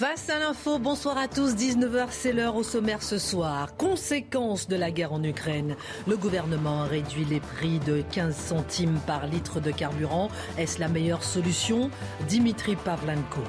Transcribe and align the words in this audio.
Face 0.00 0.30
à 0.30 0.38
l'info, 0.38 0.78
bonsoir 0.78 1.18
à 1.18 1.28
tous. 1.28 1.54
19h, 1.54 2.06
c'est 2.08 2.32
l'heure 2.32 2.56
au 2.56 2.62
sommaire 2.62 3.02
ce 3.02 3.18
soir. 3.18 3.76
Conséquence 3.76 4.66
de 4.66 4.74
la 4.74 4.90
guerre 4.90 5.12
en 5.12 5.22
Ukraine. 5.22 5.76
Le 6.06 6.16
gouvernement 6.16 6.84
réduit 6.84 7.26
les 7.26 7.40
prix 7.40 7.80
de 7.80 8.02
15 8.10 8.34
centimes 8.34 8.98
par 9.06 9.26
litre 9.26 9.60
de 9.60 9.70
carburant. 9.70 10.30
Est-ce 10.56 10.80
la 10.80 10.88
meilleure 10.88 11.22
solution? 11.22 11.90
Dimitri 12.28 12.76
Pavlenko. 12.76 13.42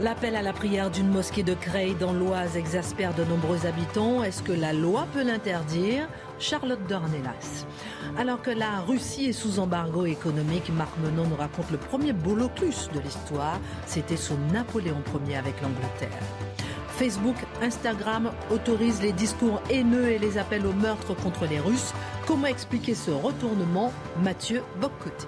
L'appel 0.00 0.34
à 0.34 0.42
la 0.42 0.52
prière 0.52 0.90
d'une 0.90 1.08
mosquée 1.08 1.44
de 1.44 1.54
Creil 1.54 1.94
dans 1.94 2.12
l'Oise 2.12 2.56
exaspère 2.56 3.14
de 3.14 3.22
nombreux 3.22 3.64
habitants. 3.64 4.24
Est-ce 4.24 4.42
que 4.42 4.52
la 4.52 4.72
loi 4.72 5.06
peut 5.14 5.22
l'interdire? 5.22 6.08
Charlotte 6.38 6.86
Dornelas. 6.88 7.66
Alors 8.18 8.42
que 8.42 8.50
la 8.50 8.80
Russie 8.80 9.26
est 9.26 9.32
sous 9.32 9.58
embargo 9.58 10.04
économique, 10.06 10.70
Marc 10.70 10.92
Menon 10.98 11.28
nous 11.28 11.36
raconte 11.36 11.70
le 11.70 11.78
premier 11.78 12.12
bolocus 12.12 12.88
de 12.94 13.00
l'histoire. 13.00 13.58
C'était 13.86 14.16
sous 14.16 14.36
Napoléon 14.52 15.02
Ier 15.26 15.36
avec 15.36 15.60
l'Angleterre. 15.62 16.22
Facebook, 16.96 17.36
Instagram 17.60 18.32
autorisent 18.50 19.02
les 19.02 19.12
discours 19.12 19.60
haineux 19.68 20.10
et 20.10 20.18
les 20.18 20.38
appels 20.38 20.66
au 20.66 20.72
meurtre 20.72 21.14
contre 21.14 21.46
les 21.46 21.60
Russes. 21.60 21.92
Comment 22.26 22.46
expliquer 22.46 22.94
ce 22.94 23.10
retournement 23.10 23.92
Mathieu 24.22 24.62
Boccoté? 24.80 25.26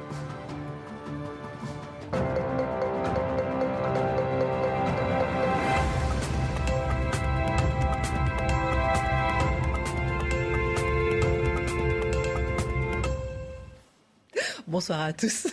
Bonsoir 14.68 15.00
à 15.00 15.14
tous. 15.14 15.46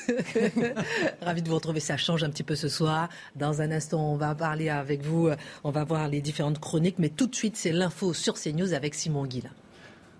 Ravi 1.21 1.41
de 1.41 1.47
vous 1.47 1.55
retrouver. 1.55 1.80
Ça 1.80 1.95
change 1.95 2.25
un 2.25 2.30
petit 2.30 2.44
peu 2.44 2.55
ce 2.55 2.67
soir. 2.67 3.08
Dans 3.38 3.61
un 3.61 3.71
instant, 3.71 4.11
on 4.11 4.17
va 4.17 4.35
parler 4.35 4.67
avec 4.67 5.03
vous. 5.03 5.30
On 5.63 5.71
va 5.71 5.85
voir 5.85 6.09
les 6.09 6.19
différentes 6.19 6.59
chroniques. 6.59 6.99
Mais 6.99 7.08
tout 7.08 7.25
de 7.25 7.33
suite, 7.33 7.55
c'est 7.55 7.71
l'info 7.71 8.13
sur 8.13 8.33
CNews 8.33 8.73
avec 8.73 8.93
Simon 8.93 9.25
Guillain. 9.25 9.52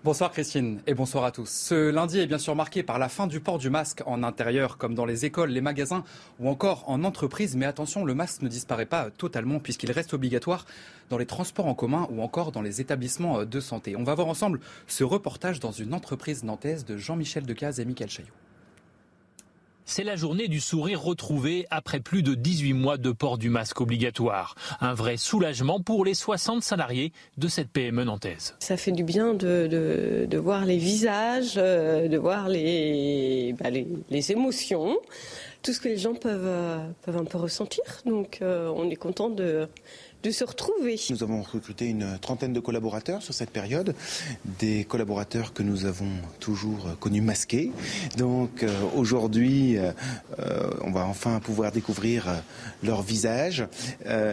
Bonsoir 0.02 0.30
Christine 0.30 0.80
et 0.86 0.94
bonsoir 0.94 1.24
à 1.24 1.30
tous. 1.30 1.46
Ce 1.46 1.90
lundi 1.90 2.20
est 2.20 2.26
bien 2.26 2.38
sûr 2.38 2.56
marqué 2.56 2.82
par 2.82 2.98
la 2.98 3.10
fin 3.10 3.26
du 3.26 3.40
port 3.40 3.58
du 3.58 3.68
masque 3.68 4.02
en 4.06 4.22
intérieur 4.22 4.78
comme 4.78 4.94
dans 4.94 5.04
les 5.04 5.26
écoles, 5.26 5.50
les 5.50 5.60
magasins 5.60 6.02
ou 6.40 6.48
encore 6.48 6.88
en 6.88 7.04
entreprise. 7.04 7.54
Mais 7.54 7.66
attention, 7.66 8.02
le 8.02 8.14
masque 8.14 8.40
ne 8.40 8.48
disparaît 8.48 8.86
pas 8.86 9.10
totalement 9.10 9.58
puisqu'il 9.58 9.92
reste 9.92 10.14
obligatoire 10.14 10.64
dans 11.10 11.18
les 11.18 11.26
transports 11.26 11.66
en 11.66 11.74
commun 11.74 12.08
ou 12.10 12.22
encore 12.22 12.50
dans 12.50 12.62
les 12.62 12.80
établissements 12.80 13.44
de 13.44 13.60
santé. 13.60 13.94
On 13.94 14.04
va 14.04 14.14
voir 14.14 14.28
ensemble 14.28 14.60
ce 14.86 15.04
reportage 15.04 15.60
dans 15.60 15.72
une 15.72 15.92
entreprise 15.92 16.44
nantaise 16.44 16.86
de 16.86 16.96
Jean-Michel 16.96 17.44
Decaze 17.44 17.78
et 17.78 17.84
Michael 17.84 18.08
Chaillot. 18.08 18.32
C'est 19.88 20.02
la 20.02 20.16
journée 20.16 20.48
du 20.48 20.58
sourire 20.58 21.00
retrouvé 21.00 21.64
après 21.70 22.00
plus 22.00 22.24
de 22.24 22.34
18 22.34 22.72
mois 22.72 22.98
de 22.98 23.12
port 23.12 23.38
du 23.38 23.50
masque 23.50 23.80
obligatoire. 23.80 24.56
Un 24.80 24.94
vrai 24.94 25.16
soulagement 25.16 25.80
pour 25.80 26.04
les 26.04 26.12
60 26.12 26.60
salariés 26.60 27.12
de 27.38 27.46
cette 27.46 27.70
PME 27.70 28.02
nantaise. 28.02 28.56
Ça 28.58 28.76
fait 28.76 28.90
du 28.90 29.04
bien 29.04 29.32
de, 29.32 30.36
voir 30.36 30.64
les 30.64 30.78
visages, 30.78 31.54
euh, 31.56 32.08
de 32.08 32.18
voir 32.18 32.48
les, 32.48 33.54
bah, 33.60 33.70
les, 33.70 34.32
émotions, 34.32 34.98
tout 35.62 35.72
ce 35.72 35.78
que 35.78 35.88
les 35.88 35.98
gens 35.98 36.14
peuvent, 36.14 36.42
euh, 36.44 36.78
un 37.06 37.24
peu 37.24 37.38
ressentir. 37.38 37.84
Donc 38.04 38.40
euh, 38.42 38.68
on 38.74 38.90
est 38.90 38.96
content 38.96 39.30
de 39.30 39.68
de 40.22 40.30
se 40.30 40.44
retrouver. 40.44 40.98
Nous 41.10 41.22
avons 41.22 41.42
recruté 41.42 41.86
une 41.86 42.18
trentaine 42.18 42.52
de 42.52 42.60
collaborateurs 42.60 43.22
sur 43.22 43.34
cette 43.34 43.50
période, 43.50 43.94
des 44.58 44.84
collaborateurs 44.84 45.52
que 45.52 45.62
nous 45.62 45.84
avons 45.84 46.10
toujours 46.40 46.96
connus 46.98 47.20
masqués. 47.20 47.70
Donc 48.16 48.62
euh, 48.62 48.68
aujourd'hui, 48.94 49.76
euh, 49.78 49.92
on 50.82 50.90
va 50.90 51.06
enfin 51.06 51.40
pouvoir 51.40 51.72
découvrir 51.72 52.28
euh, 52.28 52.34
leur 52.82 53.02
visage 53.02 53.66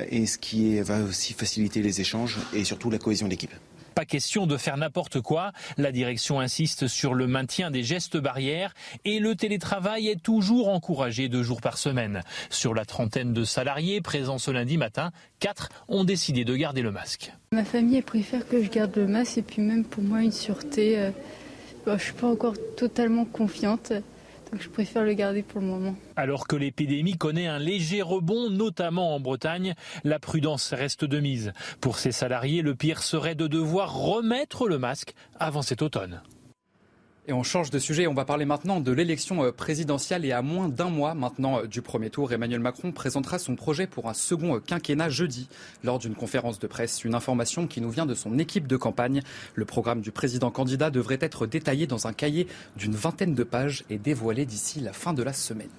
et 0.09 0.25
ce 0.25 0.37
qui 0.37 0.79
va 0.81 1.01
aussi 1.01 1.33
faciliter 1.33 1.81
les 1.81 2.01
échanges 2.01 2.39
et 2.53 2.63
surtout 2.63 2.89
la 2.89 2.99
cohésion 2.99 3.27
d'équipe. 3.27 3.53
Pas 3.95 4.05
question 4.05 4.47
de 4.47 4.57
faire 4.57 4.77
n'importe 4.77 5.21
quoi. 5.21 5.51
La 5.77 5.91
direction 5.91 6.39
insiste 6.39 6.87
sur 6.87 7.13
le 7.13 7.27
maintien 7.27 7.69
des 7.69 7.83
gestes 7.83 8.17
barrières 8.17 8.73
et 9.05 9.19
le 9.19 9.35
télétravail 9.35 10.07
est 10.07 10.21
toujours 10.21 10.69
encouragé 10.69 11.29
deux 11.29 11.43
jours 11.43 11.61
par 11.61 11.77
semaine. 11.77 12.21
Sur 12.49 12.73
la 12.73 12.85
trentaine 12.85 13.33
de 13.33 13.43
salariés 13.43 14.01
présents 14.01 14.39
ce 14.39 14.51
lundi 14.51 14.77
matin, 14.77 15.11
quatre 15.39 15.69
ont 15.87 16.03
décidé 16.03 16.43
de 16.43 16.55
garder 16.55 16.81
le 16.81 16.91
masque. 16.91 17.33
Ma 17.51 17.63
famille 17.63 18.01
préfère 18.01 18.47
que 18.47 18.63
je 18.63 18.69
garde 18.69 18.95
le 18.95 19.07
masque 19.07 19.37
et 19.37 19.41
puis 19.43 19.61
même 19.61 19.85
pour 19.85 20.03
moi 20.03 20.23
une 20.23 20.31
sûreté. 20.31 20.99
Euh, 20.99 21.11
bah, 21.85 21.97
je 21.97 22.03
suis 22.05 22.13
pas 22.13 22.27
encore 22.27 22.55
totalement 22.77 23.25
confiante 23.25 23.93
je 24.59 24.69
préfère 24.69 25.03
le 25.03 25.13
garder 25.13 25.43
pour 25.43 25.61
le 25.61 25.67
moment. 25.67 25.95
Alors 26.15 26.47
que 26.47 26.55
l'épidémie 26.55 27.17
connaît 27.17 27.47
un 27.47 27.59
léger 27.59 28.01
rebond, 28.01 28.49
notamment 28.49 29.15
en 29.15 29.19
Bretagne, 29.19 29.73
la 30.03 30.19
prudence 30.19 30.73
reste 30.73 31.05
de 31.05 31.19
mise. 31.19 31.53
Pour 31.81 31.97
ces 31.97 32.11
salariés, 32.11 32.61
le 32.61 32.75
pire 32.75 33.03
serait 33.03 33.35
de 33.35 33.47
devoir 33.47 33.93
remettre 33.93 34.67
le 34.67 34.77
masque 34.77 35.13
avant 35.39 35.61
cet 35.61 35.81
automne. 35.81 36.21
Et 37.25 37.31
on 37.31 37.41
change 37.41 37.69
de 37.69 37.79
sujet, 37.79 38.05
on 38.05 38.13
va 38.13 38.25
parler 38.25 38.43
maintenant 38.43 38.81
de 38.81 38.91
l'élection 38.91 39.45
euh, 39.45 39.53
présidentielle 39.53 40.25
et 40.25 40.33
à 40.33 40.41
moins 40.41 40.67
d'un 40.67 40.89
mois 40.89 41.13
maintenant 41.13 41.59
euh, 41.59 41.67
du 41.67 41.81
premier 41.81 42.09
tour, 42.09 42.33
Emmanuel 42.33 42.59
Macron 42.59 42.91
présentera 42.91 43.39
son 43.39 43.55
projet 43.55 43.87
pour 43.87 44.09
un 44.09 44.13
second 44.13 44.57
euh, 44.57 44.59
quinquennat 44.59 45.07
jeudi 45.07 45.47
lors 45.85 45.99
d'une 45.99 46.15
conférence 46.15 46.59
de 46.59 46.67
presse. 46.67 47.05
Une 47.05 47.15
information 47.15 47.65
qui 47.65 47.79
nous 47.79 47.91
vient 47.91 48.05
de 48.05 48.13
son 48.13 48.37
équipe 48.39 48.67
de 48.67 48.75
campagne. 48.75 49.21
Le 49.55 49.63
programme 49.63 50.01
du 50.01 50.11
président 50.11 50.51
candidat 50.51 50.89
devrait 50.89 51.19
être 51.21 51.47
détaillé 51.47 51.87
dans 51.87 52.07
un 52.07 52.13
cahier 52.13 52.45
d'une 52.75 52.93
vingtaine 52.93 53.35
de 53.35 53.43
pages 53.43 53.85
et 53.89 53.97
dévoilé 53.97 54.45
d'ici 54.45 54.81
la 54.81 54.91
fin 54.91 55.13
de 55.13 55.23
la 55.23 55.31
semaine. 55.31 55.69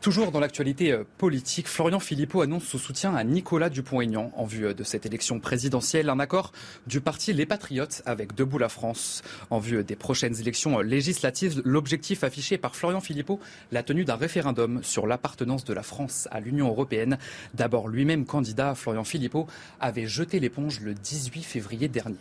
Toujours 0.00 0.32
dans 0.32 0.40
l'actualité 0.40 0.92
euh, 0.92 1.04
politique, 1.18 1.68
Florian 1.68 2.00
Philippot 2.00 2.40
annonce 2.40 2.64
son 2.64 2.78
soutien 2.78 3.14
à 3.14 3.22
Nicolas 3.22 3.68
Dupont-Aignan 3.68 4.32
en 4.34 4.46
vue 4.46 4.68
euh, 4.68 4.72
de 4.72 4.82
cette 4.82 5.04
élection 5.04 5.40
présidentielle. 5.40 6.08
Un 6.08 6.18
accord 6.18 6.52
du 6.86 7.02
parti 7.02 7.34
Les 7.34 7.44
Patriotes 7.44 8.00
avec 8.06 8.34
Debout 8.34 8.56
la 8.56 8.70
France. 8.70 9.22
En 9.50 9.58
vue 9.58 9.76
euh, 9.76 9.82
des 9.84 9.96
prochaines 9.96 10.40
élections 10.40 10.78
législatives, 10.78 11.60
l'objectif 11.66 12.24
affiché 12.24 12.56
par 12.56 12.76
Florian 12.76 13.02
Philippot, 13.02 13.40
la 13.72 13.82
tenue 13.82 14.06
d'un 14.06 14.16
référendum 14.16 14.82
sur 14.82 15.06
l'appartenance 15.06 15.66
de 15.66 15.74
la 15.74 15.82
France 15.82 16.28
à 16.30 16.40
l'Union 16.40 16.68
européenne. 16.68 17.18
D'abord 17.52 17.86
lui-même 17.86 18.24
candidat, 18.24 18.74
Florian 18.74 19.04
Philippot 19.04 19.48
avait 19.80 20.06
jeté 20.06 20.40
l'éponge 20.40 20.80
le 20.80 20.94
18 20.94 21.42
février 21.42 21.88
dernier. 21.88 22.16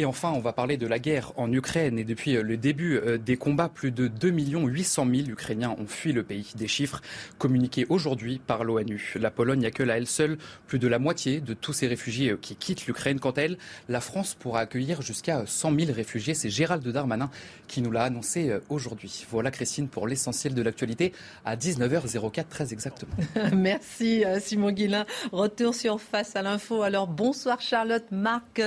Et 0.00 0.04
enfin, 0.04 0.30
on 0.30 0.38
va 0.38 0.52
parler 0.52 0.76
de 0.76 0.86
la 0.86 1.00
guerre 1.00 1.32
en 1.36 1.52
Ukraine. 1.52 1.98
Et 1.98 2.04
depuis 2.04 2.36
euh, 2.36 2.42
le 2.42 2.56
début 2.56 2.96
euh, 2.98 3.18
des 3.18 3.36
combats, 3.36 3.68
plus 3.68 3.90
de 3.90 4.06
2 4.06 4.28
800 4.28 5.06
000 5.12 5.28
Ukrainiens 5.28 5.74
ont 5.76 5.88
fui 5.88 6.12
le 6.12 6.22
pays. 6.22 6.52
Des 6.54 6.68
chiffres 6.68 7.02
communiqués 7.36 7.84
aujourd'hui 7.88 8.40
par 8.46 8.62
l'ONU. 8.62 9.14
La 9.18 9.32
Pologne 9.32 9.66
accueille 9.66 9.90
à 9.90 9.96
elle 9.96 10.06
seule 10.06 10.38
plus 10.68 10.78
de 10.78 10.86
la 10.86 11.00
moitié 11.00 11.40
de 11.40 11.52
tous 11.52 11.72
ces 11.72 11.88
réfugiés 11.88 12.30
euh, 12.30 12.38
qui 12.40 12.54
quittent 12.54 12.86
l'Ukraine. 12.86 13.18
Quant 13.18 13.32
à 13.32 13.42
elle, 13.42 13.58
la 13.88 14.00
France 14.00 14.36
pourra 14.36 14.60
accueillir 14.60 15.02
jusqu'à 15.02 15.42
100 15.44 15.76
000 15.76 15.92
réfugiés. 15.92 16.34
C'est 16.34 16.48
Gérald 16.48 16.86
Darmanin 16.86 17.28
qui 17.66 17.82
nous 17.82 17.90
l'a 17.90 18.04
annoncé 18.04 18.56
aujourd'hui. 18.68 19.26
Voilà 19.30 19.50
Christine 19.50 19.88
pour 19.88 20.06
l'essentiel 20.06 20.54
de 20.54 20.62
l'actualité 20.62 21.12
à 21.44 21.56
19h04 21.56 22.46
très 22.48 22.72
exactement. 22.72 23.12
Merci 23.52 24.24
Simon 24.40 24.70
Guillain. 24.70 25.04
Retour 25.32 25.74
sur 25.74 26.00
Face 26.00 26.36
à 26.36 26.42
l'info. 26.42 26.82
Alors 26.82 27.08
bonsoir 27.08 27.60
Charlotte, 27.60 28.06
Marc, 28.10 28.62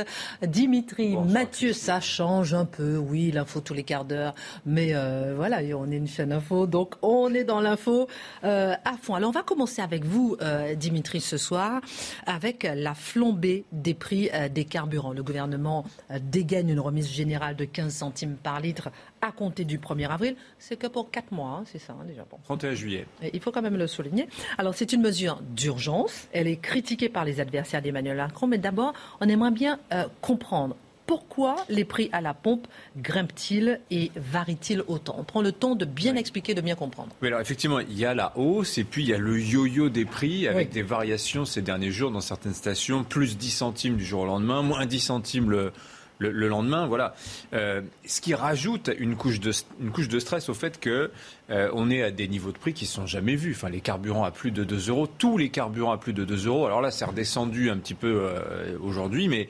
Dimitri. 0.45 1.15
Mathieu, 1.25 1.73
ça 1.73 1.99
change 1.99 2.53
un 2.53 2.65
peu, 2.65 2.97
oui, 2.97 3.31
l'info 3.31 3.61
tous 3.61 3.73
les 3.73 3.83
quarts 3.83 4.05
d'heure, 4.05 4.33
mais 4.65 4.89
euh, 4.93 5.33
voilà, 5.35 5.59
on 5.77 5.91
est 5.91 5.97
une 5.97 6.07
chaîne 6.07 6.31
info, 6.31 6.67
donc 6.67 6.95
on 7.01 7.33
est 7.33 7.43
dans 7.43 7.61
l'info 7.61 8.07
euh, 8.43 8.73
à 8.85 8.97
fond. 9.01 9.15
Alors 9.15 9.29
on 9.29 9.33
va 9.33 9.43
commencer 9.43 9.81
avec 9.81 10.05
vous, 10.05 10.37
euh, 10.41 10.75
Dimitri, 10.75 11.21
ce 11.21 11.37
soir, 11.37 11.81
avec 12.25 12.67
la 12.75 12.93
flambée 12.93 13.65
des 13.71 13.93
prix 13.93 14.29
des 14.51 14.65
carburants. 14.65 15.13
Le 15.13 15.23
gouvernement 15.23 15.85
dégaine 16.21 16.69
une 16.69 16.79
remise 16.79 17.09
générale 17.09 17.55
de 17.55 17.65
15 17.65 17.93
centimes 17.93 18.35
par 18.35 18.59
litre 18.59 18.89
à 19.21 19.31
compter 19.31 19.65
du 19.65 19.77
1er 19.79 20.09
avril. 20.09 20.35
C'est 20.59 20.77
que 20.77 20.87
pour 20.87 21.11
4 21.11 21.31
mois, 21.31 21.59
hein, 21.59 21.63
c'est 21.65 21.79
ça 21.79 21.93
hein, 21.93 22.05
déjà. 22.05 22.25
31 22.43 22.73
juillet. 22.73 23.05
il 23.33 23.39
faut 23.39 23.51
quand 23.51 23.61
même 23.61 23.77
le 23.77 23.87
souligner. 23.87 24.27
Alors 24.57 24.73
c'est 24.73 24.93
une 24.93 25.01
mesure 25.01 25.41
d'urgence. 25.41 26.27
Elle 26.31 26.47
est 26.47 26.57
critiquée 26.57 27.09
par 27.09 27.25
les 27.25 27.39
adversaires 27.39 27.81
d'Emmanuel 27.81 28.17
Macron, 28.17 28.47
mais 28.47 28.57
d'abord, 28.57 28.93
on 29.19 29.27
aimerait 29.27 29.51
bien 29.51 29.79
comprendre 30.21 30.75
pourquoi 31.11 31.57
les 31.67 31.83
prix 31.83 32.07
à 32.13 32.21
la 32.21 32.33
pompe 32.33 32.67
grimpent-ils 32.95 33.81
et 33.91 34.11
varient-ils 34.15 34.81
autant 34.87 35.17
On 35.19 35.25
prend 35.25 35.41
le 35.41 35.51
temps 35.51 35.75
de 35.75 35.83
bien 35.83 36.15
expliquer, 36.15 36.53
de 36.53 36.61
bien 36.61 36.75
comprendre. 36.75 37.09
Oui, 37.21 37.27
alors 37.27 37.41
effectivement, 37.41 37.81
il 37.81 37.99
y 37.99 38.05
a 38.05 38.13
la 38.13 38.31
hausse 38.37 38.77
et 38.77 38.85
puis 38.85 39.03
il 39.03 39.09
y 39.09 39.13
a 39.13 39.17
le 39.17 39.37
yo-yo 39.37 39.89
des 39.89 40.05
prix 40.05 40.47
avec 40.47 40.69
des 40.69 40.83
variations 40.83 41.43
ces 41.43 41.61
derniers 41.61 41.91
jours 41.91 42.11
dans 42.11 42.21
certaines 42.21 42.53
stations, 42.53 43.03
plus 43.03 43.37
10 43.37 43.49
centimes 43.49 43.97
du 43.97 44.05
jour 44.05 44.21
au 44.21 44.25
lendemain, 44.25 44.61
moins 44.61 44.85
10 44.85 45.01
centimes 45.01 45.51
le, 45.51 45.73
le, 46.19 46.47
lendemain. 46.47 46.87
Voilà. 46.87 47.13
Euh, 47.51 47.81
ce 48.05 48.21
qui 48.21 48.33
rajoute 48.33 48.89
une 48.97 49.17
couche 49.17 49.41
de, 49.41 49.51
une 49.81 49.91
couche 49.91 50.07
de 50.07 50.17
stress 50.17 50.47
au 50.47 50.53
fait 50.53 50.79
que 50.79 51.11
euh, 51.49 51.69
on 51.73 51.91
est 51.91 52.03
à 52.03 52.11
des 52.11 52.29
niveaux 52.29 52.53
de 52.53 52.57
prix 52.57 52.71
qui 52.71 52.85
sont 52.85 53.05
jamais 53.05 53.35
vus. 53.35 53.51
Enfin, 53.53 53.67
les 53.67 53.81
carburants 53.81 54.23
à 54.23 54.31
plus 54.31 54.51
de 54.51 54.63
2 54.63 54.87
euros, 54.87 55.07
tous 55.07 55.37
les 55.37 55.49
carburants 55.49 55.91
à 55.91 55.97
plus 55.97 56.13
de 56.13 56.23
2 56.23 56.47
euros. 56.47 56.65
Alors 56.65 56.79
là, 56.79 56.89
c'est 56.89 57.03
redescendu 57.03 57.69
un 57.69 57.79
petit 57.79 57.95
peu 57.95 58.21
euh, 58.21 58.77
aujourd'hui, 58.79 59.27
mais 59.27 59.49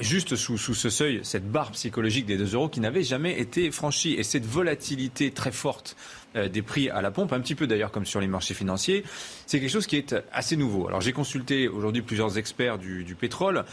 juste 0.00 0.36
sous, 0.36 0.58
sous, 0.58 0.74
ce 0.74 0.90
seuil, 0.90 1.20
cette 1.22 1.50
barre 1.50 1.72
psychologique 1.72 2.26
des 2.26 2.36
2 2.36 2.54
euros 2.54 2.68
qui 2.68 2.80
n'avait 2.80 3.02
jamais 3.02 3.38
été 3.40 3.70
franchie. 3.70 4.14
Et 4.14 4.22
cette 4.22 4.46
volatilité 4.46 5.30
très 5.30 5.52
forte 5.52 5.96
euh, 6.36 6.48
des 6.48 6.62
prix 6.62 6.90
à 6.90 7.02
la 7.02 7.10
pompe, 7.10 7.32
un 7.32 7.40
petit 7.40 7.54
peu 7.54 7.66
d'ailleurs 7.66 7.90
comme 7.90 8.06
sur 8.06 8.20
les 8.20 8.26
marchés 8.26 8.54
financiers, 8.54 9.04
c'est 9.46 9.60
quelque 9.60 9.70
chose 9.70 9.86
qui 9.86 9.96
est 9.96 10.14
assez 10.32 10.56
nouveau. 10.56 10.88
Alors 10.88 11.00
j'ai 11.00 11.12
consulté 11.12 11.68
aujourd'hui 11.68 12.02
plusieurs 12.02 12.38
experts 12.38 12.78
du, 12.78 13.04
du 13.04 13.14
pétrole 13.14 13.64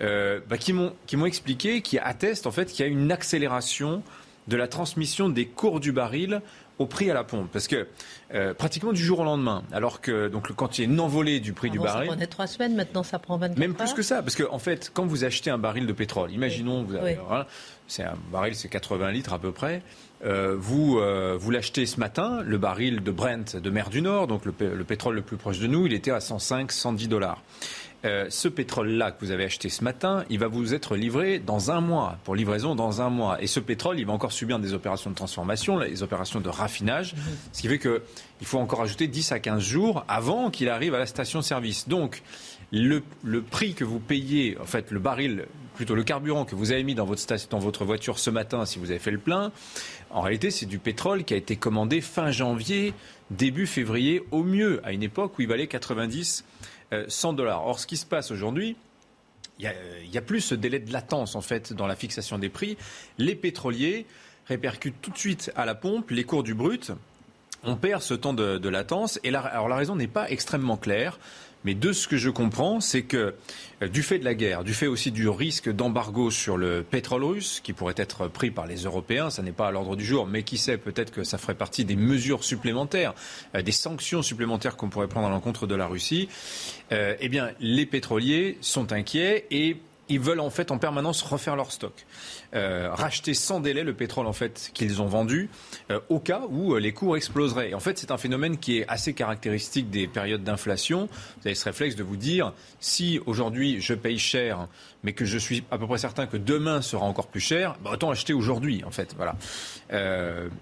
euh, 0.00 0.40
bah, 0.48 0.58
qui 0.58 0.72
m'ont 0.72 1.26
expliqué, 1.26 1.82
qui 1.82 1.98
attestent 1.98 2.46
en 2.46 2.52
fait 2.52 2.66
qu'il 2.66 2.84
y 2.84 2.88
a 2.88 2.90
une 2.90 3.12
accélération 3.12 4.02
de 4.48 4.56
la 4.56 4.68
transmission 4.68 5.28
des 5.28 5.46
cours 5.46 5.80
du 5.80 5.92
baril 5.92 6.42
au 6.78 6.86
prix 6.86 7.10
à 7.10 7.14
la 7.14 7.24
pompe. 7.24 7.48
Parce 7.52 7.68
que 7.68 7.86
euh, 8.34 8.54
pratiquement 8.54 8.92
du 8.92 9.02
jour 9.02 9.20
au 9.20 9.24
lendemain, 9.24 9.62
alors 9.72 10.00
que 10.00 10.28
donc, 10.28 10.52
quand 10.52 10.78
il 10.78 10.84
y 10.84 10.86
a 10.86 10.90
une 10.90 11.00
envolée 11.00 11.40
du 11.40 11.52
prix 11.52 11.70
du 11.70 11.78
baril. 11.78 12.06
Ça 12.06 12.12
prenait 12.12 12.26
trois 12.26 12.46
semaines, 12.46 12.74
maintenant 12.74 13.02
ça 13.02 13.18
prend 13.18 13.36
24 13.36 13.58
Même 13.58 13.74
plus 13.74 13.92
que 13.92 14.02
ça, 14.02 14.22
parce 14.22 14.36
qu'en 14.36 14.54
en 14.54 14.58
fait, 14.58 14.90
quand 14.92 15.06
vous 15.06 15.24
achetez 15.24 15.50
un 15.50 15.58
baril 15.58 15.86
de 15.86 15.92
pétrole, 15.92 16.32
imaginons, 16.32 16.82
vous 16.82 16.94
avez, 16.94 17.18
c'est 17.86 18.02
un 18.02 18.16
baril, 18.32 18.54
c'est 18.54 18.68
80 18.68 19.10
litres 19.12 19.32
à 19.32 19.38
peu 19.38 19.52
près. 19.52 19.82
Euh, 20.24 20.56
vous, 20.58 20.98
euh, 20.98 21.36
vous 21.38 21.50
l'achetez 21.50 21.84
ce 21.84 22.00
matin, 22.00 22.40
le 22.42 22.56
baril 22.56 23.02
de 23.02 23.10
Brent 23.10 23.56
de 23.56 23.70
mer 23.70 23.90
du 23.90 24.00
Nord, 24.00 24.26
donc 24.26 24.46
le, 24.46 24.52
pétrole 24.52 25.16
le 25.16 25.22
plus 25.22 25.36
proche 25.36 25.58
de 25.58 25.66
nous, 25.66 25.86
il 25.86 25.92
était 25.92 26.10
à 26.10 26.20
105, 26.20 26.72
110 26.72 27.08
dollars. 27.08 27.42
Euh, 28.04 28.26
ce 28.28 28.48
pétrole-là 28.48 29.12
que 29.12 29.24
vous 29.24 29.30
avez 29.30 29.44
acheté 29.44 29.70
ce 29.70 29.82
matin, 29.82 30.24
il 30.28 30.38
va 30.38 30.46
vous 30.46 30.74
être 30.74 30.94
livré 30.94 31.38
dans 31.38 31.70
un 31.70 31.80
mois, 31.80 32.18
pour 32.24 32.34
livraison 32.34 32.74
dans 32.74 33.00
un 33.00 33.08
mois. 33.08 33.42
Et 33.42 33.46
ce 33.46 33.60
pétrole, 33.60 33.98
il 33.98 34.04
va 34.04 34.12
encore 34.12 34.32
subir 34.32 34.58
des 34.58 34.74
opérations 34.74 35.10
de 35.10 35.14
transformation, 35.14 35.78
les 35.78 36.02
opérations 36.02 36.40
de 36.40 36.48
raffinage, 36.50 37.14
ce 37.52 37.62
qui 37.62 37.68
fait 37.68 37.78
qu'il 37.78 38.00
faut 38.42 38.58
encore 38.58 38.82
ajouter 38.82 39.06
10 39.06 39.32
à 39.32 39.38
15 39.38 39.62
jours 39.62 40.04
avant 40.06 40.50
qu'il 40.50 40.68
arrive 40.68 40.94
à 40.94 40.98
la 40.98 41.06
station-service. 41.06 41.88
Donc, 41.88 42.22
le, 42.72 43.02
prix 43.40 43.72
que 43.72 43.84
vous 43.84 44.00
payez, 44.00 44.58
en 44.60 44.66
fait, 44.66 44.90
le 44.90 44.98
baril, 44.98 45.46
plutôt 45.74 45.94
le 45.94 46.02
carburant 46.02 46.44
que 46.44 46.54
vous 46.54 46.72
avez 46.72 46.84
mis 46.84 46.94
dans 46.94 47.06
votre, 47.06 47.24
dans 47.48 47.58
votre 47.58 47.84
voiture 47.84 48.18
ce 48.18 48.30
matin, 48.30 48.66
si 48.66 48.78
vous 48.78 48.90
avez 48.90 49.00
fait 49.00 49.12
le 49.12 49.18
plein, 49.18 49.50
en 50.10 50.20
réalité, 50.20 50.50
c'est 50.50 50.66
du 50.66 50.78
pétrole 50.78 51.24
qui 51.24 51.34
a 51.34 51.36
été 51.36 51.56
commandé 51.56 52.00
fin 52.00 52.30
janvier, 52.30 52.92
début 53.30 53.66
février, 53.66 54.22
au 54.30 54.42
mieux, 54.42 54.80
à 54.84 54.92
une 54.92 55.02
époque 55.02 55.38
où 55.38 55.42
il 55.42 55.48
valait 55.48 55.66
90, 55.66 56.44
100 57.08 57.32
euh, 57.32 57.36
dollars. 57.36 57.66
Or, 57.66 57.78
ce 57.78 57.86
qui 57.86 57.96
se 57.96 58.06
passe 58.06 58.30
aujourd'hui, 58.30 58.76
il 59.58 59.72
y, 60.12 60.18
a, 60.18 60.22
plus 60.22 60.40
ce 60.40 60.54
délai 60.54 60.80
de 60.80 60.92
latence 60.92 61.36
en 61.36 61.40
fait 61.40 61.72
dans 61.72 61.86
la 61.86 61.94
fixation 61.94 62.38
des 62.38 62.48
prix. 62.48 62.76
Les 63.18 63.36
pétroliers 63.36 64.04
répercutent 64.46 65.00
tout 65.00 65.12
de 65.12 65.18
suite 65.18 65.52
à 65.54 65.64
la 65.64 65.76
pompe 65.76 66.10
les 66.10 66.24
cours 66.24 66.42
du 66.42 66.54
brut. 66.54 66.90
On 67.62 67.76
perd 67.76 68.02
ce 68.02 68.14
temps 68.14 68.34
de, 68.34 68.68
latence. 68.68 69.20
Et 69.22 69.28
alors 69.28 69.68
la 69.68 69.76
raison 69.76 69.94
n'est 69.94 70.08
pas 70.08 70.28
extrêmement 70.28 70.76
claire. 70.76 71.18
Mais 71.64 71.74
de 71.74 71.92
ce 71.92 72.06
que 72.06 72.16
je 72.16 72.28
comprends, 72.28 72.80
c'est 72.80 73.02
que 73.02 73.34
euh, 73.82 73.88
du 73.88 74.02
fait 74.02 74.18
de 74.18 74.24
la 74.24 74.34
guerre, 74.34 74.64
du 74.64 74.74
fait 74.74 74.86
aussi 74.86 75.10
du 75.10 75.28
risque 75.28 75.70
d'embargo 75.70 76.30
sur 76.30 76.56
le 76.56 76.82
pétrole 76.82 77.24
russe, 77.24 77.60
qui 77.64 77.72
pourrait 77.72 77.94
être 77.96 78.28
pris 78.28 78.50
par 78.50 78.66
les 78.66 78.84
Européens, 78.84 79.30
ça 79.30 79.42
n'est 79.42 79.52
pas 79.52 79.68
à 79.68 79.70
l'ordre 79.70 79.96
du 79.96 80.04
jour, 80.04 80.26
mais 80.26 80.42
qui 80.42 80.58
sait, 80.58 80.76
peut-être 80.76 81.10
que 81.10 81.24
ça 81.24 81.38
ferait 81.38 81.54
partie 81.54 81.84
des 81.84 81.96
mesures 81.96 82.44
supplémentaires, 82.44 83.14
euh, 83.54 83.62
des 83.62 83.72
sanctions 83.72 84.22
supplémentaires 84.22 84.76
qu'on 84.76 84.90
pourrait 84.90 85.08
prendre 85.08 85.26
à 85.26 85.30
l'encontre 85.30 85.66
de 85.66 85.74
la 85.74 85.86
Russie, 85.86 86.28
euh, 86.92 87.16
eh 87.18 87.28
bien, 87.28 87.50
les 87.60 87.86
pétroliers 87.86 88.58
sont 88.60 88.92
inquiets 88.92 89.46
et 89.50 89.78
ils 90.08 90.20
veulent 90.20 90.40
en 90.40 90.50
fait 90.50 90.70
en 90.70 90.78
permanence 90.78 91.22
refaire 91.22 91.56
leur 91.56 91.72
stock. 91.72 92.04
Euh, 92.54 92.88
racheter 92.92 93.34
sans 93.34 93.58
délai 93.58 93.82
le 93.82 93.94
pétrole 93.94 94.28
en 94.28 94.32
fait 94.32 94.70
qu'ils 94.74 95.02
ont 95.02 95.06
vendu 95.06 95.50
euh, 95.90 95.98
au 96.08 96.20
cas 96.20 96.42
où 96.50 96.74
euh, 96.74 96.78
les 96.78 96.92
cours 96.92 97.16
exploseraient. 97.16 97.74
En 97.74 97.80
fait, 97.80 97.98
c'est 97.98 98.12
un 98.12 98.16
phénomène 98.16 98.58
qui 98.58 98.78
est 98.78 98.86
assez 98.86 99.12
caractéristique 99.12 99.90
des 99.90 100.06
périodes 100.06 100.44
d'inflation. 100.44 101.08
Vous 101.40 101.48
avez 101.48 101.56
ce 101.56 101.64
réflexe 101.64 101.96
de 101.96 102.04
vous 102.04 102.16
dire 102.16 102.52
si 102.78 103.18
aujourd'hui 103.26 103.80
je 103.80 103.92
paye 103.92 104.20
cher, 104.20 104.68
mais 105.02 105.14
que 105.14 105.24
je 105.24 105.36
suis 105.36 105.64
à 105.72 105.78
peu 105.78 105.88
près 105.88 105.98
certain 105.98 106.26
que 106.26 106.36
demain 106.36 106.80
sera 106.80 107.04
encore 107.06 107.26
plus 107.26 107.40
cher, 107.40 107.76
bah, 107.82 107.90
autant 107.94 108.10
acheter 108.12 108.32
aujourd'hui 108.32 108.84
en 108.86 108.92
fait. 108.92 109.16
Voilà. 109.16 109.34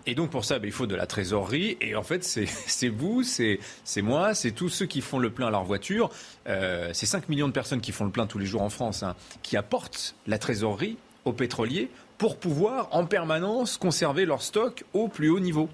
et 0.06 0.15
donc 0.15 0.31
pour 0.31 0.47
ça, 0.47 0.59
bah, 0.59 0.67
il 0.67 0.73
faut 0.73 0.87
de 0.87 0.94
la 0.94 1.06
trésorerie. 1.06 1.77
Et 1.83 1.94
en 1.94 2.03
fait, 2.03 2.25
c'est 2.25 2.89
vous, 2.89 3.23
c'est 3.23 3.59
moi, 3.99 4.35
c'est 4.35 4.53
tous 4.53 4.71
ceux 4.71 4.87
qui 4.87 5.03
font 5.03 5.19
le 5.19 5.29
plein 5.29 5.49
à 5.49 5.50
leur 5.50 5.65
voiture. 5.65 6.09
c'est 6.47 7.06
5 7.06 7.29
millions 7.29 7.49
de 7.49 7.53
personnes 7.53 7.83
qui 7.83 7.93
font 7.93 8.06
le 8.06 8.11
plein 8.11 8.27
tous 8.27 8.39
les 8.39 8.47
jours 8.47 8.62
en 8.62 8.71
France, 8.71 9.03
hein, 9.03 9.15
qui 9.43 9.59
apportent 9.59 10.15
la 10.27 10.39
trésorerie 10.39 10.97
aux 11.25 11.33
pétroliers 11.33 11.89
pour 12.23 12.37
pouvoir 12.37 12.89
en 12.93 13.05
permanence 13.05 13.77
conserver 13.77 14.27
leur 14.27 14.43
stock 14.43 14.85
au 14.93 15.09
plus 15.09 15.29
haut 15.29 15.41
niveau. 15.41 15.69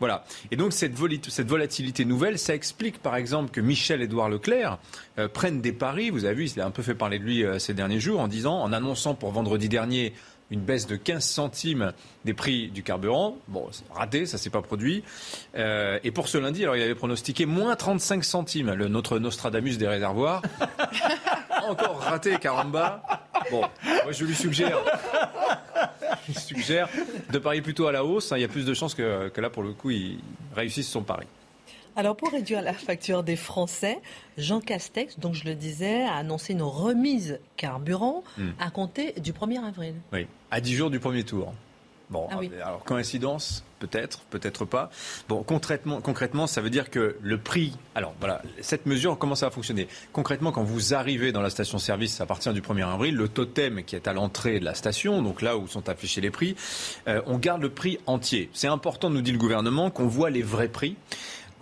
Voilà. 0.00 0.24
Et 0.50 0.56
donc 0.56 0.72
cette, 0.72 0.94
volatilité 0.94 2.06
nouvelle, 2.06 2.38
ça 2.38 2.54
explique 2.54 2.98
par 2.98 3.14
exemple 3.14 3.50
que 3.50 3.60
Michel-Édouard 3.60 4.30
Leclerc 4.30 4.78
euh, 5.18 5.28
prenne 5.28 5.60
des 5.60 5.72
paris. 5.72 6.08
Vous 6.08 6.24
avez 6.24 6.34
vu, 6.34 6.46
il 6.46 6.60
a 6.62 6.66
un 6.66 6.70
peu 6.70 6.82
fait 6.82 6.94
parler 6.94 7.18
de 7.18 7.24
lui 7.24 7.44
euh, 7.44 7.58
ces 7.58 7.74
derniers 7.74 8.00
jours 8.00 8.20
en 8.20 8.28
disant, 8.28 8.58
en 8.62 8.72
annonçant 8.72 9.14
pour 9.14 9.32
vendredi 9.32 9.68
dernier 9.68 10.14
une 10.50 10.60
baisse 10.60 10.86
de 10.86 10.96
15 10.96 11.24
centimes 11.24 11.92
des 12.24 12.34
prix 12.34 12.68
du 12.68 12.82
carburant. 12.82 13.36
Bon, 13.48 13.68
raté, 13.94 14.26
ça 14.26 14.38
s'est 14.38 14.50
pas 14.50 14.62
produit. 14.62 15.02
Euh, 15.56 15.98
et 16.04 16.10
pour 16.10 16.28
ce 16.28 16.38
lundi, 16.38 16.62
alors 16.62 16.76
il 16.76 16.82
avait 16.82 16.94
pronostiqué 16.94 17.46
moins 17.46 17.76
35 17.76 18.24
centimes, 18.24 18.72
le, 18.72 18.88
notre 18.88 19.18
Nostradamus 19.18 19.76
des 19.76 19.88
réservoirs. 19.88 20.42
Encore 21.68 21.98
raté, 21.98 22.38
caramba. 22.38 23.02
Bon, 23.50 23.60
moi 23.60 24.12
je 24.12 24.24
lui 24.24 24.34
suggère, 24.34 24.78
je 26.28 26.32
lui 26.32 26.40
suggère 26.40 26.88
de 27.30 27.38
parier 27.38 27.62
plutôt 27.62 27.86
à 27.86 27.92
la 27.92 28.04
hausse. 28.04 28.32
Hein. 28.32 28.38
Il 28.38 28.42
y 28.42 28.44
a 28.44 28.48
plus 28.48 28.64
de 28.64 28.74
chances 28.74 28.94
que, 28.94 29.28
que 29.28 29.40
là, 29.40 29.50
pour 29.50 29.62
le 29.62 29.72
coup, 29.72 29.90
il 29.90 30.18
réussisse 30.54 30.88
son 30.88 31.02
pari. 31.02 31.26
Alors 31.94 32.16
pour 32.16 32.30
réduire 32.30 32.62
la 32.62 32.72
facture 32.72 33.22
des 33.22 33.36
Français, 33.36 34.00
Jean 34.38 34.60
Castex, 34.60 35.18
donc 35.18 35.34
je 35.34 35.44
le 35.44 35.54
disais, 35.54 36.04
a 36.04 36.14
annoncé 36.14 36.54
une 36.54 36.62
remise 36.62 37.38
carburant 37.56 38.24
hmm. 38.38 38.50
à 38.58 38.70
compter 38.70 39.12
du 39.20 39.32
1er 39.32 39.62
avril. 39.62 39.94
Oui, 40.12 40.26
à 40.50 40.60
10 40.60 40.74
jours 40.74 40.90
du 40.90 41.00
premier 41.00 41.24
tour. 41.24 41.52
Bon, 42.08 42.28
ah 42.30 42.40
alors 42.64 42.84
coïncidence, 42.84 43.64
peut-être, 43.86 44.20
peut-être 44.30 44.64
pas. 44.64 44.90
Bon, 45.28 45.42
concrètement, 45.42 46.00
concrètement, 46.00 46.46
ça 46.46 46.60
veut 46.60 46.70
dire 46.70 46.88
que 46.90 47.16
le 47.20 47.38
prix. 47.38 47.72
Alors 47.94 48.14
voilà, 48.20 48.42
cette 48.60 48.86
mesure, 48.86 49.18
comment 49.18 49.34
ça 49.34 49.46
va 49.46 49.50
fonctionner? 49.50 49.88
Concrètement, 50.12 50.52
quand 50.52 50.62
vous 50.62 50.94
arrivez 50.94 51.32
dans 51.32 51.42
la 51.42 51.50
station-service 51.50 52.20
à 52.20 52.26
partir 52.26 52.52
du 52.52 52.60
1er 52.60 52.86
avril, 52.86 53.16
le 53.16 53.28
totem 53.28 53.82
qui 53.82 53.96
est 53.96 54.06
à 54.06 54.12
l'entrée 54.12 54.60
de 54.60 54.64
la 54.64 54.74
station, 54.74 55.22
donc 55.22 55.42
là 55.42 55.56
où 55.56 55.66
sont 55.66 55.88
affichés 55.88 56.20
les 56.20 56.30
prix, 56.30 56.54
euh, 57.08 57.20
on 57.26 57.38
garde 57.38 57.62
le 57.62 57.70
prix 57.70 57.98
entier. 58.06 58.50
C'est 58.52 58.68
important, 58.68 59.10
nous 59.10 59.22
dit 59.22 59.32
le 59.32 59.38
gouvernement, 59.38 59.90
qu'on 59.90 60.06
voit 60.06 60.30
les 60.30 60.42
vrais 60.42 60.68
prix. 60.68 60.96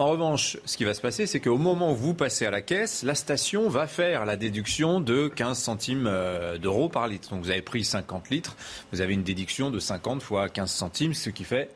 En 0.01 0.07
revanche, 0.07 0.57
ce 0.65 0.79
qui 0.79 0.85
va 0.85 0.95
se 0.95 1.03
passer, 1.03 1.27
c'est 1.27 1.41
qu'au 1.41 1.59
moment 1.59 1.93
où 1.93 1.95
vous 1.95 2.15
passez 2.15 2.47
à 2.47 2.51
la 2.51 2.63
caisse, 2.63 3.03
la 3.03 3.15
station 3.15 3.69
va 3.69 3.87
faire 3.87 4.25
la 4.25 4.37
déduction 4.37 4.99
de 4.99 5.29
15 5.29 5.59
centimes 5.59 6.07
euh, 6.07 6.57
d'euros 6.57 6.89
par 6.89 7.07
litre. 7.07 7.29
Donc 7.29 7.45
vous 7.45 7.51
avez 7.51 7.61
pris 7.61 7.85
50 7.85 8.31
litres, 8.31 8.57
vous 8.93 9.03
avez 9.03 9.13
une 9.13 9.23
déduction 9.23 9.71
de 9.71 9.79
50 9.79 10.23
fois 10.23 10.49
15 10.49 10.71
centimes, 10.71 11.13
ce 11.13 11.29
qui 11.29 11.45
fait 11.45 11.69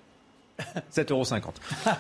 7,50 0.92 1.10
euros. 1.10 1.24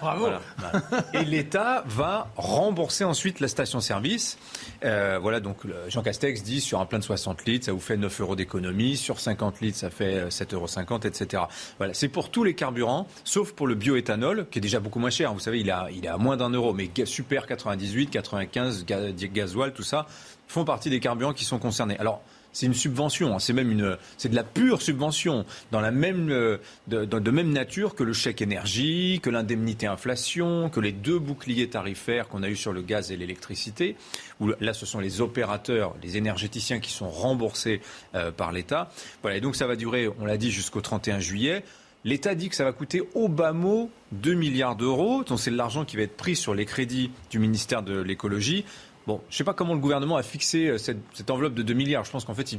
Bravo. 0.00 0.28
Et 1.12 1.24
l'État 1.24 1.84
va 1.86 2.28
rembourser 2.36 3.04
ensuite 3.04 3.40
la 3.40 3.48
station-service. 3.48 4.38
Euh, 4.84 5.18
voilà, 5.20 5.40
donc 5.40 5.58
Jean 5.88 6.02
Castex 6.02 6.42
dit 6.42 6.60
sur 6.60 6.80
un 6.80 6.86
plein 6.86 6.98
de 6.98 7.04
60 7.04 7.44
litres, 7.46 7.66
ça 7.66 7.72
vous 7.72 7.80
fait 7.80 7.96
9 7.96 8.20
euros 8.20 8.36
d'économie. 8.36 8.96
Sur 8.96 9.20
50 9.20 9.60
litres, 9.60 9.78
ça 9.78 9.90
fait 9.90 10.28
7,50 10.28 10.54
euros, 10.54 11.00
etc. 11.04 11.42
Voilà, 11.78 11.94
c'est 11.94 12.08
pour 12.08 12.30
tous 12.30 12.44
les 12.44 12.54
carburants, 12.54 13.06
sauf 13.24 13.52
pour 13.52 13.66
le 13.66 13.74
bioéthanol, 13.74 14.46
qui 14.50 14.58
est 14.58 14.62
déjà 14.62 14.80
beaucoup 14.80 14.98
moins 14.98 15.10
cher. 15.10 15.32
Vous 15.34 15.40
savez, 15.40 15.60
il 15.60 15.68
est 15.68 15.74
il 15.92 16.04
est 16.04 16.08
à 16.08 16.18
moins 16.18 16.36
d'un 16.36 16.50
euro. 16.50 16.72
Mais 16.72 16.90
Super 17.04 17.46
98, 17.46 18.10
95, 18.10 18.84
gasoil, 18.86 19.72
tout 19.72 19.82
ça, 19.82 20.06
font 20.46 20.64
partie 20.64 20.90
des 20.90 21.00
carburants 21.00 21.32
qui 21.32 21.44
sont 21.44 21.58
concernés. 21.58 21.98
Alors, 21.98 22.22
c'est 22.54 22.66
une 22.66 22.74
subvention, 22.74 23.34
hein. 23.34 23.38
c'est 23.38 23.52
même 23.52 23.70
une, 23.70 23.98
c'est 24.16 24.30
de 24.30 24.34
la 24.34 24.44
pure 24.44 24.80
subvention, 24.80 25.44
dans 25.72 25.80
la 25.80 25.90
même, 25.90 26.30
euh, 26.30 26.56
de, 26.86 27.30
même 27.30 27.52
nature 27.52 27.94
que 27.94 28.04
le 28.04 28.12
chèque 28.12 28.40
énergie, 28.40 29.20
que 29.22 29.28
l'indemnité 29.28 29.86
inflation, 29.86 30.70
que 30.70 30.80
les 30.80 30.92
deux 30.92 31.18
boucliers 31.18 31.68
tarifaires 31.68 32.28
qu'on 32.28 32.42
a 32.42 32.48
eu 32.48 32.56
sur 32.56 32.72
le 32.72 32.80
gaz 32.80 33.10
et 33.10 33.16
l'électricité, 33.16 33.96
où 34.40 34.52
là 34.60 34.72
ce 34.72 34.86
sont 34.86 35.00
les 35.00 35.20
opérateurs, 35.20 35.94
les 36.02 36.16
énergéticiens 36.16 36.78
qui 36.78 36.92
sont 36.92 37.10
remboursés 37.10 37.80
euh, 38.14 38.30
par 38.30 38.52
l'État. 38.52 38.88
Voilà, 39.22 39.40
donc 39.40 39.56
ça 39.56 39.66
va 39.66 39.74
durer, 39.74 40.08
on 40.20 40.24
l'a 40.24 40.36
dit, 40.36 40.52
jusqu'au 40.52 40.80
31 40.80 41.18
juillet. 41.18 41.64
L'État 42.04 42.34
dit 42.34 42.50
que 42.50 42.54
ça 42.54 42.64
va 42.64 42.72
coûter 42.72 43.02
au 43.14 43.28
bas 43.28 43.52
mot 43.52 43.90
2 44.12 44.34
milliards 44.34 44.76
d'euros. 44.76 45.24
Donc 45.24 45.40
c'est 45.40 45.50
de 45.50 45.56
l'argent 45.56 45.84
qui 45.84 45.96
va 45.96 46.02
être 46.02 46.16
pris 46.16 46.36
sur 46.36 46.54
les 46.54 46.66
crédits 46.66 47.10
du 47.30 47.38
ministère 47.38 47.82
de 47.82 47.98
l'écologie 47.98 48.64
Bon, 49.06 49.20
je 49.28 49.34
ne 49.34 49.38
sais 49.38 49.44
pas 49.44 49.52
comment 49.52 49.74
le 49.74 49.80
gouvernement 49.80 50.16
a 50.16 50.22
fixé 50.22 50.68
euh, 50.68 50.78
cette, 50.78 51.30
enveloppe 51.30 51.54
de 51.54 51.62
2 51.62 51.74
milliards. 51.74 52.04
Je 52.04 52.10
pense 52.10 52.24
qu'en 52.24 52.34
fait, 52.34 52.56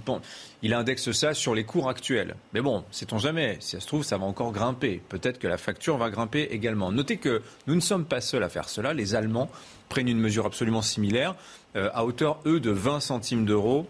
il, 0.61 0.73
indexe 0.73 1.11
ça 1.11 1.33
sur 1.33 1.55
les 1.55 1.63
cours 1.63 1.89
actuels. 1.89 2.35
Mais 2.53 2.61
bon, 2.61 2.83
sait-on 2.91 3.17
jamais. 3.17 3.57
Si 3.59 3.71
ça 3.71 3.79
se 3.79 3.87
trouve, 3.87 4.03
ça 4.03 4.17
va 4.17 4.25
encore 4.25 4.51
grimper. 4.51 5.01
Peut-être 5.09 5.39
que 5.39 5.47
la 5.47 5.57
facture 5.57 5.97
va 5.97 6.11
grimper 6.11 6.43
également. 6.51 6.91
Notez 6.91 7.17
que 7.17 7.41
nous 7.65 7.75
ne 7.75 7.79
sommes 7.79 8.05
pas 8.05 8.21
seuls 8.21 8.43
à 8.43 8.49
faire 8.49 8.69
cela. 8.69 8.93
Les 8.93 9.15
Allemands 9.15 9.49
prennent 9.89 10.07
une 10.07 10.19
mesure 10.19 10.45
absolument 10.45 10.83
similaire, 10.83 11.35
euh, 11.75 11.89
à 11.93 12.05
hauteur, 12.05 12.39
eux, 12.45 12.59
de 12.59 12.71
20 12.71 12.99
centimes 12.99 13.45
d'euros 13.45 13.87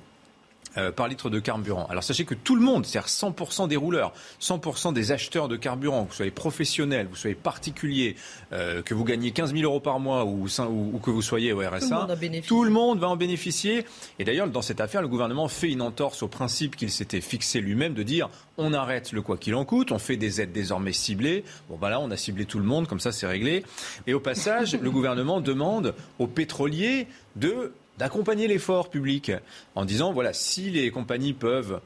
euh, 0.78 0.92
par 0.92 1.08
litre 1.08 1.30
de 1.30 1.40
carburant. 1.40 1.86
Alors 1.90 2.04
sachez 2.04 2.26
que 2.26 2.36
tout 2.36 2.56
le 2.56 2.62
monde, 2.62 2.86
c'est-à-dire 2.86 3.10
100% 3.10 3.68
des 3.68 3.76
rouleurs, 3.76 4.14
100% 4.42 4.94
des 4.94 5.12
acheteurs 5.12 5.48
de 5.48 5.56
carburant, 5.56 6.04
que 6.06 6.10
vous 6.10 6.16
soyez 6.16 6.32
professionnel, 6.32 7.08
vous 7.10 7.16
soyez 7.16 7.36
particulier, 7.36 8.16
euh, 8.54 8.82
que 8.82 8.94
vous 8.94 9.04
gagnez 9.04 9.32
15 9.32 9.54
000 9.54 9.64
euros 9.64 9.80
par 9.80 10.00
mois 10.00 10.26
ou, 10.26 10.48
ou, 10.48 11.00
que 11.00 11.12
vous 11.12 11.22
soyez 11.22 11.54
au 11.54 11.60
RSA, 11.60 12.08
tout 12.48 12.64
le, 12.64 12.70
monde 12.70 13.00
va 13.00 13.08
en 13.08 13.16
bénéficier. 13.16 13.86
Et 14.20 14.24
d'ailleurs, 14.24 14.48
dans 14.48 14.62
cette 14.62 14.82
affaire, 14.82 15.02
le 15.02 15.08
gouvernement 15.08 15.48
fait 15.48 15.72
une 15.72 15.82
entorse 15.82 16.24
au 16.24 16.28
principe 16.28 16.76
qu'il 16.76 16.92
s'était 16.92 17.22
fixé 17.22 17.62
lui-même 17.62 17.94
de 17.94 18.04
dire 18.04 18.30
on 18.58 18.74
arrête 18.74 19.12
le 19.12 19.22
quoi 19.22 19.38
qu'il 19.38 19.56
en 19.56 19.66
coûte, 19.66 19.92
on 19.92 20.00
fait 20.00 20.18
des 20.18 20.42
aides 20.42 20.52
désormais 20.52 20.94
ciblées. 20.94 21.44
Bon, 21.70 21.78
voilà, 21.80 22.00
on 22.00 22.12
a 22.12 22.18
ciblé 22.18 22.46
tout 22.46 22.60
le 22.60 22.66
monde, 22.66 22.88
comme 22.88 23.00
ça 23.00 23.12
c'est 23.12 23.28
réglé. 23.28 23.64
Et 24.08 24.14
au 24.14 24.20
passage, 24.20 24.78
le 24.80 24.92
gouvernement 24.92 25.42
demande 25.42 25.94
aux 26.20 26.28
pétroliers 26.28 27.08
de 27.36 27.74
d'accompagner 27.98 28.48
l'effort 28.48 28.90
public 28.90 29.32
en 29.76 29.86
disant 29.86 30.14
voilà, 30.14 30.34
si 30.34 30.70
les 30.70 30.92
compagnies 30.92 31.34
peuvent 31.34 31.80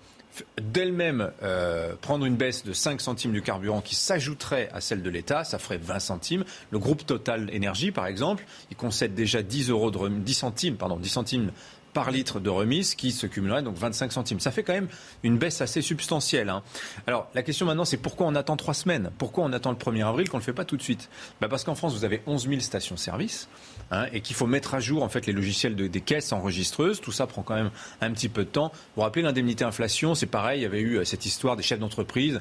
d'elles-mêmes 0.62 1.32
euh, 1.44 1.96
prendre 2.02 2.26
une 2.26 2.36
baisse 2.36 2.64
de 2.64 2.74
5 2.74 3.02
centimes 3.02 3.32
du 3.32 3.42
carburant 3.42 3.82
qui 3.82 3.96
s'ajouterait 3.96 4.70
à 4.74 4.82
celle 4.82 5.02
de 5.02 5.10
l'État, 5.10 5.44
ça 5.44 5.60
ferait 5.60 5.78
20 5.78 6.00
centimes. 6.00 6.46
Le 6.72 6.80
groupe 6.80 7.06
Total 7.06 7.50
Énergie, 7.54 7.92
par 7.92 8.06
exemple, 8.06 8.46
il 8.72 8.78
concède 8.78 9.14
déjà 9.14 9.42
10, 9.42 9.70
euros 9.70 9.92
de, 9.92 10.08
10 10.08 10.34
centimes, 10.34 10.76
pardon, 10.76 10.98
10 10.98 11.10
centimes 11.10 11.52
par 11.94 12.12
litre 12.12 12.40
de 12.40 12.50
remise 12.50 12.96
qui 12.96 13.12
se 13.12 13.26
cumulerait 13.26 13.64
donc 13.64 13.76
25 13.76 14.12
centimes. 14.12 14.40
Ça 14.40 14.52
fait 14.52 14.64
quand 14.64 14.74
même 14.74 14.88
une 15.24 15.38
baisse 15.38 15.62
assez 15.62 15.82
substantielle. 15.82 16.50
Hein. 16.50 16.64
Alors 17.08 17.28
la 17.34 17.42
question 17.42 17.66
maintenant 17.66 17.86
c'est 17.86 17.98
pourquoi 17.98 18.28
on 18.28 18.36
attend 18.36 18.58
trois 18.58 18.76
semaines? 18.76 19.10
Pourquoi 19.18 19.44
on 19.44 19.54
attend 19.54 19.72
le 19.72 19.78
1er 19.78 20.06
avril 20.06 20.30
qu'on 20.30 20.38
ne 20.38 20.42
le 20.42 20.46
fait 20.46 20.54
pas 20.54 20.66
tout 20.66 20.78
de 20.78 20.84
suite? 20.84 21.10
Bah 21.42 21.48
Parce 21.50 21.64
qu'en 21.64 21.76
France 21.76 21.94
vous 21.94 22.06
avez 22.06 22.22
11 22.28 22.48
000 22.48 22.60
stations-service 22.60 23.50
hein, 23.92 24.06
et 24.14 24.22
qu'il 24.22 24.36
faut 24.36 24.48
mettre 24.48 24.74
à 24.74 24.80
jour 24.80 25.04
en 25.04 25.10
fait 25.10 25.26
les 25.26 25.34
logiciels 25.34 25.76
des 25.76 26.02
caisses 26.02 26.32
enregistreuses. 26.32 27.02
Tout 27.02 27.12
ça 27.12 27.28
prend 27.28 27.42
quand 27.42 27.56
même 27.56 27.72
un 28.02 28.12
petit 28.12 28.30
peu 28.30 28.44
de 28.44 28.50
temps. 28.50 28.72
Vous 28.74 28.80
vous 28.98 29.02
rappelez 29.02 29.22
l'indemnité 29.22 29.64
inflation, 29.64 30.16
c'est 30.16 30.26
pareil, 30.26 30.60
il 30.60 30.64
y 30.64 30.66
avait 30.66 30.82
eu 30.82 30.98
euh, 30.98 31.06
cette 31.06 31.26
histoire 31.26 31.56
des 31.56 31.64
chefs 31.64 31.80
d'entreprise 31.80 32.40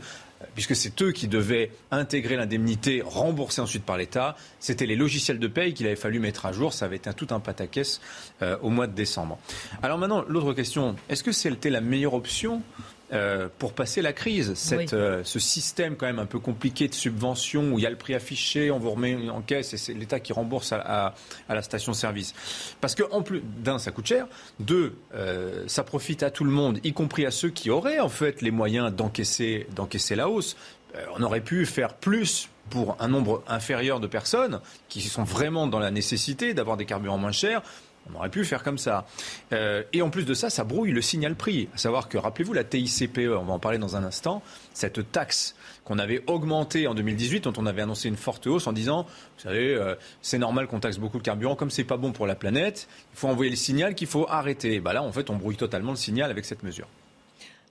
puisque 0.55 0.76
c'est 0.76 1.02
eux 1.02 1.12
qui 1.12 1.28
devaient 1.28 1.71
intégrer 1.90 2.37
l'indemnité 2.37 3.02
remboursée 3.05 3.61
ensuite 3.61 3.85
par 3.85 3.97
l'État. 3.97 4.37
C'était 4.61 4.87
les 4.87 4.97
logiciels 4.97 5.38
de 5.38 5.49
paye 5.49 5.75
qu'il 5.75 5.87
avait 5.87 5.97
fallu 5.97 6.21
mettre 6.21 6.47
à 6.47 6.52
jour. 6.52 6.73
Ça 6.73 6.85
avait 6.85 6.97
été 6.97 7.12
tout 7.12 7.28
un 7.31 7.40
pataquès 7.40 8.00
euh, 8.43 8.57
au 8.62 8.71
mois 8.71 8.87
de 8.87 8.95
décembre. 8.95 9.38
Alors 9.83 9.99
maintenant, 9.99 10.25
l'autre 10.28 10.52
question, 10.52 10.97
est-ce 11.09 11.25
que 11.25 11.33
c'était 11.33 11.71
la 11.71 11.81
meilleure 11.81 12.14
option 12.14 12.62
euh, 13.11 13.49
pour 13.59 13.73
passer 13.73 14.03
la 14.03 14.12
crise. 14.12 14.53
Cette, 14.55 14.93
euh, 14.93 15.23
ce 15.25 15.38
système 15.38 15.97
quand 15.97 16.05
même 16.05 16.19
un 16.19 16.27
peu 16.27 16.38
compliqué 16.38 16.88
de 16.88 16.95
subvention 16.95 17.73
où 17.73 17.79
il 17.79 17.83
y 17.83 17.87
a 17.87 17.91
le 17.91 17.97
prix 17.97 18.15
affiché, 18.15 18.71
on 18.71 18.79
vous 18.79 18.91
remet 18.91 19.31
en 19.31 19.41
caisse 19.41 19.73
et 19.73 19.79
c'est 19.79 19.95
l'État 19.95 20.21
qui 20.21 20.35
rembourse 20.35 20.73
à, 20.73 21.15
la 21.49 21.62
station-service. 21.62 22.35
Parce 22.83 22.95
que 22.95 23.05
en 23.11 23.23
plus 23.23 23.43
d'un, 23.43 23.79
ça 23.79 23.93
coûte 23.93 24.07
cher. 24.07 24.27
Deux, 24.61 24.97
euh, 25.15 25.65
ça 25.69 25.85
profite 25.85 26.23
à 26.23 26.31
tout 26.31 26.45
le 26.45 26.50
monde, 26.50 26.81
y 26.85 26.93
compris 26.93 27.25
à 27.25 27.31
ceux 27.31 27.49
qui 27.49 27.71
auraient 27.71 28.00
en 28.00 28.11
fait 28.11 28.43
les 28.43 28.50
moyens 28.50 28.93
d'encaisser, 28.93 29.67
d'encaisser 29.75 30.15
la 30.15 30.29
hausse. 30.29 30.57
on 31.17 31.23
aurait 31.23 31.41
pu 31.41 31.65
faire 31.65 31.95
plus 31.95 32.50
pour 32.69 32.97
un 33.00 33.09
nombre 33.09 33.43
inférieur 33.49 34.00
de 34.00 34.07
personnes 34.07 34.61
qui 34.88 35.00
sont 35.00 35.25
vraiment 35.25 35.67
dans 35.67 35.79
la 35.79 35.91
nécessité 35.91 36.55
d'avoir 36.55 36.77
des 36.77 36.85
carburants 36.85 37.19
moins 37.19 37.33
chers. 37.33 37.62
On 38.12 38.19
aurait 38.19 38.31
pu 38.31 38.45
faire 38.45 38.62
comme 38.62 38.79
ça. 38.79 39.07
Euh, 39.53 39.83
et 39.93 40.03
en 40.03 40.11
plus 40.11 40.25
de 40.25 40.35
ça, 40.35 40.50
ça 40.50 40.65
brouille 40.65 40.93
le 40.93 41.03
signal 41.03 41.35
prix. 41.35 41.69
À 41.75 41.79
savoir 41.79 42.09
que, 42.09 42.19
rappelez-vous, 42.19 42.53
la 42.53 42.65
TICPE, 42.65 43.19
on 43.38 43.45
va 43.45 43.53
en 43.53 43.59
parler 43.59 43.79
dans 43.79 43.97
un 43.97 44.05
instant, 44.05 44.43
cette 44.73 45.11
taxe 45.12 45.55
qu'on 45.85 45.99
avait 45.99 46.23
augmentée 46.27 46.87
en 46.87 46.95
2018, 46.95 47.45
dont 47.45 47.53
on 47.57 47.67
avait 47.67 47.83
annoncé 47.83 48.09
une 48.09 48.17
forte 48.17 48.47
hausse 48.47 48.67
en 48.67 48.73
disant, 48.73 49.05
vous 49.05 49.43
savez, 49.43 49.75
euh, 49.75 49.95
c'est 50.23 50.38
normal 50.38 50.67
qu'on 50.67 50.81
taxe 50.81 50.99
beaucoup 50.99 51.19
le 51.19 51.23
carburant, 51.23 51.57
comme 51.57 51.71
c'est 51.71 51.85
pas 51.85 51.97
bon 51.97 52.12
pour 52.12 52.27
la 52.27 52.35
planète, 52.35 52.88
il 53.15 53.19
faut 53.19 53.29
envoyer 53.29 53.50
le 53.50 53.57
signal 53.57 53.95
qu'il 53.95 54.09
faut 54.09 54.27
arrêter. 54.29 54.81
Bah 54.81 54.93
là, 54.93 55.03
en 55.03 55.12
fait, 55.12 55.31
on 55.31 55.37
brouille 55.37 55.57
totalement 55.57 55.93
le 55.93 55.97
signal 55.97 56.31
avec 56.31 56.45
cette 56.45 56.62
mesure. 56.62 56.88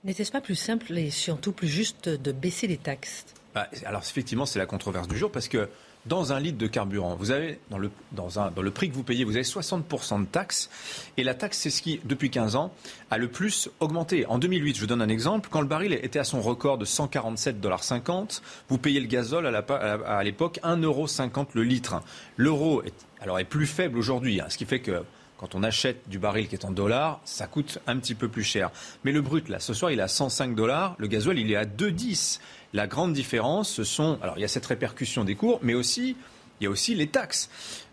N'était-ce 0.04 0.32
pas 0.32 0.40
plus 0.40 0.54
simple 0.54 0.96
et 0.96 1.10
surtout 1.10 1.52
plus 1.52 1.68
juste 1.68 2.08
de 2.08 2.32
baisser 2.32 2.66
les 2.66 2.76
taxes? 2.76 3.26
Bah, 3.54 3.68
Alors 3.84 4.02
effectivement, 4.02 4.46
c'est 4.46 4.58
la 4.58 4.66
controverse 4.66 5.08
du 5.08 5.16
jour 5.16 5.30
parce 5.30 5.48
que 5.48 5.68
dans 6.08 6.32
un 6.32 6.40
litre 6.40 6.58
de 6.58 6.66
carburant, 6.66 7.14
vous 7.16 7.30
avez, 7.30 7.58
dans 7.70 7.78
le, 7.78 7.90
dans, 8.12 8.40
un, 8.40 8.50
dans 8.50 8.62
le 8.62 8.70
prix 8.70 8.88
que 8.90 8.94
vous 8.94 9.02
payez, 9.02 9.24
vous 9.24 9.36
avez 9.36 9.44
60% 9.44 10.20
de 10.20 10.26
taxes. 10.26 10.70
Et 11.16 11.24
la 11.24 11.34
taxe, 11.34 11.58
c'est 11.58 11.70
ce 11.70 11.82
qui, 11.82 12.00
depuis 12.04 12.30
15 12.30 12.56
ans, 12.56 12.72
a 13.10 13.18
le 13.18 13.28
plus 13.28 13.70
augmenté. 13.80 14.26
En 14.26 14.38
2008, 14.38 14.76
je 14.76 14.80
vous 14.80 14.86
donne 14.86 15.02
un 15.02 15.08
exemple, 15.08 15.48
quand 15.50 15.60
le 15.60 15.66
baril 15.66 15.92
était 15.92 16.18
à 16.18 16.24
son 16.24 16.40
record 16.40 16.78
de 16.78 16.84
147,50 16.84 18.40
vous 18.68 18.78
payez 18.78 19.00
le 19.00 19.06
gazole 19.06 19.46
à 19.46 20.24
l'époque 20.24 20.60
1,50€ 20.62 21.48
le 21.54 21.62
litre. 21.62 22.02
L'euro 22.36 22.82
est, 22.82 22.94
alors 23.20 23.38
est 23.38 23.44
plus 23.44 23.66
faible 23.66 23.98
aujourd'hui, 23.98 24.40
hein, 24.40 24.46
ce 24.48 24.58
qui 24.58 24.64
fait 24.64 24.80
que 24.80 25.02
quand 25.38 25.54
on 25.54 25.62
achète 25.62 26.08
du 26.08 26.18
baril 26.18 26.48
qui 26.48 26.56
est 26.56 26.64
en 26.64 26.72
dollars, 26.72 27.20
ça 27.24 27.46
coûte 27.46 27.78
un 27.86 27.96
petit 27.98 28.16
peu 28.16 28.28
plus 28.28 28.42
cher. 28.42 28.70
Mais 29.04 29.12
le 29.12 29.22
brut, 29.22 29.48
là, 29.48 29.60
ce 29.60 29.72
soir, 29.72 29.92
il 29.92 30.00
est 30.00 30.02
à 30.02 30.08
105 30.08 30.56
dollars. 30.56 30.96
Le 30.98 31.06
gasoil, 31.06 31.38
il 31.38 31.52
est 31.52 31.56
à 31.56 31.64
2,10. 31.64 32.40
La 32.74 32.86
grande 32.86 33.12
différence, 33.12 33.70
ce 33.70 33.84
sont. 33.84 34.18
Alors, 34.22 34.36
il 34.36 34.42
y 34.42 34.44
a 34.44 34.48
cette 34.48 34.66
répercussion 34.66 35.24
des 35.24 35.34
cours, 35.34 35.58
mais 35.62 35.74
aussi, 35.74 36.16
il 36.60 36.64
y 36.64 36.66
a 36.66 36.70
aussi 36.70 36.94
les 36.94 37.06
taxes. 37.06 37.48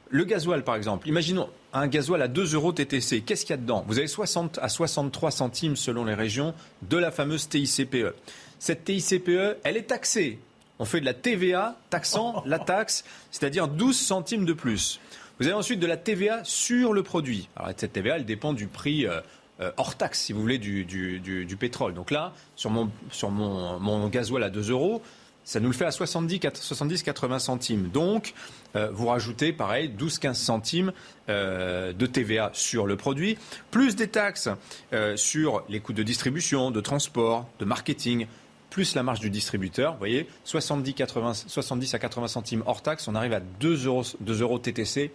Le 0.10 0.24
gasoil, 0.24 0.64
par 0.64 0.76
exemple, 0.76 1.08
imaginons 1.08 1.50
un 1.74 1.88
gasoil 1.88 2.22
à 2.22 2.28
2 2.28 2.54
euros 2.56 2.72
TTC. 2.72 3.22
Qu'est-ce 3.22 3.46
qu'il 3.46 3.52
y 3.52 3.54
a 3.54 3.62
dedans? 3.62 3.84
Vous 3.88 3.98
avez 3.98 4.08
60 4.08 4.60
à 4.62 4.70
63 4.70 5.32
centimes, 5.32 5.76
selon 5.76 6.06
les 6.06 6.14
régions, 6.14 6.54
de 6.84 6.98
la 6.98 7.12
fameuse 7.12 7.50
TICPE. 7.50 8.14
Cette 8.60 8.86
TICPE, 8.86 9.58
elle 9.64 9.78
est 9.78 9.88
taxée. 9.88 10.40
On 10.80 10.86
fait 10.86 11.00
de 11.00 11.06
la 11.06 11.14
TVA 11.14 11.78
taxant 11.90 12.44
la 12.46 12.60
taxe, 12.60 13.04
c'est-à-dire 13.32 13.68
12 13.68 13.98
centimes 13.98 14.46
de 14.46 14.54
plus. 14.54 15.00
Vous 15.40 15.48
avez 15.48 15.56
ensuite 15.56 15.80
de 15.80 15.88
la 15.88 15.98
TVA 15.98 16.42
sur 16.44 16.94
le 16.94 17.04
produit. 17.04 17.50
Alors 17.56 17.72
cette 17.76 17.94
TVA, 17.94 18.18
elle 18.18 18.26
dépend 18.26 18.54
du 18.54 18.68
prix 18.68 19.06
euh, 19.60 19.66
euh, 19.66 19.72
hors 19.78 19.96
taxe, 19.96 20.22
si 20.22 20.34
vous 20.34 20.42
voulez, 20.42 20.58
du, 20.58 21.58
pétrole. 21.60 21.94
Donc 21.94 22.12
là, 22.12 22.34
sur 22.56 22.70
mon, 22.70 22.90
sur 23.12 23.32
mon, 23.32 23.80
mon 23.80 24.08
gasoil 24.10 24.44
à 24.44 24.50
2 24.50 24.72
euros, 24.72 25.02
ça 25.44 25.60
nous 25.60 25.68
le 25.68 25.74
fait 25.74 25.86
à 25.86 25.90
70-80 25.90 27.40
centimes. 27.40 27.90
Donc, 27.90 28.34
euh, 28.76 28.90
vous 28.92 29.08
rajoutez, 29.08 29.54
pareil, 29.54 29.92
12-15 29.98 30.34
centimes 30.34 30.92
de 31.28 32.06
TVA 32.06 32.50
sur 32.54 32.88
le 32.88 32.98
produit, 32.98 33.38
plus 33.72 33.96
des 33.96 34.08
taxes 34.08 34.50
sur 35.16 35.64
les 35.70 35.80
coûts 35.80 35.94
de 35.94 36.04
distribution, 36.04 36.72
de 36.72 36.82
transport, 36.82 37.48
de 37.60 37.66
marketing, 37.66 38.28
plus 38.70 38.96
la 38.96 39.04
marge 39.04 39.20
du 39.20 39.30
distributeur. 39.30 39.94
Vous 39.94 40.00
voyez, 40.00 40.28
70, 40.44 40.94
80, 40.94 41.34
70 41.48 41.94
à 41.94 42.00
80 42.00 42.28
centimes 42.28 42.64
hors 42.66 42.82
taxe, 42.82 43.08
on 43.08 43.16
arrive 43.16 43.34
à 43.34 43.40
2 43.40 43.86
euros, 43.86 44.04
2 44.20 44.42
euros 44.42 44.60
TTC 44.60 45.12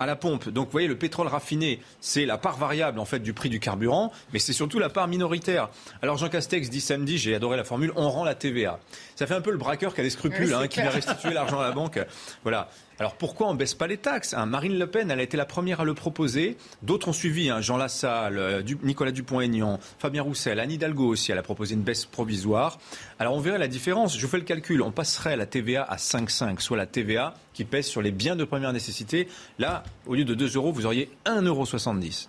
à 0.00 0.06
la 0.06 0.16
pompe. 0.16 0.48
Donc 0.48 0.66
vous 0.66 0.72
voyez, 0.72 0.88
le 0.88 0.98
pétrole 0.98 1.28
raffiné, 1.28 1.80
c'est 2.00 2.26
la 2.26 2.38
part 2.38 2.56
variable 2.56 2.98
en 2.98 3.04
fait 3.04 3.20
du 3.20 3.32
prix 3.32 3.48
du 3.48 3.60
carburant, 3.60 4.12
mais 4.32 4.38
c'est 4.38 4.52
surtout 4.52 4.78
la 4.78 4.88
part 4.88 5.08
minoritaire. 5.08 5.68
Alors 6.02 6.16
Jean 6.16 6.28
Castex 6.28 6.68
dit 6.68 6.80
samedi, 6.80 7.18
j'ai 7.18 7.34
adoré 7.34 7.56
la 7.56 7.64
formule, 7.64 7.92
on 7.96 8.10
rend 8.10 8.24
la 8.24 8.34
TVA. 8.34 8.80
Ça 9.16 9.26
fait 9.26 9.34
un 9.34 9.40
peu 9.40 9.50
le 9.50 9.58
braqueur 9.58 9.94
qui 9.94 10.00
a 10.00 10.04
des 10.04 10.10
scrupules, 10.10 10.52
hein, 10.52 10.66
qui 10.66 10.80
vient 10.80 10.90
restituer 10.90 11.32
l'argent 11.32 11.60
à 11.60 11.64
la 11.64 11.72
banque. 11.72 12.00
Voilà. 12.42 12.68
Alors 13.00 13.16
pourquoi 13.16 13.48
on 13.48 13.54
ne 13.54 13.58
baisse 13.58 13.74
pas 13.74 13.86
les 13.86 13.96
taxes 13.96 14.34
hein? 14.34 14.46
Marine 14.46 14.78
Le 14.78 14.86
Pen, 14.86 15.10
elle 15.10 15.18
a 15.18 15.22
été 15.22 15.36
la 15.36 15.44
première 15.44 15.80
à 15.80 15.84
le 15.84 15.94
proposer. 15.94 16.56
D'autres 16.82 17.08
ont 17.08 17.12
suivi, 17.12 17.50
hein, 17.50 17.60
Jean 17.60 17.76
Lassalle, 17.76 18.38
euh, 18.38 18.62
Nicolas 18.82 19.10
Dupont-Aignan, 19.10 19.80
Fabien 19.98 20.22
Roussel, 20.22 20.60
Anne 20.60 20.70
Hidalgo 20.70 21.08
aussi, 21.08 21.32
elle 21.32 21.38
a 21.38 21.42
proposé 21.42 21.74
une 21.74 21.82
baisse 21.82 22.04
provisoire. 22.04 22.78
Alors 23.18 23.34
on 23.34 23.40
verrait 23.40 23.58
la 23.58 23.68
différence. 23.68 24.16
Je 24.16 24.22
vous 24.24 24.30
fais 24.30 24.38
le 24.38 24.44
calcul. 24.44 24.82
On 24.82 24.92
passerait 24.92 25.36
la 25.36 25.46
TVA 25.46 25.82
à 25.82 25.96
5,5, 25.96 26.60
soit 26.60 26.76
la 26.76 26.86
TVA 26.86 27.34
qui 27.52 27.64
pèse 27.64 27.86
sur 27.86 28.02
les 28.02 28.10
biens 28.10 28.36
de 28.36 28.44
première 28.44 28.72
nécessité. 28.72 29.28
Là, 29.58 29.82
au 30.06 30.14
lieu 30.14 30.24
de 30.24 30.34
2 30.34 30.56
euros, 30.56 30.72
vous 30.72 30.86
auriez 30.86 31.10
1,70 31.26 31.46
euros. 31.46 31.64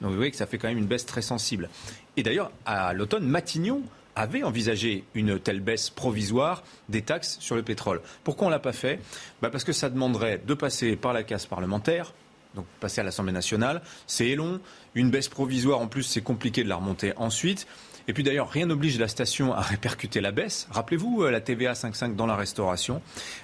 Donc 0.01 0.11
vous 0.11 0.15
voyez 0.15 0.31
que 0.31 0.37
ça 0.37 0.45
fait 0.47 0.57
quand 0.57 0.67
même 0.67 0.77
une 0.77 0.85
baisse 0.85 1.05
très 1.05 1.21
sensible. 1.21 1.69
Et 2.17 2.23
d'ailleurs, 2.23 2.51
à 2.65 2.93
l'automne, 2.93 3.25
Matignon 3.25 3.81
avait 4.15 4.43
envisagé 4.43 5.03
une 5.13 5.39
telle 5.39 5.59
baisse 5.59 5.89
provisoire 5.89 6.63
des 6.89 7.01
taxes 7.01 7.37
sur 7.39 7.55
le 7.55 7.63
pétrole. 7.63 8.01
Pourquoi 8.23 8.47
on 8.47 8.49
ne 8.49 8.55
l'a 8.55 8.59
pas 8.59 8.73
fait? 8.73 8.99
Bah 9.41 9.49
Parce 9.49 9.63
que 9.63 9.73
ça 9.73 9.89
demanderait 9.89 10.41
de 10.45 10.53
passer 10.53 10.95
par 10.95 11.13
la 11.13 11.23
casse 11.23 11.45
parlementaire, 11.45 12.13
donc 12.55 12.65
passer 12.79 13.01
à 13.01 13.03
l'Assemblée 13.03 13.33
nationale. 13.33 13.81
C'est 14.07 14.35
long. 14.35 14.59
Une 14.95 15.11
baisse 15.11 15.27
provisoire, 15.27 15.79
en 15.79 15.87
plus, 15.87 16.03
c'est 16.03 16.21
compliqué 16.21 16.63
de 16.63 16.69
la 16.69 16.77
remonter 16.77 17.13
ensuite. 17.17 17.67
Et 18.07 18.13
puis 18.13 18.23
d'ailleurs, 18.23 18.49
rien 18.49 18.67
n'oblige 18.67 18.99
la 18.99 19.07
station 19.07 19.53
à 19.53 19.61
répercuter 19.61 20.21
la 20.21 20.31
baisse. 20.31 20.67
Rappelez-vous 20.71 21.23
euh, 21.23 21.31
la 21.31 21.41
TVA 21.41 21.73
5,5 21.73 22.15
dans 22.15 22.27
la 22.27 22.35
restauration. 22.35 23.01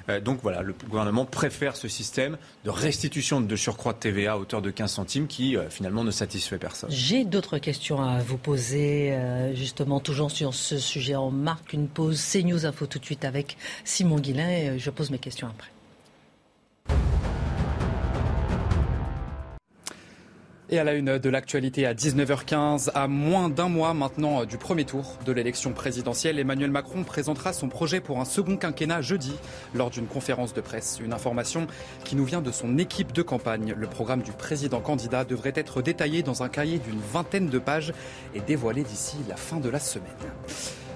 Euh, 0.10 0.20
donc 0.20 0.40
voilà, 0.44 0.62
le 0.62 0.74
gouvernement 0.88 1.26
préfère 1.26 1.76
ce 1.76 1.88
système 1.88 2.38
de 2.64 2.70
restitution 2.70 3.42
de 3.42 3.56
surcroît 3.56 3.94
de 3.94 4.00
TVA 4.00 4.34
à 4.34 4.38
hauteur 4.38 4.62
de 4.62 4.70
15 4.70 4.92
centimes 4.92 5.28
qui 5.28 5.58
euh, 5.58 5.70
finalement 5.70 6.04
ne 6.04 6.12
satisfait 6.12 6.58
personne. 6.58 6.92
J'ai 6.92 7.26
d'autres 7.26 7.58
questions 7.58 8.02
à 8.02 8.20
vous 8.20 8.38
poser, 8.38 9.18
justement, 9.54 10.00
toujours 10.00 10.32
sur 10.32 10.54
ce 10.54 10.78
sujet. 10.78 11.16
On 11.16 11.32
marque 11.32 11.74
une 11.74 11.88
pause. 11.88 12.20
C'est 12.20 12.44
News 12.44 12.66
Info 12.66 12.86
tout 12.86 13.00
de 13.00 13.06
suite 13.06 13.26
avec 13.26 13.58
Simon 13.84 14.20
Guillain 14.20 14.50
et 14.50 14.80
je 14.80 14.90
pose 14.90 15.10
mes 15.10 15.20
questions 15.20 15.48
après. 15.48 15.72
Et 20.74 20.80
à 20.80 20.86
la 20.86 20.94
une 20.94 21.18
de 21.18 21.30
l'actualité 21.30 21.86
à 21.86 21.94
19h15, 21.94 22.92
à 22.96 23.10
moins 23.10 23.50
d'un 23.50 23.68
mois 23.68 23.94
maintenant 23.94 24.46
du 24.46 24.58
premier 24.58 24.86
tour 24.86 25.18
de 25.26 25.34
l'élection 25.34 25.74
présidentielle, 25.74 26.40
Emmanuel 26.40 26.72
Macron 26.72 27.04
présentera 27.04 27.52
son 27.52 27.68
projet 27.68 28.00
pour 28.00 28.22
un 28.22 28.26
second 28.26 28.56
quinquennat 28.56 29.02
jeudi 29.02 29.34
lors 29.76 29.90
d'une 29.90 30.08
conférence 30.08 30.54
de 30.54 30.62
presse. 30.62 31.02
Une 31.04 31.12
information 31.12 31.68
qui 32.06 32.16
nous 32.16 32.24
vient 32.24 32.42
de 32.42 32.54
son 32.54 32.78
équipe 32.78 33.12
de 33.12 33.22
campagne. 33.22 33.76
Le 33.78 33.88
programme 33.88 34.22
du 34.22 34.32
président 34.32 34.80
candidat 34.80 35.26
devrait 35.26 35.52
être 35.56 35.82
détaillé 35.82 36.24
dans 36.24 36.42
un 36.42 36.48
cahier 36.48 36.80
d'une 36.80 37.02
vingtaine 37.02 37.50
de 37.50 37.60
pages 37.60 37.92
et 38.34 38.40
dévoilé 38.40 38.84
d'ici 38.84 39.18
la 39.28 39.36
fin 39.36 39.60
de 39.60 39.68
la 39.68 39.80
semaine. 39.82 40.08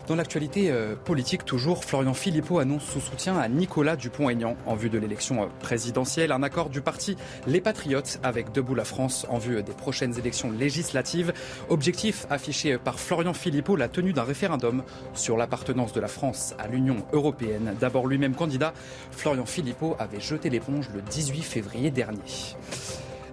Dans 0.08 0.16
l'actualité 0.16 0.70
euh, 0.70 0.96
politique 0.96 1.46
toujours, 1.46 1.84
Florian 1.84 2.14
Philippot 2.14 2.60
annonce 2.60 2.84
son 2.84 3.00
soutien 3.00 3.38
à 3.38 3.48
Nicolas 3.48 3.96
Dupont-Aignan 3.96 4.56
en 4.68 4.76
vue 4.76 4.92
de 4.92 5.00
l'élection 5.00 5.42
euh, 5.42 5.46
présidentielle. 5.62 6.32
Un 6.32 6.44
accord 6.44 6.70
du 6.70 6.82
parti 6.82 7.18
Les 7.48 7.60
Patriotes 7.60 8.20
avec 8.22 8.52
Debout 8.52 8.76
la 8.76 8.86
France 8.86 9.26
en 9.30 9.40
vue 9.40 9.64
des 9.64 9.72
prochaines 9.72 10.16
élections 10.20 10.52
législatives. 10.52 11.34
Objectif 11.70 12.28
affiché 12.30 12.78
par 12.78 13.00
Florian 13.00 13.34
Philippot, 13.34 13.76
la 13.76 13.88
tenue 13.88 14.14
d'un 14.14 14.24
référendum 14.24 14.84
sur 15.16 15.38
l'appartenance 15.38 15.92
de 15.92 16.02
la 16.02 16.08
France 16.08 16.54
à 16.60 16.68
l'Union 16.68 16.98
européenne. 17.12 17.76
D'abord 17.80 18.06
lui-même 18.06 18.36
candidat, 18.36 18.74
Florian 19.10 19.48
Philippot 19.48 19.96
avait 19.98 20.22
jeté 20.22 20.52
l'éponge 20.52 20.90
le 20.94 21.02
18 21.02 21.42
février 21.42 21.90
dernier. 21.90 22.22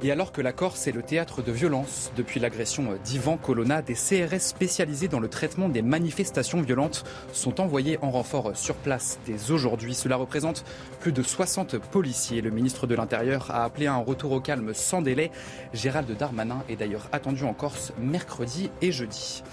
Et 0.04 0.11
alors 0.11 0.32
que 0.32 0.40
la 0.40 0.52
Corse 0.52 0.88
est 0.88 0.92
le 0.92 1.02
théâtre 1.04 1.42
de 1.42 1.52
violence 1.52 2.11
depuis 2.16 2.40
l'agression 2.40 2.99
d'Ivan 3.04 3.37
Colonna, 3.37 3.82
des 3.82 3.94
CRS 3.94 4.40
spécialisés 4.40 5.06
dans 5.06 5.21
le 5.21 5.28
traitement 5.28 5.68
des 5.68 5.82
manifestations 5.82 6.61
violentes 6.61 7.04
sont 7.32 7.61
envoyés 7.61 7.99
en 8.02 8.11
renfort 8.11 8.56
sur 8.56 8.75
place 8.75 9.21
dès 9.26 9.52
aujourd'hui. 9.52 9.94
Cela 9.94 10.16
représente 10.16 10.64
plus 10.99 11.12
de 11.12 11.23
60 11.23 11.78
policiers. 11.78 12.40
Le 12.40 12.50
ministre 12.50 12.88
de 12.88 12.97
l'Intérieur 12.97 13.52
a 13.52 13.62
appelé 13.62 13.87
à 13.87 13.94
un 13.94 13.99
retour 13.99 14.32
au 14.32 14.40
calme 14.40 14.75
sans 14.75 15.02
délai. 15.02 15.30
Gérald 15.73 16.11
Darmanin 16.16 16.64
est 16.68 16.76
d'ailleurs 16.76 17.09
attendu 17.12 17.44
en 17.44 17.54
Corse 17.54 17.92
mercredi 18.00 18.71
et 18.80 18.90
jeudi. 18.90 19.44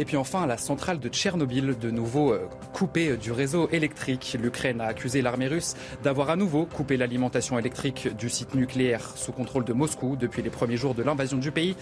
Et 0.00 0.06
puis 0.06 0.16
enfin, 0.16 0.46
la 0.46 0.56
centrale 0.56 0.98
de 0.98 1.10
Tchernobyl, 1.10 1.76
de 1.78 1.90
nouveau 1.90 2.32
euh, 2.32 2.48
coupée 2.72 3.18
du 3.18 3.32
réseau 3.32 3.68
électrique. 3.68 4.34
L'Ukraine 4.40 4.80
a 4.80 4.86
accusé 4.86 5.20
l'armée 5.20 5.46
russe 5.46 5.74
d'avoir 6.02 6.30
à 6.30 6.36
nouveau 6.36 6.64
coupé 6.64 6.96
l'alimentation 6.96 7.58
électrique 7.58 8.08
du 8.16 8.30
site 8.30 8.54
nucléaire 8.54 9.12
sous 9.14 9.30
contrôle 9.30 9.66
de 9.66 9.74
Moscou 9.74 10.16
depuis 10.16 10.40
les 10.40 10.48
premiers 10.48 10.78
jours 10.78 10.94
de 10.94 11.02
l'invasion 11.02 11.36
du 11.36 11.52
pays. 11.52 11.76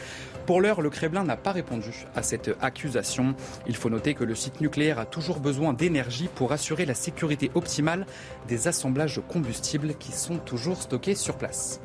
Pour 0.47 0.61
l'heure, 0.61 0.81
le 0.81 0.91
Kremlin 0.91 1.23
n'a 1.23 1.37
pas 1.37 1.53
répondu 1.53 2.07
à 2.17 2.25
cette 2.25 2.51
accusation. 2.61 3.37
Il 3.69 3.77
faut 3.77 3.89
noter 3.89 4.15
que 4.15 4.25
le 4.25 4.35
site 4.35 4.61
nucléaire 4.61 4.99
a 4.99 5.07
toujours 5.07 5.39
besoin 5.39 5.73
d'énergie 5.73 6.29
pour 6.35 6.51
assurer 6.51 6.87
la 6.87 6.95
sécurité 6.95 7.53
optimale 7.55 8.05
des 8.49 8.67
assemblages 8.67 9.21
combustibles 9.29 9.95
qui 9.95 10.11
sont 10.11 10.39
toujours 10.39 10.83
stockés 10.83 11.15
sur 11.15 11.37
place. 11.37 11.81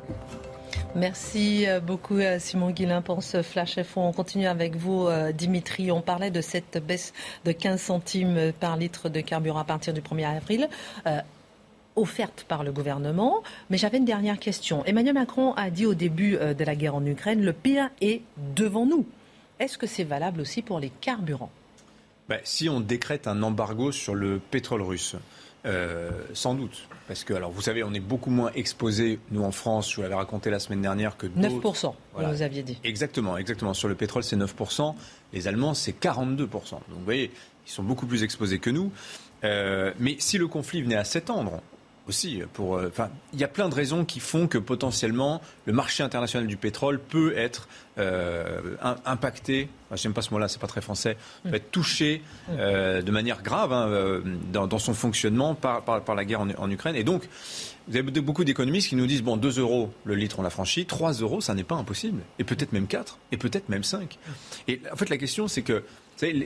Merci 0.96 1.66
euh, 1.66 1.80
beaucoup 1.80 2.18
euh, 2.18 2.38
Simon 2.38 2.70
Guillain 2.70 3.02
pour 3.02 3.24
ce 3.24 3.42
flash 3.42 3.82
F. 3.82 3.96
On 3.96 4.12
continue 4.12 4.46
avec 4.46 4.76
vous 4.76 5.08
euh, 5.08 5.32
Dimitri. 5.32 5.90
On 5.90 6.00
parlait 6.00 6.30
de 6.30 6.40
cette 6.40 6.78
baisse 6.78 7.12
de 7.44 7.50
15 7.50 7.80
centimes 7.80 8.52
par 8.60 8.76
litre 8.76 9.08
de 9.08 9.20
carburant 9.20 9.58
à 9.58 9.64
partir 9.64 9.92
du 9.92 10.00
1er 10.00 10.36
avril. 10.36 10.68
offerte 11.96 12.44
par 12.48 12.64
le 12.64 12.72
gouvernement. 12.72 13.42
Mais 13.70 13.78
j'avais 13.78 13.98
une 13.98 14.04
dernière 14.04 14.38
question. 14.38 14.84
Emmanuel 14.84 15.14
Macron 15.14 15.52
a 15.54 15.70
dit 15.70 15.86
au 15.86 15.94
début 15.94 16.36
de 16.36 16.64
la 16.64 16.74
guerre 16.74 16.96
en 16.96 17.06
Ukraine, 17.06 17.42
le 17.42 17.52
pire 17.52 17.90
est 18.00 18.22
devant 18.56 18.84
nous. 18.86 19.06
Est-ce 19.60 19.78
que 19.78 19.86
c'est 19.86 20.04
valable 20.04 20.40
aussi 20.40 20.60
pour 20.62 20.80
les 20.80 20.90
carburants? 20.90 21.52
Ben, 22.28 22.40
Si 22.42 22.68
on 22.68 22.80
décrète 22.80 23.28
un 23.28 23.42
embargo 23.44 23.92
sur 23.92 24.16
le 24.16 24.40
pétrole 24.40 24.82
russe, 24.82 25.14
euh, 25.66 26.10
sans 26.34 26.54
doute. 26.54 26.88
Parce 27.08 27.24
que, 27.24 27.34
alors, 27.34 27.50
vous 27.50 27.60
savez, 27.60 27.82
on 27.82 27.92
est 27.92 28.00
beaucoup 28.00 28.30
moins 28.30 28.50
exposé, 28.54 29.18
nous 29.30 29.42
en 29.42 29.52
France, 29.52 29.90
je 29.90 29.96
vous 29.96 30.02
l'avais 30.02 30.14
raconté 30.14 30.50
la 30.50 30.58
semaine 30.58 30.82
dernière, 30.82 31.16
que 31.16 31.26
9%, 31.26 31.94
vous 32.14 32.42
aviez 32.42 32.62
dit. 32.62 32.78
Exactement, 32.84 33.36
exactement. 33.36 33.74
Sur 33.74 33.88
le 33.88 33.94
pétrole, 33.94 34.24
c'est 34.24 34.36
9%. 34.36 34.94
Les 35.32 35.48
Allemands, 35.48 35.74
c'est 35.74 35.98
42%. 35.98 36.48
Donc, 36.48 36.80
vous 36.88 37.04
voyez, 37.04 37.30
ils 37.66 37.70
sont 37.70 37.82
beaucoup 37.82 38.06
plus 38.06 38.22
exposés 38.22 38.58
que 38.58 38.70
nous. 38.70 38.90
Euh, 39.44 39.92
mais 39.98 40.16
si 40.18 40.38
le 40.38 40.48
conflit 40.48 40.82
venait 40.82 40.96
à 40.96 41.04
s'étendre, 41.04 41.60
aussi. 42.08 42.42
Pour, 42.52 42.76
euh, 42.76 42.88
enfin, 42.88 43.10
il 43.32 43.40
y 43.40 43.44
a 43.44 43.48
plein 43.48 43.68
de 43.68 43.74
raisons 43.74 44.04
qui 44.04 44.20
font 44.20 44.46
que 44.46 44.58
potentiellement 44.58 45.40
le 45.66 45.72
marché 45.72 46.02
international 46.02 46.46
du 46.46 46.56
pétrole 46.56 46.98
peut 46.98 47.36
être 47.36 47.68
euh, 47.98 48.76
impacté. 49.04 49.68
Enfin, 49.86 49.96
j'aime 49.96 50.12
pas 50.12 50.22
ce 50.22 50.30
mot-là, 50.30 50.48
c'est 50.48 50.60
pas 50.60 50.66
très 50.66 50.80
français. 50.80 51.16
Peut 51.44 51.54
être 51.54 51.70
touché 51.70 52.22
euh, 52.50 53.02
de 53.02 53.10
manière 53.10 53.42
grave 53.42 53.72
hein, 53.72 54.22
dans, 54.52 54.78
son 54.78 54.94
fonctionnement 54.94 55.54
par, 55.54 55.82
par, 55.82 56.14
la 56.14 56.24
guerre 56.24 56.40
en, 56.40 56.50
en, 56.50 56.70
Ukraine. 56.70 56.96
Et 56.96 57.04
donc, 57.04 57.28
vous 57.86 57.96
avez 57.96 58.02
beaucoup 58.02 58.44
d'économistes 58.44 58.88
qui 58.88 58.96
nous 58.96 59.06
disent 59.06 59.22
bon, 59.22 59.36
2 59.36 59.60
euros 59.60 59.92
le 60.04 60.14
litre, 60.14 60.38
on 60.38 60.42
l'a 60.42 60.50
franchi, 60.50 60.86
3 60.86 61.12
euros, 61.14 61.40
ça 61.40 61.54
n'est 61.54 61.64
pas 61.64 61.74
impossible. 61.74 62.22
Et 62.38 62.44
peut-être 62.44 62.72
même 62.72 62.86
4, 62.86 63.18
et 63.32 63.36
peut-être 63.36 63.68
même 63.68 63.84
5. 63.84 64.18
Et 64.68 64.80
en 64.90 64.96
fait, 64.96 65.10
la 65.10 65.18
question, 65.18 65.48
c'est 65.48 65.62
que 65.62 65.84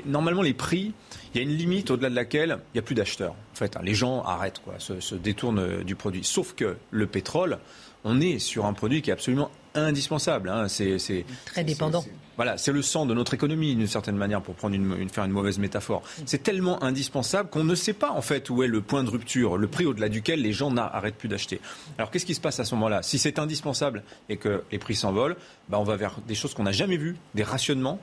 normalement, 0.07 0.43
les 0.43 0.55
prix, 0.55 0.93
il 1.35 1.37
y 1.37 1.41
a 1.41 1.43
une 1.43 1.57
limite 1.57 1.91
au-delà 1.91 2.11
de 2.11 2.15
laquelle 2.15 2.59
il 2.73 2.77
n'y 2.77 2.81
a 2.81 2.83
plus 2.83 2.95
d'acheteurs. 2.95 3.33
En 3.33 3.57
fait, 3.57 3.77
hein. 3.77 3.81
les 3.83 3.95
gens 3.95 4.23
arrêtent, 4.23 4.61
quoi, 4.65 4.75
se, 4.79 5.15
détournent 5.15 5.59
euh, 5.59 5.85
du 5.85 5.95
produit. 5.95 6.25
Sauf 6.25 6.55
que 6.55 6.77
le 6.91 7.07
pétrole, 7.07 7.59
on 8.05 8.21
est 8.21 8.39
sur 8.39 8.67
un 8.67 8.73
produit 8.73 9.03
qui 9.03 9.11
est 9.11 9.13
absolument 9.13 9.51
indispensable. 9.75 10.49
Hein. 10.49 10.69
C'est, 10.69 11.25
Très 11.45 11.65
dépendant. 11.65 12.05
voilà, 12.37 12.59
c'est 12.59 12.73
le 12.73 12.83
sang 12.83 13.07
de 13.07 13.15
notre 13.15 13.35
économie, 13.35 13.75
d'une 13.75 13.87
certaine 13.87 14.17
manière, 14.17 14.41
pour 14.41 14.55
prendre 14.55 14.75
une, 14.75 15.09
faire 15.09 15.25
une 15.25 15.33
mauvaise 15.33 15.59
métaphore. 15.59 16.03
C'est 16.27 16.43
tellement 16.43 16.83
indispensable 16.83 17.51
qu'on 17.51 17.65
ne 17.65 17.75
sait 17.75 17.93
pas, 17.93 18.11
en 18.11 18.23
fait, 18.23 18.51
où 18.51 18.63
est 18.63 18.69
le 18.69 18.81
point 18.81 19.05
de 19.05 19.11
rupture, 19.11 19.57
le 19.57 19.69
prix 19.69 19.85
au-delà 19.85 20.09
duquel 20.09 20.43
les 20.43 20.53
gens 20.53 20.71
n'arrêtent 20.71 21.17
plus 21.17 21.29
d'acheter. 21.29 21.61
Alors, 21.99 22.11
qu'est-ce 22.11 22.27
qui 22.27 22.35
se 22.35 22.41
passe 22.41 22.61
à 22.61 22.65
ce 22.65 22.75
moment-là? 22.75 23.03
Si 23.03 23.19
c'est 23.19 23.39
indispensable 23.39 24.03
et 24.29 24.37
que 24.37 24.63
les 24.73 24.79
prix 24.79 24.95
s'envolent, 24.95 25.37
bah, 25.69 25.79
on 25.79 25.85
va 25.85 25.97
vers 25.97 26.19
des 26.27 26.35
choses 26.35 26.55
qu'on 26.55 26.65
n'a 26.65 26.73
jamais 26.73 26.97
vues, 26.97 27.17
des 27.35 27.43
rationnements 27.43 28.01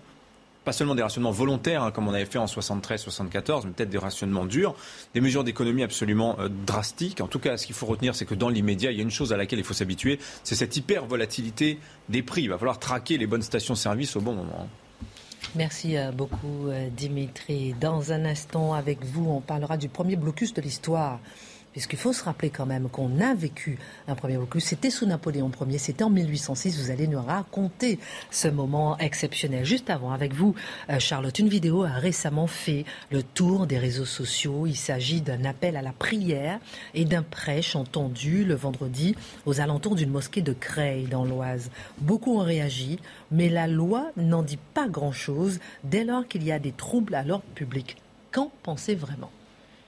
pas 0.65 0.73
seulement 0.73 0.95
des 0.95 1.03
rationnements 1.03 1.31
volontaires, 1.31 1.83
hein, 1.83 1.91
comme 1.91 2.07
on 2.07 2.13
avait 2.13 2.25
fait 2.25 2.39
en 2.39 2.45
73-74, 2.45 3.61
mais 3.65 3.71
peut-être 3.71 3.89
des 3.89 3.97
rationnements 3.97 4.45
durs, 4.45 4.75
des 5.13 5.21
mesures 5.21 5.43
d'économie 5.43 5.83
absolument 5.83 6.37
euh, 6.39 6.49
drastiques. 6.49 7.21
En 7.21 7.27
tout 7.27 7.39
cas, 7.39 7.55
ce 7.55 7.65
qu'il 7.65 7.75
faut 7.75 7.85
retenir, 7.85 8.15
c'est 8.15 8.25
que 8.25 8.35
dans 8.35 8.49
l'immédiat, 8.49 8.91
il 8.91 8.97
y 8.97 8.99
a 8.99 9.03
une 9.03 9.11
chose 9.11 9.31
à 9.31 9.37
laquelle 9.37 9.59
il 9.59 9.65
faut 9.65 9.73
s'habituer, 9.73 10.19
c'est 10.43 10.55
cette 10.55 10.75
hyper 10.75 11.05
volatilité 11.05 11.79
des 12.09 12.23
prix. 12.23 12.43
Il 12.43 12.49
va 12.49 12.57
falloir 12.57 12.79
traquer 12.79 13.17
les 13.17 13.27
bonnes 13.27 13.43
stations-service 13.43 14.15
au 14.15 14.21
bon 14.21 14.33
moment. 14.33 14.67
Merci 15.55 15.95
euh, 15.95 16.11
beaucoup, 16.11 16.67
euh, 16.67 16.89
Dimitri. 16.89 17.75
Dans 17.79 18.11
un 18.11 18.25
instant, 18.25 18.73
avec 18.73 19.05
vous, 19.05 19.29
on 19.29 19.41
parlera 19.41 19.77
du 19.77 19.87
premier 19.87 20.15
blocus 20.15 20.53
de 20.53 20.61
l'histoire 20.61 21.19
puisqu'il 21.75 21.99
faut 21.99 22.13
se 22.13 22.23
rappeler 22.23 22.51
quand 22.51 22.65
même 22.65 22.87
qu'on 22.87 23.19
a 23.19 23.33
vécu 23.33 23.77
un 24.07 24.15
premier 24.15 24.37
blocus. 24.37 24.63
C'était 24.63 24.89
sous 24.89 25.05
Napoléon 25.05 25.51
Ier, 25.67 25.77
c'était 25.77 26.05
en 26.05 26.09
1806. 26.09 26.81
Vous 26.81 26.89
allez 26.89 27.05
nous 27.05 27.21
raconter 27.21 27.99
ce 28.31 28.47
moment 28.47 28.97
exceptionnel. 28.97 29.65
Juste 29.65 29.89
avant, 29.89 30.13
avec 30.13 30.33
vous, 30.33 30.55
euh, 30.89 30.99
Charlotte, 30.99 31.37
une 31.37 31.49
vidéo 31.49 31.83
a 31.83 31.89
récemment 31.89 32.47
fait 32.47 32.85
le 33.11 33.23
tour 33.23 33.67
des 33.67 33.77
réseaux 33.77 34.05
sociaux. 34.05 34.65
Il 34.67 34.77
s'agit 34.77 35.19
d'un 35.19 35.43
appel 35.43 35.75
à 35.75 35.81
la 35.81 35.91
prière 35.91 36.61
et 36.93 37.03
d'un 37.03 37.23
prêche 37.23 37.75
entendu 37.75 38.45
le 38.45 38.55
vendredi 38.55 39.13
aux 39.45 39.59
alentours 39.59 39.95
d'une 39.95 40.11
mosquée 40.11 40.41
de 40.41 40.53
Creil 40.53 41.07
dans 41.07 41.25
l'Oise. 41.25 41.71
Beaucoup 41.97 42.39
ont 42.39 42.45
réagi, 42.45 42.99
mais 43.31 43.49
la 43.49 43.67
loi 43.67 44.11
n'en 44.15 44.43
dit 44.43 44.59
pas 44.73 44.87
grand-chose 44.87 45.59
dès 45.83 46.05
lors 46.05 46.25
qu'il 46.25 46.45
y 46.45 46.53
a 46.53 46.59
des 46.59 46.71
troubles 46.71 47.15
à 47.15 47.23
l'ordre 47.23 47.43
public. 47.53 47.97
Qu'en 48.31 48.49
pensez 48.63 48.95
vraiment? 48.95 49.29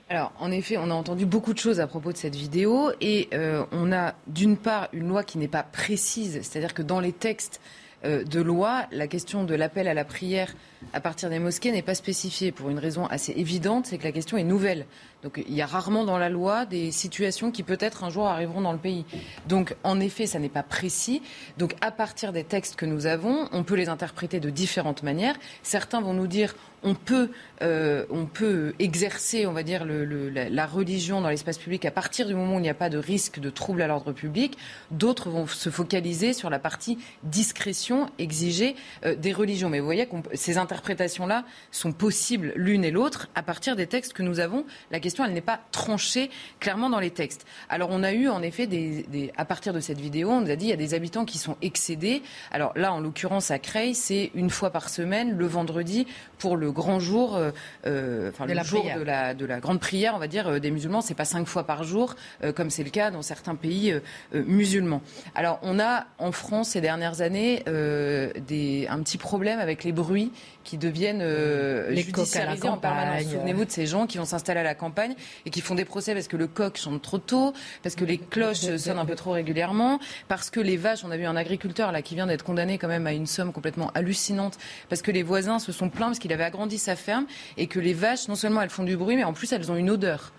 Alors, 0.09 0.31
en 0.39 0.51
effet, 0.51 0.77
on 0.77 0.89
a 0.89 0.93
entendu 0.93 1.25
beaucoup 1.25 1.53
de 1.53 1.59
choses 1.59 1.81
à 1.81 1.87
propos 1.87 2.13
de 2.13 2.17
cette 2.17 2.35
vidéo 2.35 2.91
et 3.01 3.27
euh, 3.33 3.65
on 3.73 3.91
a 3.91 4.15
d'une 4.27 4.55
part 4.55 4.87
une 4.93 5.09
loi 5.09 5.23
qui 5.23 5.37
n'est 5.37 5.49
pas 5.49 5.63
précise, 5.63 6.39
c'est-à-dire 6.43 6.73
que 6.73 6.81
dans 6.81 7.01
les 7.01 7.11
textes 7.11 7.59
euh, 8.05 8.23
de 8.23 8.39
loi, 8.39 8.85
la 8.91 9.07
question 9.07 9.43
de 9.43 9.53
l'appel 9.53 9.85
à 9.87 9.93
la 9.93 10.05
prière 10.05 10.55
à 10.93 11.01
partir 11.01 11.29
des 11.29 11.39
mosquées 11.39 11.71
n'est 11.71 11.81
pas 11.81 11.95
spécifiée 11.95 12.51
pour 12.51 12.69
une 12.69 12.79
raison 12.79 13.05
assez 13.07 13.33
évidente, 13.33 13.87
c'est 13.87 13.97
que 13.97 14.03
la 14.03 14.11
question 14.11 14.37
est 14.37 14.43
nouvelle. 14.43 14.85
Donc 15.23 15.43
il 15.47 15.53
y 15.53 15.61
a 15.61 15.65
rarement 15.65 16.05
dans 16.05 16.17
la 16.17 16.29
loi 16.29 16.65
des 16.65 16.91
situations 16.91 17.51
qui 17.51 17.63
peut-être 17.63 18.03
un 18.03 18.09
jour 18.09 18.27
arriveront 18.27 18.61
dans 18.61 18.71
le 18.71 18.77
pays. 18.77 19.05
Donc 19.47 19.75
en 19.83 19.99
effet, 19.99 20.27
ça 20.27 20.39
n'est 20.39 20.49
pas 20.49 20.63
précis. 20.63 21.21
Donc 21.57 21.75
à 21.81 21.91
partir 21.91 22.31
des 22.31 22.43
textes 22.43 22.75
que 22.75 22.85
nous 22.85 23.07
avons, 23.07 23.49
on 23.51 23.63
peut 23.63 23.75
les 23.75 23.89
interpréter 23.89 24.39
de 24.39 24.49
différentes 24.49 25.03
manières. 25.03 25.35
Certains 25.63 26.01
vont 26.01 26.13
nous 26.13 26.27
dire 26.27 26.55
on 26.83 26.93
peut, 26.93 27.31
euh, 27.61 28.05
on 28.09 28.25
peut 28.25 28.73
exercer, 28.79 29.47
on 29.47 29.53
va 29.53 29.63
dire, 29.63 29.85
la, 29.85 30.65
religion 30.67 31.21
dans 31.21 31.29
l'espace 31.29 31.57
public 31.57 31.85
à 31.85 31.91
partir 31.91 32.27
du 32.27 32.35
moment 32.35 32.55
où 32.55 32.59
il 32.59 32.63
n'y 32.63 32.69
a 32.69 32.75
pas 32.75 32.89
de 32.89 32.97
risque 32.97 33.39
de 33.39 33.49
trouble 33.49 33.81
à 33.81 33.87
l'ordre 33.87 34.11
public. 34.11 34.57
D'autres 34.91 35.29
vont 35.29 35.47
se 35.47 35.69
focaliser 35.69 36.33
sur 36.33 36.49
la 36.49 36.59
partie 36.59 36.97
discrétion 37.23 38.09
exigée 38.19 38.75
euh, 39.05 39.15
des 39.15 39.33
religions. 39.33 39.69
Mais 39.69 39.79
vous 39.79 39.85
voyez 39.85 40.05
que 40.05 40.15
ces 40.33 40.57
interprétations-là 40.67 41.45
sont 41.71 41.93
possibles 41.93 42.51
l'une 42.55 42.83
et 42.83 42.91
l'autre 42.91 43.29
à 43.35 43.41
partir 43.41 43.77
des 43.77 43.87
textes 43.87 44.11
que 44.11 44.21
nous 44.21 44.41
avons. 44.41 44.65
La 44.91 44.99
question, 44.99 45.23
elle 45.23 45.31
n'est 45.33 45.39
pas 45.39 45.61
tranchée 45.71 46.29
clairement 46.59 46.89
dans 46.89 46.99
les 46.99 47.11
textes. 47.11 47.45
Alors 47.69 47.89
on 47.91 48.03
a 48.03 48.11
eu 48.11 48.27
en 48.27 48.41
effet, 48.41 48.67
des, 48.67 49.31
à 49.37 49.45
partir 49.45 49.71
de 49.71 49.79
cette 49.79 49.99
vidéo, 49.99 50.29
on 50.29 50.41
nous 50.41 50.51
a 50.51 50.57
dit 50.57 50.65
il 50.65 50.69
y 50.69 50.73
a 50.73 50.77
des 50.87 50.93
habitants 50.93 51.23
qui 51.23 51.37
sont 51.37 51.55
excédés. 51.61 52.21
Alors 52.51 52.73
là, 52.75 52.91
en 52.91 52.99
l'occurrence 52.99 53.49
à 53.49 53.59
Creil, 53.59 53.95
c'est 53.95 54.31
une 54.35 54.49
fois 54.49 54.71
par 54.71 54.89
semaine, 54.89 55.37
le 55.37 55.47
vendredi, 55.47 56.05
pour 56.37 56.57
le 56.57 56.71
grand 56.73 56.99
jour, 56.99 57.37
euh, 57.37 58.29
enfin 58.29 58.45
le 58.45 58.63
jour 58.63 58.83
de 58.83 59.03
la, 59.03 59.33
de 59.33 59.45
la 59.45 59.59
grande 59.59 59.79
prière, 59.79 60.15
on 60.15 60.19
va 60.19 60.27
dire, 60.27 60.59
des 60.59 60.71
musulmans. 60.71 61.01
C'est 61.01 61.13
pas 61.13 61.25
cinq 61.25 61.47
fois 61.47 61.63
par 61.63 61.85
jour, 61.85 62.15
comme 62.55 62.69
c'est 62.69 62.83
le 62.83 62.89
cas 62.89 63.09
dans 63.11 63.21
certains 63.21 63.55
pays 63.55 63.95
musulmans. 64.33 65.01
Alors, 65.33 65.59
on 65.61 65.79
a 65.79 66.07
en 66.17 66.31
France 66.31 66.69
ces 66.69 66.81
dernières 66.81 67.21
années 67.21 67.63
des, 67.65 68.87
un 68.89 68.99
petit 69.01 69.17
problème 69.17 69.59
avec 69.59 69.83
les 69.83 69.91
bruits 69.91 70.31
qui 70.67 70.77
deviennent 70.77 71.21
euh, 71.21 71.95
judiciarisés 71.95 72.67
en 72.67 72.77
permanence. 72.77 73.23
Souvenez-vous 73.23 73.63
de 73.63 73.71
ces 73.71 73.85
gens 73.85 74.05
qui 74.05 74.17
vont 74.17 74.25
s'installer 74.25 74.59
à 74.59 74.63
la 74.63 74.75
campagne 74.75 75.15
et 75.45 75.49
qui 75.49 75.61
font 75.61 75.75
des 75.75 75.85
procès 75.85 76.13
parce 76.13 76.27
que 76.27 76.35
le 76.35 76.47
coq 76.47 76.77
chante 76.77 77.01
trop 77.01 77.19
tôt, 77.19 77.53
parce 77.83 77.95
que 77.95 78.03
les 78.03 78.17
cloches 78.17 78.75
sonnent 78.77 78.99
un 78.99 79.05
peu 79.05 79.15
trop 79.15 79.31
régulièrement, 79.31 79.99
parce 80.27 80.49
que 80.49 80.59
les 80.59 80.75
vaches, 80.75 81.05
on 81.05 81.11
a 81.11 81.15
vu 81.15 81.25
un 81.25 81.37
agriculteur 81.37 81.93
là 81.93 82.01
qui 82.01 82.15
vient 82.15 82.27
d'être 82.27 82.43
condamné 82.43 82.77
quand 82.77 82.89
même 82.89 83.07
à 83.07 83.13
une 83.13 83.27
somme 83.27 83.53
complètement 83.53 83.91
hallucinante, 83.95 84.57
parce 84.89 85.01
que 85.01 85.11
les 85.11 85.23
voisins 85.23 85.59
se 85.59 85.71
sont 85.71 85.89
plaints 85.89 86.07
parce 86.07 86.19
qu'il 86.19 86.33
avait 86.33 86.43
agrandi 86.43 86.77
sa 86.77 86.97
ferme 86.97 87.27
et 87.55 87.67
que 87.67 87.79
les 87.79 87.93
vaches, 87.93 88.27
non 88.27 88.35
seulement 88.35 88.61
elles 88.61 88.69
font 88.69 88.83
du 88.83 88.97
bruit, 88.97 89.15
mais 89.15 89.23
en 89.23 89.33
plus 89.33 89.49
elles 89.53 89.71
ont 89.71 89.77
une 89.77 89.89
odeur 89.89 90.33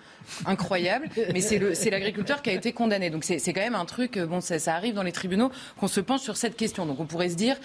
incroyable. 0.44 1.08
Mais 1.32 1.40
c'est 1.40 1.90
l'agriculteur 1.90 2.42
qui 2.42 2.50
a 2.50 2.52
été 2.52 2.72
condamné. 2.72 3.08
Donc 3.08 3.24
c'est 3.24 3.40
quand 3.54 3.62
même 3.62 3.74
un 3.74 3.86
truc, 3.86 4.18
bon, 4.18 4.42
ça, 4.42 4.58
ça 4.58 4.74
arrive 4.74 4.92
dans 4.92 5.02
les 5.02 5.12
tribunaux 5.12 5.50
qu'on 5.78 5.88
se 5.88 6.00
penche 6.00 6.20
sur 6.20 6.36
cette 6.36 6.56
question. 6.56 6.84
Donc 6.84 7.00
on 7.00 7.06
pourrait 7.06 7.30
se 7.30 7.36
dire, 7.36 7.56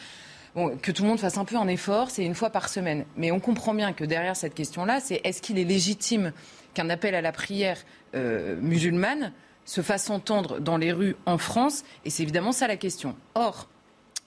que 0.56 0.92
tout 0.92 1.04
le 1.04 1.10
monde 1.10 1.20
fasse 1.20 1.38
un 1.38 1.46
peu 1.46 1.56
un 1.56 1.68
effort, 1.68 2.12
c'est 2.12 2.24
une 2.24 2.36
fois 2.36 2.50
par 2.50 2.70
semaine. 2.70 3.06
Mais 3.18 3.32
on 3.32 3.39
comprend 3.39 3.74
bien 3.74 3.94
que 3.94 4.04
derrière 4.04 4.36
cette 4.36 4.54
question-là, 4.54 5.00
c'est 5.00 5.22
est-ce 5.24 5.42
qu'il 5.42 5.58
est 5.58 5.63
légitime 5.63 6.32
qu'un 6.74 6.89
appel 6.89 7.16
à 7.16 7.22
la 7.22 7.32
prière 7.32 7.78
euh, 8.16 8.56
musulmane 8.62 9.32
se 9.66 9.82
fasse 9.82 10.10
entendre 10.10 10.60
dans 10.60 10.78
les 10.78 10.92
rues 10.92 11.16
en 11.26 11.38
France? 11.38 11.84
Et 12.06 12.10
c'est 12.10 12.24
évidemment 12.24 12.52
ça 12.52 12.68
la 12.68 12.78
question. 12.78 13.16
Or, 13.34 13.68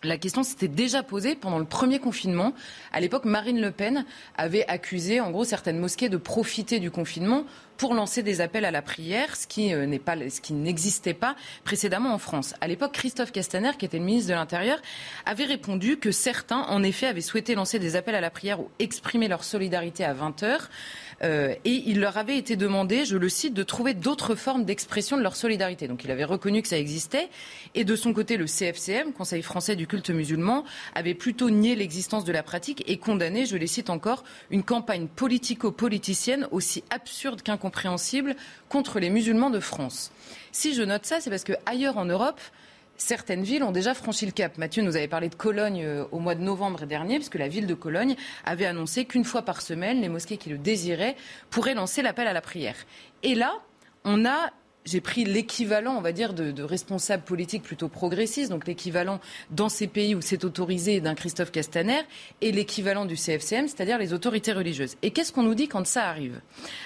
la 0.03 0.19
question 0.19 0.43
s'était 0.43 0.69
déjà 0.69 1.03
posée 1.03 1.37
pendant 1.37 1.59
le 1.59 1.65
premier 1.65 1.99
confinement. 1.99 2.53
À 2.93 3.01
l'époque, 3.01 3.25
Marine 3.25 3.61
Le 3.61 3.71
Pen 3.71 4.05
avait 4.37 4.67
accusé, 4.69 5.21
en 5.21 5.31
gros, 5.31 5.45
certaines 5.45 5.79
mosquées 5.79 6.09
de 6.09 6.17
profiter 6.17 6.81
du 6.81 6.91
confinement 6.91 7.45
pour 7.77 7.95
lancer 7.95 8.23
des 8.23 8.41
appels 8.41 8.65
à 8.65 8.71
la 8.71 8.83
prière, 8.83 9.37
ce 9.37 9.47
qui 9.47 9.73
euh, 9.73 9.87
n'est 9.87 9.99
pas, 9.99 10.17
ce 10.31 10.41
qui 10.41 10.53
n'existait 10.53 11.15
pas 11.15 11.37
précédemment 11.65 12.13
en 12.13 12.19
France. 12.19 12.55
À 12.61 12.69
l'époque, 12.69 12.93
Christophe 12.93 13.33
Castaner, 13.33 13.73
qui 13.79 13.85
était 13.85 13.99
le 13.99 14.05
ministre 14.05 14.31
de 14.31 14.35
l'Intérieur, 14.35 14.81
avait 15.25 15.45
répondu 15.45 15.97
que 15.97 16.11
certains, 16.11 16.63
en 16.63 16.83
effet, 16.83 17.07
avaient 17.07 17.21
souhaité 17.21 17.55
lancer 17.55 17.79
des 17.79 17.97
appels 17.97 18.15
à 18.15 18.21
la 18.21 18.31
prière 18.31 18.61
ou 18.61 18.71
exprimer 18.79 19.29
leur 19.29 19.45
solidarité 19.45 20.05
à 20.05 20.13
20 20.13 20.43
heures. 20.43 20.69
Euh, 21.23 21.55
et 21.65 21.83
il 21.87 22.01
leur 22.01 22.19
avait 22.19 22.37
été 22.37 22.57
demandé, 22.57 23.05
je 23.05 23.17
le 23.17 23.29
cite, 23.29 23.55
de 23.55 23.63
trouver 23.63 23.95
d'autres 23.95 24.35
formes 24.35 24.65
d'expression 24.65 25.17
de 25.17 25.23
leur 25.23 25.37
solidarité. 25.37 25.89
Donc 25.89 26.05
il 26.05 26.11
avait 26.11 26.25
reconnu 26.25 26.63
que 26.63 26.69
ça 26.69 26.79
existait. 26.79 27.29
Et 27.75 27.85
de 27.85 27.97
son 27.97 28.13
côté, 28.13 28.37
le 28.37 28.47
CFCM, 28.47 29.13
Conseil 29.13 29.43
français 29.43 29.77
du 29.77 29.87
culte 29.87 30.11
musulman, 30.11 30.65
avait 30.95 31.15
plutôt 31.15 31.51
nié 31.51 31.75
l'existence 31.75 32.25
de 32.25 32.33
la 32.33 32.43
pratique 32.43 32.85
et 32.87 32.99
condamné, 32.99 33.47
je 33.47 33.57
les 33.57 33.67
cite 33.67 33.91
encore, 33.91 34.25
une 34.51 34.63
campagne 34.63 35.07
politico-politicienne 35.09 36.47
aussi 36.51 36.85
absurde 36.91 37.43
qu'incompréhensible 37.67 38.37
contre 38.69 39.01
les 39.01 39.11
musulmans 39.11 39.51
de 39.51 39.61
France. 39.61 40.13
Si 40.53 40.75
je 40.75 40.83
note 40.83 41.05
ça, 41.05 41.21
c'est 41.21 41.31
parce 41.31 41.45
que 41.45 41.55
ailleurs 41.67 41.99
en 41.99 42.05
Europe, 42.05 42.41
certaines 42.97 43.43
villes 43.43 43.63
ont 43.63 43.73
déjà 43.73 43.95
franchi 43.95 44.25
le 44.27 44.33
cap. 44.33 44.57
Mathieu 44.59 44.83
nous 44.83 44.97
avait 44.97 45.09
parlé 45.09 45.29
de 45.29 45.35
Cologne 45.35 45.83
euh, 45.85 46.05
au 46.13 46.19
mois 46.19 46.35
de 46.35 46.43
novembre 46.43 46.87
dernier, 46.87 47.17
puisque 47.17 47.35
la 47.35 47.49
ville 47.49 47.67
de 47.67 47.75
Cologne 47.75 48.17
avait 48.45 48.67
annoncé 48.67 49.05
qu'une 49.05 49.25
fois 49.25 49.43
par 49.43 49.61
semaine, 49.61 50.01
les 50.01 50.09
mosquées 50.09 50.37
qui 50.37 50.49
le 50.49 50.59
désiraient 50.59 51.17
pourraient 51.51 51.75
lancer 51.75 52.03
l'appel 52.03 52.27
à 52.27 52.33
la 52.33 52.41
prière. 52.41 52.77
Et 53.23 53.35
là, 53.35 53.53
on 54.05 54.25
a 54.25 54.53
j'ai 54.87 55.01
pris 55.01 55.25
l'équivalent, 55.25 55.97
on 55.97 56.01
va 56.01 56.13
dire, 56.13 56.33
de, 56.33 56.53
de 56.53 56.63
responsables 56.63 57.25
politiques 57.25 57.63
plutôt 57.63 57.89
progressistes, 57.89 58.51
donc 58.51 58.67
l'équivalent 58.67 59.21
dans 59.51 59.69
ces 59.69 59.87
pays 59.87 60.15
où 60.15 60.21
c'est 60.21 60.45
autorisé 60.45 61.01
d'un 61.01 61.15
Christophe 61.15 61.53
Castaner, 61.53 62.03
et 62.41 62.53
l'équivalent 62.53 63.05
du 63.05 63.17
CFCM, 63.17 63.69
c'est-à-dire 63.69 63.99
les 63.99 64.13
autorités 64.13 64.53
religieuses. 64.53 64.97
Et 65.03 65.11
qu'est-ce 65.11 65.33
qu'on 65.33 65.43
nous 65.43 65.55
dit 65.55 65.69
quand 65.69 65.87
ça 65.87 66.09
arrive? 66.09 66.41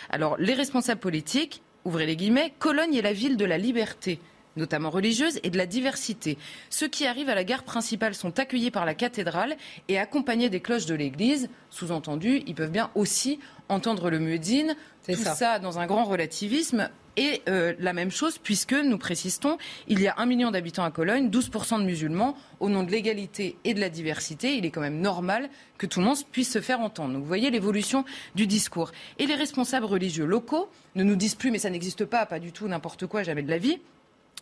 Alors, 0.08 0.36
les 0.38 0.54
responsables 0.54 1.00
politiques, 1.00 1.62
ouvrez 1.84 2.06
les 2.06 2.16
guillemets, 2.16 2.52
Cologne 2.58 2.94
est 2.94 3.02
la 3.02 3.12
ville 3.12 3.36
de 3.36 3.44
la 3.44 3.58
liberté 3.58 4.18
notamment 4.56 4.90
religieuse, 4.90 5.38
et 5.42 5.50
de 5.50 5.56
la 5.56 5.66
diversité. 5.66 6.36
Ceux 6.70 6.88
qui 6.88 7.06
arrivent 7.06 7.28
à 7.28 7.34
la 7.34 7.44
gare 7.44 7.62
principale 7.62 8.14
sont 8.14 8.38
accueillis 8.38 8.70
par 8.70 8.84
la 8.84 8.94
cathédrale 8.94 9.56
et 9.88 9.98
accompagnés 9.98 10.50
des 10.50 10.60
cloches 10.60 10.86
de 10.86 10.94
l'église. 10.94 11.48
Sous-entendu, 11.70 12.42
ils 12.46 12.54
peuvent 12.54 12.70
bien 12.70 12.90
aussi 12.94 13.38
entendre 13.68 14.10
le 14.10 14.18
muezzin. 14.18 14.74
Tout 15.06 15.14
ça. 15.14 15.58
dans 15.58 15.78
un 15.78 15.86
grand 15.86 16.04
relativisme. 16.04 16.90
Et 17.16 17.42
euh, 17.49 17.75
la 17.79 17.92
même 17.92 18.11
chose, 18.11 18.38
puisque, 18.38 18.73
nous 18.73 18.99
précisons, 18.99 19.59
il 19.88 20.01
y 20.01 20.09
a 20.09 20.14
un 20.18 20.27
million 20.27 20.51
d'habitants 20.51 20.85
à 20.85 20.90
Cologne, 20.90 21.29
12% 21.29 21.81
de 21.81 21.85
musulmans. 21.85 22.37
Au 22.61 22.68
nom 22.68 22.83
de 22.83 22.90
l'égalité 22.90 23.57
et 23.64 23.75
de 23.75 23.81
la 23.81 23.88
diversité, 23.88 24.57
il 24.57 24.64
est 24.64 24.70
quand 24.70 24.81
même 24.81 25.01
normal 25.01 25.51
que 25.79 25.87
tout 25.87 26.01
le 26.01 26.07
monde 26.07 26.18
puisse 26.31 26.53
se 26.53 26.61
faire 26.61 26.81
entendre. 26.81 27.18
Vous 27.18 27.25
voyez 27.25 27.51
l'évolution 27.51 28.05
du 28.35 28.46
discours. 28.46 28.92
Et 29.18 29.27
les 29.27 29.35
responsables 29.35 29.87
religieux 29.87 30.25
locaux 30.25 30.68
ne 30.94 31.05
nous 31.05 31.16
disent 31.16 31.35
plus, 31.35 31.51
mais 31.51 31.59
ça 31.59 31.70
n'existe 31.70 32.05
pas, 32.05 32.27
pas 32.27 32.38
du 32.38 32.53
tout, 32.53 32.68
n'importe 32.68 33.07
quoi, 33.07 33.23
jamais 33.23 33.42
de 33.42 33.51
la 33.51 33.59
vie. 33.59 33.79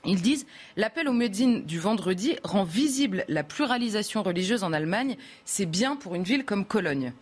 Ils 0.04 0.22
disent 0.22 0.46
l'appel 0.76 1.08
au 1.08 1.12
muezzin 1.12 1.60
du 1.64 1.78
vendredi 1.80 2.36
rend 2.44 2.62
visible 2.62 3.24
la 3.28 3.42
pluralisation 3.42 4.22
religieuse 4.22 4.62
en 4.62 4.72
Allemagne. 4.72 5.16
C'est 5.44 5.66
bien 5.66 5.96
pour 5.96 6.14
une 6.14 6.22
ville 6.22 6.44
comme 6.44 6.64
Cologne. 6.64 7.12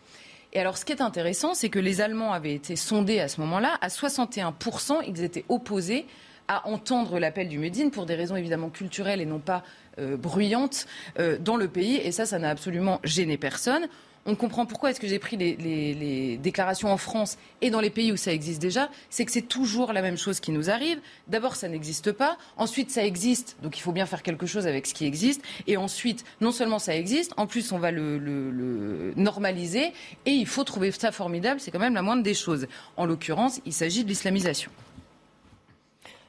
Et 0.56 0.58
alors, 0.58 0.78
ce 0.78 0.86
qui 0.86 0.92
est 0.92 1.02
intéressant, 1.02 1.52
c'est 1.52 1.68
que 1.68 1.78
les 1.78 2.00
Allemands 2.00 2.32
avaient 2.32 2.54
été 2.54 2.76
sondés 2.76 3.20
à 3.20 3.28
ce 3.28 3.42
moment-là. 3.42 3.76
À 3.82 3.88
61%, 3.88 5.00
ils 5.06 5.22
étaient 5.22 5.44
opposés 5.50 6.06
à 6.48 6.66
entendre 6.66 7.18
l'appel 7.18 7.50
du 7.50 7.58
muezzin 7.58 7.90
pour 7.90 8.06
des 8.06 8.14
raisons 8.14 8.36
évidemment 8.36 8.70
culturelles 8.70 9.20
et 9.20 9.26
non 9.26 9.38
pas 9.38 9.62
euh, 9.98 10.16
bruyantes 10.16 10.86
euh, 11.18 11.36
dans 11.38 11.58
le 11.58 11.68
pays. 11.68 11.96
Et 11.96 12.10
ça, 12.10 12.24
ça 12.24 12.38
n'a 12.38 12.48
absolument 12.48 13.00
gêné 13.04 13.36
personne 13.36 13.86
on 14.26 14.34
comprend 14.34 14.66
pourquoi 14.66 14.90
est-ce 14.90 15.00
que 15.00 15.06
j'ai 15.06 15.18
pris 15.18 15.36
les, 15.36 16.36
déclarations 16.36 16.92
en 16.92 16.96
France 16.96 17.38
et 17.60 17.70
dans 17.70 17.80
les 17.80 17.90
pays 17.90 18.12
où 18.12 18.16
ça 18.16 18.32
existe 18.32 18.60
déjà, 18.60 18.90
c'est 19.10 19.24
que 19.24 19.32
c'est 19.32 19.42
toujours 19.42 19.92
la 19.92 20.02
même 20.02 20.18
chose 20.18 20.40
qui 20.40 20.52
nous 20.52 20.70
arrive. 20.70 20.98
D'abord, 21.28 21.56
ça 21.56 21.68
n'existe 21.68 22.12
pas. 22.12 22.36
Ensuite, 22.56 22.90
ça 22.90 23.04
existe, 23.04 23.56
donc 23.62 23.78
il 23.78 23.80
faut 23.80 23.92
bien 23.92 24.06
faire 24.06 24.22
quelque 24.22 24.46
chose 24.46 24.66
avec 24.66 24.86
ce 24.86 24.94
qui 24.94 25.06
existe. 25.06 25.42
Et 25.66 25.76
ensuite, 25.76 26.24
non 26.40 26.52
seulement 26.52 26.78
ça 26.78 26.94
existe, 26.94 27.32
en 27.36 27.46
plus 27.46 27.72
on 27.72 27.78
va 27.78 27.90
le 27.90 29.12
normaliser 29.16 29.92
et 30.26 30.32
il 30.32 30.46
faut 30.46 30.64
trouver 30.64 30.90
ça 30.90 31.12
formidable. 31.12 31.60
C'est 31.60 31.70
quand 31.70 31.78
même 31.78 31.94
la 31.94 32.02
moindre 32.02 32.22
des 32.22 32.34
choses. 32.34 32.66
En 32.96 33.06
l'occurrence, 33.06 33.60
il 33.64 33.72
s'agit 33.72 34.04
de 34.04 34.08
l'islamisation. 34.08 34.70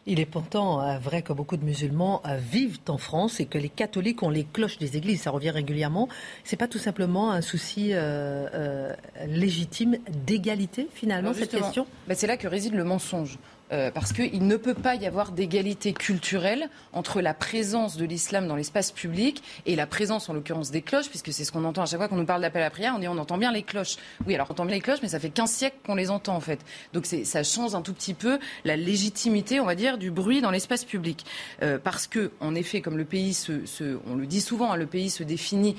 Il 0.10 0.22
est 0.22 0.26
pourtant 0.26 0.82
euh, 0.82 0.98
vrai 0.98 1.22
que 1.22 1.34
beaucoup 1.34 1.58
de 1.58 1.65
musulmans 1.65 2.22
euh, 2.26 2.38
vivent 2.38 2.80
en 2.88 2.98
France 2.98 3.41
et 3.41 3.46
que 3.46 3.58
les 3.58 3.67
catholiques 3.67 4.24
ont 4.24 4.30
les 4.30 4.46
cloches 4.46 4.78
des 4.78 4.96
églises. 4.96 5.22
Ça 5.22 5.32
revient 5.32 5.50
régulièrement. 5.50 6.08
C'est 6.46 6.56
pas 6.56 6.70
tout 6.70 6.78
simplement 6.78 7.32
un 7.32 7.41
souci 7.41 7.89
euh, 7.91 8.93
légitime 9.28 9.98
d'égalité 10.26 10.88
finalement 10.93 11.34
cette 11.34 11.52
question? 11.52 11.86
Bah, 12.08 12.15
C'est 12.15 12.26
là 12.26 12.38
que 12.38 12.48
réside 12.48 12.74
le 12.74 12.86
mensonge. 12.86 13.38
Euh, 13.74 13.92
parce 13.92 14.14
qu'il 14.14 14.48
ne 14.48 14.56
peut 14.56 14.74
pas 14.74 14.96
y 14.96 15.06
avoir 15.06 15.32
d'égalité 15.32 15.92
culturelle 15.92 16.70
entre 16.94 17.20
la 17.20 17.34
présence 17.34 17.98
de 17.98 18.06
l'islam 18.06 18.48
dans 18.48 18.56
l'espace 18.56 18.92
public 18.92 19.44
et 19.66 19.76
la 19.76 19.86
présence, 19.86 20.30
en 20.30 20.34
l'occurrence, 20.34 20.72
des 20.72 20.82
cloches, 20.82 21.10
puisque 21.10 21.34
c'est 21.34 21.44
ce 21.44 21.52
qu'on 21.52 21.66
entend 21.66 21.82
à 21.82 21.86
chaque 21.86 22.00
fois 22.00 22.08
qu'on 22.08 22.16
nous 22.16 22.26
parle 22.26 22.42
d'appel 22.42 22.64
à 22.64 22.70
prière, 22.70 22.94
on 22.96 23.00
dit 23.00 23.08
on 23.10 23.18
entend 23.18 23.38
bien 23.38 23.52
les 23.52 23.64
cloches. 23.64 23.98
Oui, 24.26 24.36
alors 24.36 24.48
on 24.50 24.54
entend 24.54 24.66
bien 24.66 24.76
les 24.76 24.82
cloches, 24.82 25.02
mais 25.02 25.10
ça 25.10 25.20
fait 25.20 25.30
15 25.30 25.52
siècles 25.52 25.78
qu'on 25.86 25.96
les 25.96 26.10
entend, 26.10 26.36
en 26.36 26.40
fait. 26.40 26.60
Donc 26.94 27.06
ça 27.06 27.44
change 27.44 27.76
un 27.76 27.82
tout 27.82 27.94
petit 27.94 28.14
peu 28.14 28.40
la 28.64 28.78
légitimité, 28.78 29.60
on 29.60 29.66
va 29.66 29.76
dire, 29.76 29.98
du 29.98 30.12
bruit 30.12 30.40
dans 30.40 30.52
l'espace 30.52 30.86
public. 30.86 31.26
Euh, 31.62 31.78
parce 31.78 32.08
que, 32.08 32.32
en 32.40 32.56
effet, 32.56 32.82
comme 32.82 32.98
le 32.98 33.06
pays 33.06 33.34
se, 33.34 33.66
se 33.66 33.98
on 34.08 34.16
le 34.16 34.26
dit 34.26 34.42
souvent, 34.42 34.72
hein, 34.72 34.78
le 34.78 34.86
pays 34.86 35.10
se 35.10 35.24
définit, 35.24 35.76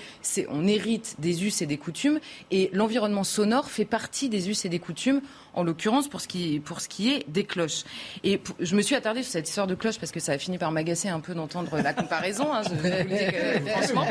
on 0.50 0.66
hérite 0.66 1.16
des 1.18 1.44
us 1.44 1.62
et 1.62 1.66
des 1.66 1.78
coutumes, 1.78 2.20
et 2.50 2.68
l'environnement 2.74 3.24
sonore 3.24 3.70
fait 3.70 3.86
partie 3.86 4.28
des 4.28 4.50
us 4.50 4.64
et 4.66 4.68
des 4.68 4.78
coutumes 4.78 5.22
en 5.58 5.64
l'occurrence 5.64 6.06
pour, 6.06 6.20
ce 6.20 6.28
qui, 6.28 6.60
pour 6.60 6.80
ce 6.80 6.88
qui 6.88 7.12
est 7.12 7.28
des 7.28 7.42
cloches. 7.42 7.82
Et 8.22 8.40
je 8.60 8.76
me 8.76 8.82
suis 8.82 8.94
attardée 8.94 9.24
sur 9.24 9.32
cette 9.32 9.48
histoire 9.48 9.66
de 9.66 9.74
cloches 9.74 9.98
parce 9.98 10.12
que 10.12 10.20
ça 10.20 10.32
a 10.32 10.38
fini 10.38 10.56
par 10.56 10.70
m'agacer 10.70 11.08
un 11.08 11.18
peu 11.18 11.34
d'entendre 11.34 11.76
la 11.80 11.92
comparaison, 11.92 12.52
hein, 12.52 12.62
je, 12.62 12.68
vous 12.68 12.82
le 12.84 13.04
dis 13.04 13.70
franchement. 13.70 14.06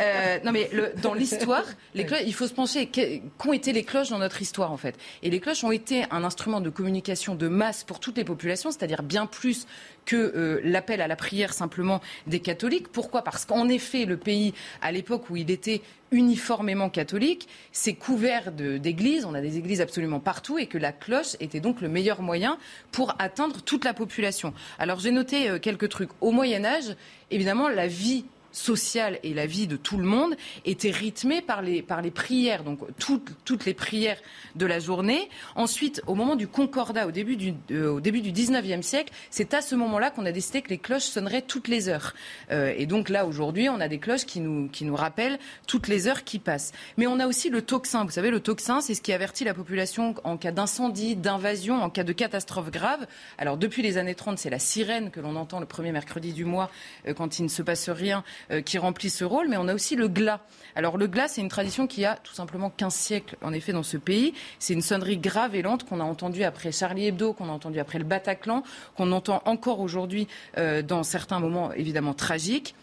Euh, 0.00 0.38
non 0.44 0.52
mais 0.52 0.70
le, 0.72 0.92
dans 1.02 1.12
l'histoire, 1.12 1.64
les 1.94 2.06
cloches, 2.06 2.22
il 2.24 2.32
faut 2.32 2.46
se 2.46 2.54
pencher, 2.54 2.90
qu'ont 3.36 3.52
été 3.52 3.72
les 3.74 3.84
cloches 3.84 4.08
dans 4.08 4.18
notre 4.18 4.40
histoire 4.40 4.72
en 4.72 4.78
fait 4.78 4.96
Et 5.22 5.28
les 5.28 5.40
cloches 5.40 5.62
ont 5.62 5.72
été 5.72 6.04
un 6.10 6.24
instrument 6.24 6.62
de 6.62 6.70
communication 6.70 7.34
de 7.34 7.48
masse 7.48 7.84
pour 7.84 8.00
toutes 8.00 8.16
les 8.16 8.24
populations, 8.24 8.70
c'est-à-dire 8.70 9.02
bien 9.02 9.26
plus 9.26 9.66
que 10.08 10.16
euh, 10.16 10.60
l'appel 10.64 11.02
à 11.02 11.06
la 11.06 11.16
prière 11.16 11.52
simplement 11.52 12.00
des 12.26 12.40
catholiques. 12.40 12.88
Pourquoi? 12.88 13.20
Parce 13.20 13.44
qu'en 13.44 13.68
effet, 13.68 14.06
le 14.06 14.16
pays, 14.16 14.54
à 14.80 14.90
l'époque 14.90 15.28
où 15.28 15.36
il 15.36 15.50
était 15.50 15.82
uniformément 16.12 16.88
catholique, 16.88 17.46
c'est 17.72 17.92
couvert 17.92 18.50
d'églises, 18.50 19.26
on 19.26 19.34
a 19.34 19.42
des 19.42 19.58
églises 19.58 19.82
absolument 19.82 20.18
partout, 20.18 20.56
et 20.58 20.66
que 20.66 20.78
la 20.78 20.92
cloche 20.92 21.36
était 21.40 21.60
donc 21.60 21.82
le 21.82 21.90
meilleur 21.90 22.22
moyen 22.22 22.56
pour 22.90 23.14
atteindre 23.18 23.60
toute 23.60 23.84
la 23.84 23.92
population. 23.92 24.54
Alors 24.78 24.98
j'ai 24.98 25.10
noté 25.10 25.50
euh, 25.50 25.58
quelques 25.58 25.90
trucs. 25.90 26.10
Au 26.22 26.30
Moyen 26.30 26.64
Âge, 26.64 26.96
évidemment, 27.30 27.68
la 27.68 27.86
vie 27.86 28.24
sociale 28.58 29.18
et 29.22 29.32
la 29.32 29.46
vie 29.46 29.66
de 29.66 29.76
tout 29.76 29.96
le 29.96 30.04
monde 30.04 30.36
était 30.64 30.90
rythmée 30.90 31.40
par 31.40 31.62
les, 31.62 31.82
par 31.82 32.02
les 32.02 32.10
prières, 32.10 32.64
donc 32.64 32.80
toutes, 32.98 33.64
les 33.64 33.74
prières 33.74 34.18
de 34.56 34.66
la 34.66 34.78
journée. 34.78 35.28
Ensuite, 35.54 36.02
au 36.06 36.14
moment 36.14 36.36
du 36.36 36.48
concordat, 36.48 37.06
au 37.06 37.10
début 37.10 37.36
du, 37.36 37.54
euh, 37.70 37.92
au 37.92 38.00
début 38.00 38.20
du 38.20 38.32
19e 38.32 38.82
siècle, 38.82 39.12
c'est 39.30 39.54
à 39.54 39.62
ce 39.62 39.74
moment-là 39.74 40.10
qu'on 40.10 40.26
a 40.26 40.32
décidé 40.32 40.62
que 40.62 40.68
les 40.68 40.78
cloches 40.78 41.04
sonneraient 41.04 41.42
toutes 41.42 41.68
les 41.68 41.88
heures. 41.88 42.14
Euh, 42.50 42.74
et 42.76 42.86
donc 42.86 43.08
là, 43.08 43.26
aujourd'hui, 43.26 43.68
on 43.68 43.80
a 43.80 43.88
des 43.88 43.98
cloches 43.98 44.24
qui 44.24 44.40
nous, 44.40 44.68
qui 44.68 44.84
nous 44.84 44.96
rappellent 44.96 45.38
toutes 45.66 45.88
les 45.88 46.08
heures 46.08 46.24
qui 46.24 46.38
passent. 46.38 46.72
Mais 46.96 47.06
on 47.06 47.20
a 47.20 47.26
aussi 47.26 47.50
le 47.50 47.62
tocsin. 47.62 48.04
Vous 48.04 48.10
savez, 48.10 48.30
le 48.30 48.40
tocsin, 48.40 48.80
c'est 48.80 48.94
ce 48.94 49.02
qui 49.02 49.12
avertit 49.12 49.44
la 49.44 49.54
population 49.54 50.14
en 50.24 50.36
cas 50.36 50.52
d'incendie, 50.52 51.16
d'invasion, 51.16 51.82
en 51.82 51.90
cas 51.90 52.04
de 52.04 52.12
catastrophe 52.12 52.70
grave. 52.70 53.06
Alors 53.38 53.56
depuis 53.56 53.82
les 53.82 53.98
années 53.98 54.14
30, 54.14 54.38
c'est 54.38 54.50
la 54.50 54.58
sirène 54.58 55.10
que 55.10 55.20
l'on 55.20 55.36
entend 55.36 55.60
le 55.60 55.66
premier 55.66 55.92
mercredi 55.92 56.32
du 56.32 56.44
mois 56.44 56.70
euh, 57.06 57.14
quand 57.14 57.38
il 57.38 57.44
ne 57.44 57.48
se 57.48 57.62
passe 57.62 57.88
rien 57.88 58.24
qui 58.64 58.78
remplit 58.78 59.10
ce 59.10 59.24
rôle. 59.24 59.48
Mais 59.48 59.56
on 59.56 59.68
a 59.68 59.74
aussi 59.74 59.96
le 59.96 60.08
glas. 60.08 60.40
Alors 60.74 60.96
le 60.96 61.06
glas, 61.06 61.28
c'est 61.28 61.40
une 61.40 61.48
tradition 61.48 61.86
qui 61.86 62.04
a 62.04 62.16
tout 62.16 62.34
simplement 62.34 62.70
15 62.70 62.94
siècles 62.94 63.36
en 63.42 63.52
effet 63.52 63.72
dans 63.72 63.82
ce 63.82 63.96
pays. 63.96 64.34
C'est 64.58 64.74
une 64.74 64.82
sonnerie 64.82 65.18
grave 65.18 65.54
et 65.54 65.62
lente 65.62 65.84
qu'on 65.84 66.00
a 66.00 66.04
entendue 66.04 66.44
après 66.44 66.72
Charlie 66.72 67.06
Hebdo, 67.06 67.32
qu'on 67.32 67.48
a 67.48 67.52
entendue 67.52 67.80
après 67.80 67.98
le 67.98 68.04
Bataclan, 68.04 68.62
qu'on 68.96 69.12
entend 69.12 69.42
encore 69.44 69.80
aujourd'hui 69.80 70.28
euh, 70.56 70.82
dans 70.82 71.02
certains 71.02 71.40
moments 71.40 71.72
évidemment 71.72 72.14
tragiques. 72.14 72.74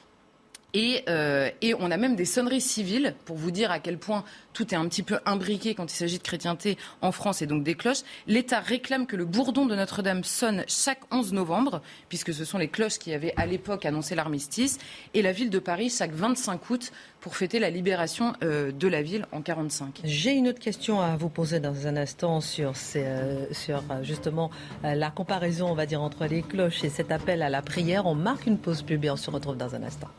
Euh, 0.76 1.50
et, 1.62 1.74
on 1.76 1.92
a 1.92 1.98
même 1.98 2.16
des 2.16 2.26
sonneries 2.26 2.62
civiles 2.62 3.16
pour 3.26 3.38
vous 3.38 3.52
dire 3.52 3.72
à 3.72 3.80
quel 3.80 3.98
point 3.98 4.24
tout 4.56 4.74
est 4.74 4.78
un 4.78 4.88
petit 4.88 5.04
peu 5.04 5.20
imbriqué 5.26 5.76
quand 5.76 5.92
il 5.92 5.96
s'agit 5.96 6.18
de 6.18 6.24
chrétienté 6.24 6.78
en 7.02 7.12
France 7.12 7.44
et 7.44 7.46
donc 7.46 7.64
des 7.64 7.76
cloches. 7.76 8.02
L'État 8.26 8.60
réclame 8.60 9.06
que 9.06 9.16
le 9.16 9.26
bourdon 9.26 9.66
de 9.66 9.76
Notre-Dame 9.76 10.24
sonne 10.24 10.64
chaque 10.68 11.02
11 11.12 11.34
novembre, 11.34 11.82
puisque 12.10 12.34
ce 12.34 12.46
sont 12.46 12.58
les 12.58 12.70
cloches 12.70 12.98
qui 12.98 13.14
avaient 13.14 13.34
à 13.36 13.46
l'époque 13.46 13.86
annoncé 13.86 14.16
l'armistice, 14.16 14.80
et 15.14 15.22
la 15.22 15.34
ville 15.34 15.50
de 15.50 15.60
Paris 15.60 15.94
chaque 15.96 16.14
25 16.14 16.70
août 16.70 16.92
pour 17.20 17.36
fêter 17.36 17.60
la 17.60 17.70
libération 17.70 18.34
euh, 18.44 18.72
de 18.72 18.88
la 18.88 19.02
ville 19.02 19.28
en 19.34 19.42
45. 19.42 20.02
J'ai 20.06 20.32
une 20.32 20.48
autre 20.48 20.60
question 20.60 21.02
à 21.02 21.18
vous 21.18 21.30
poser 21.30 21.60
dans 21.60 21.88
un 21.88 21.98
instant 21.98 22.40
sur, 22.40 22.74
euh, 22.96 23.46
sur 23.52 23.84
justement 24.04 24.52
la 24.84 25.12
comparaison, 25.12 25.68
on 25.68 25.76
va 25.76 25.86
dire, 25.86 26.02
entre 26.02 26.26
les 26.26 26.44
cloches 26.44 26.84
et 26.84 26.90
cet 26.90 27.12
appel 27.12 27.42
à 27.42 27.50
la 27.50 27.62
prière. 27.62 28.06
On 28.06 28.16
marque 28.16 28.46
une 28.46 28.58
pause 28.58 28.84
pub 28.84 29.04
et 29.04 29.10
on 29.10 29.18
se 29.18 29.30
retrouve 29.30 29.58
dans 29.58 29.76
un 29.76 29.84
instant. 29.84 30.10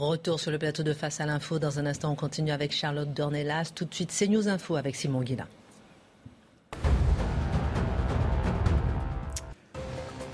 Retour 0.00 0.40
sur 0.40 0.50
le 0.50 0.58
plateau 0.58 0.82
de 0.82 0.94
Face 0.94 1.20
à 1.20 1.26
l'info. 1.26 1.58
Dans 1.58 1.78
un 1.78 1.84
instant, 1.84 2.10
on 2.10 2.14
continue 2.14 2.52
avec 2.52 2.72
Charlotte 2.72 3.12
Dornelas. 3.12 3.72
Tout 3.74 3.84
de 3.84 3.92
suite, 3.92 4.10
c'est 4.10 4.28
News 4.28 4.48
Info 4.48 4.76
avec 4.76 4.96
Simon 4.96 5.20
Guillain. 5.20 5.46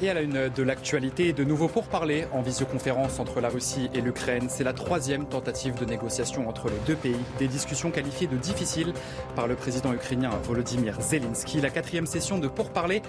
Et 0.03 0.11
à 0.11 0.15
la 0.15 0.21
une 0.21 0.51
de 0.55 0.63
l'actualité, 0.63 1.33
de 1.33 1.43
nouveau 1.43 1.69
pour 1.69 1.85
parler 1.85 2.27
en 2.33 2.43
visioconférence 2.43 3.19
entre 3.19 3.41
la 3.41 3.49
Russie 3.49 3.89
et 3.95 4.03
l'Ukraine. 4.03 4.49
C'est 4.51 4.63
la 4.63 4.75
troisième 4.75 5.25
tentative 5.25 5.75
de 5.75 5.87
négociation 5.87 6.51
entre 6.51 6.69
les 6.69 6.77
deux 6.87 6.97
pays. 6.97 7.17
Des 7.39 7.49
discussions 7.49 7.91
qualifiées 7.91 8.27
de 8.27 8.37
difficiles 8.37 8.93
par 9.35 9.47
le 9.47 9.55
président 9.55 9.95
ukrainien 9.95 10.29
Volodymyr 10.45 11.01
Zelensky. 11.01 11.63
La 11.63 11.71
quatrième 11.71 12.05
session 12.05 12.39
de 12.39 12.47
pourparlers 12.47 13.01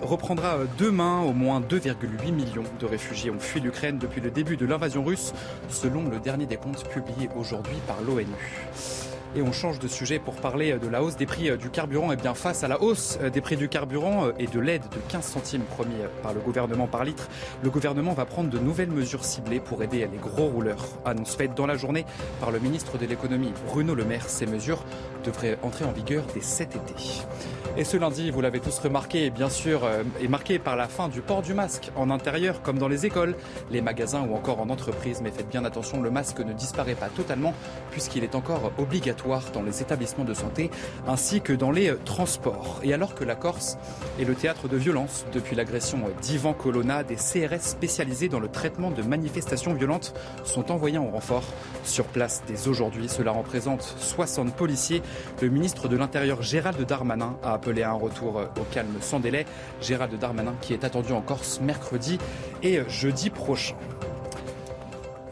reprendra 0.00 0.58
demain. 0.78 1.22
Au 1.22 1.32
moins 1.32 1.60
2,8 1.60 2.30
millions 2.30 2.62
de 2.78 2.86
réfugiés 2.86 3.30
ont 3.32 3.40
fui 3.40 3.60
l'Ukraine 3.60 3.98
depuis 3.98 4.20
le 4.20 4.30
début 4.30 4.56
de 4.56 4.64
l'invasion 4.64 5.02
russe, 5.02 5.32
selon 5.68 6.08
le 6.08 6.20
dernier 6.20 6.46
des 6.46 6.56
comptes 6.56 6.88
publié 6.88 7.28
aujourd'hui 7.36 7.78
par 7.88 8.00
l'ONU. 8.00 8.26
Et 9.36 9.42
on 9.42 9.52
change 9.52 9.78
de 9.78 9.88
sujet 9.88 10.18
pour 10.18 10.34
parler 10.36 10.78
de 10.78 10.88
la 10.88 11.02
hausse 11.02 11.16
des 11.16 11.26
prix 11.26 11.56
du 11.58 11.70
carburant. 11.70 12.12
Et 12.12 12.16
bien 12.16 12.34
face 12.34 12.64
à 12.64 12.68
la 12.68 12.82
hausse 12.82 13.18
des 13.32 13.40
prix 13.40 13.56
du 13.56 13.68
carburant 13.68 14.28
et 14.38 14.46
de 14.46 14.58
l'aide 14.58 14.82
de 14.82 14.98
15 15.08 15.24
centimes 15.24 15.62
promis 15.62 15.96
par 16.22 16.32
le 16.32 16.40
gouvernement 16.40 16.86
par 16.86 17.04
litre, 17.04 17.28
le 17.62 17.70
gouvernement 17.70 18.14
va 18.14 18.24
prendre 18.24 18.50
de 18.50 18.58
nouvelles 18.58 18.90
mesures 18.90 19.24
ciblées 19.24 19.60
pour 19.60 19.82
aider 19.82 20.08
les 20.10 20.18
gros 20.18 20.46
rouleurs. 20.46 20.86
Annonce 21.04 21.36
faite 21.36 21.54
dans 21.54 21.66
la 21.66 21.76
journée 21.76 22.04
par 22.40 22.50
le 22.50 22.58
ministre 22.58 22.98
de 22.98 23.06
l'économie 23.06 23.52
Bruno 23.66 23.94
Le 23.94 24.04
Maire. 24.04 24.28
Ces 24.28 24.46
mesures 24.46 24.84
devraient 25.24 25.58
entrer 25.62 25.84
en 25.84 25.92
vigueur 25.92 26.24
dès 26.34 26.40
cet 26.40 26.76
été. 26.76 26.94
Et 27.76 27.84
ce 27.84 27.96
lundi, 27.96 28.30
vous 28.30 28.40
l'avez 28.40 28.58
tous 28.58 28.76
remarqué, 28.80 29.30
bien 29.30 29.48
sûr, 29.48 29.84
euh, 29.84 30.02
est 30.20 30.26
marqué 30.26 30.58
par 30.58 30.74
la 30.74 30.88
fin 30.88 31.08
du 31.08 31.20
port 31.20 31.42
du 31.42 31.54
masque 31.54 31.92
en 31.94 32.10
intérieur 32.10 32.60
comme 32.62 32.76
dans 32.76 32.88
les 32.88 33.06
écoles, 33.06 33.36
les 33.70 33.80
magasins 33.80 34.26
ou 34.28 34.34
encore 34.34 34.60
en 34.60 34.68
entreprise. 34.68 35.20
Mais 35.22 35.30
faites 35.30 35.48
bien 35.48 35.64
attention, 35.64 36.02
le 36.02 36.10
masque 36.10 36.40
ne 36.40 36.52
disparaît 36.52 36.96
pas 36.96 37.08
totalement 37.08 37.54
puisqu'il 37.92 38.24
est 38.24 38.34
encore 38.34 38.72
obligatoire 38.78 39.44
dans 39.52 39.62
les 39.62 39.80
établissements 39.80 40.24
de 40.24 40.34
santé 40.34 40.72
ainsi 41.06 41.40
que 41.40 41.52
dans 41.52 41.70
les 41.70 41.94
transports. 42.04 42.80
Et 42.82 42.92
alors 42.92 43.14
que 43.14 43.22
la 43.22 43.36
Corse 43.36 43.78
est 44.18 44.24
le 44.24 44.34
théâtre 44.34 44.66
de 44.66 44.76
violence 44.76 45.24
depuis 45.32 45.54
l'agression 45.54 46.00
d'Ivan 46.20 46.54
Colonna, 46.54 47.04
des 47.04 47.14
CRS 47.14 47.60
spécialisés 47.60 48.28
dans 48.28 48.40
le 48.40 48.48
traitement 48.48 48.90
de 48.90 49.02
manifestations 49.02 49.74
violentes 49.74 50.14
sont 50.44 50.72
envoyés 50.72 50.98
en 50.98 51.10
renfort 51.10 51.44
sur 51.84 52.06
place 52.06 52.42
dès 52.46 52.66
aujourd'hui. 52.66 53.08
Cela 53.08 53.30
représente 53.32 53.82
60 53.82 54.54
policiers. 54.54 55.02
Le 55.40 55.48
ministre 55.48 55.88
de 55.88 55.96
l'Intérieur 55.96 56.42
Gérald 56.42 56.80
Darmanin 56.80 57.36
a 57.42 57.52
appelé 57.52 57.82
à 57.82 57.90
un 57.90 57.94
retour 57.94 58.36
au 58.36 58.64
calme 58.72 58.96
sans 59.00 59.20
délai. 59.20 59.46
Gérald 59.80 60.18
Darmanin 60.18 60.54
qui 60.60 60.72
est 60.72 60.84
attendu 60.84 61.12
en 61.12 61.20
Corse 61.20 61.60
mercredi 61.60 62.18
et 62.62 62.80
jeudi 62.88 63.30
prochain. 63.30 63.76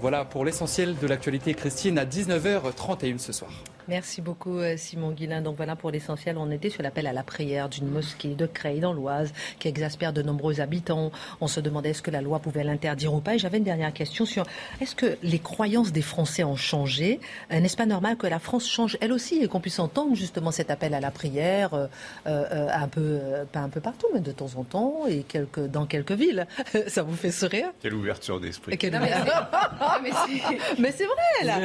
Voilà 0.01 0.25
pour 0.25 0.45
l'essentiel 0.45 0.97
de 0.99 1.07
l'actualité, 1.07 1.55
Christine, 1.55 1.99
à 1.99 2.05
19h31 2.05 3.19
ce 3.19 3.33
soir. 3.33 3.51
Merci 3.89 4.21
beaucoup 4.21 4.59
euh, 4.59 4.77
Simon 4.77 5.13
Guillain. 5.13 5.43
Donc 5.43 5.57
voilà 5.57 5.77
pour 5.77 5.91
l'essentiel, 5.93 6.39
on 6.39 6.51
était 6.51 6.71
sur 6.71 6.83
l'appel 6.83 7.07
à 7.07 7.13
la 7.13 7.23
prière 7.23 7.69
d'une 7.69 7.87
mosquée 7.89 8.35
de 8.35 8.47
Creil 8.47 8.81
dans 8.81 8.93
l'Oise 8.93 9.33
qui 9.61 9.69
exaspère 9.69 10.13
de 10.13 10.23
nombreux 10.23 10.61
habitants. 10.61 11.13
On 11.41 11.47
se 11.47 11.61
demandait 11.61 11.91
est-ce 11.91 12.03
que 12.03 12.11
la 12.11 12.21
loi 12.21 12.41
pouvait 12.41 12.65
l'interdire 12.65 13.15
ou 13.15 13.21
pas. 13.21 13.35
Et 13.37 13.39
j'avais 13.39 13.59
une 13.59 13.65
dernière 13.65 13.93
question 13.93 14.25
sur 14.27 14.45
est-ce 14.81 14.97
que 14.97 15.17
les 15.23 15.39
croyances 15.39 15.93
des 15.93 16.03
Français 16.03 16.43
ont 16.43 16.57
changé? 16.57 17.21
Euh, 17.53 17.61
N'est-ce 17.61 17.77
pas 17.77 17.87
normal 17.87 18.17
que 18.17 18.27
la 18.27 18.41
France 18.41 18.69
change 18.69 18.99
elle 19.01 19.13
aussi 19.13 19.37
et 19.43 19.47
qu'on 19.47 19.61
puisse 19.61 19.79
entendre 19.79 20.17
justement 20.17 20.51
cet 20.51 20.71
appel 20.71 20.93
à 20.93 21.01
la 21.01 21.13
prière 21.13 21.71
euh, 21.75 21.87
un 22.27 22.89
peu, 22.89 23.21
pas 23.53 23.61
un 23.61 23.69
peu 23.69 23.81
partout, 23.81 24.09
mais 24.13 24.21
de 24.21 24.33
temps 24.33 24.51
en 24.57 24.65
temps 24.65 25.07
et 25.09 25.23
quelques, 25.23 25.65
dans 25.67 25.87
quelques 25.87 26.13
villes? 26.13 26.47
Ça 26.89 27.03
vous 27.05 27.15
fait 27.15 27.31
sourire? 27.31 27.69
Quelle 27.81 27.95
ouverture 27.95 28.41
d'esprit. 28.41 28.73
mais 30.79 30.93
c'est 30.93 31.05
vrai, 31.07 31.45
la, 31.45 31.59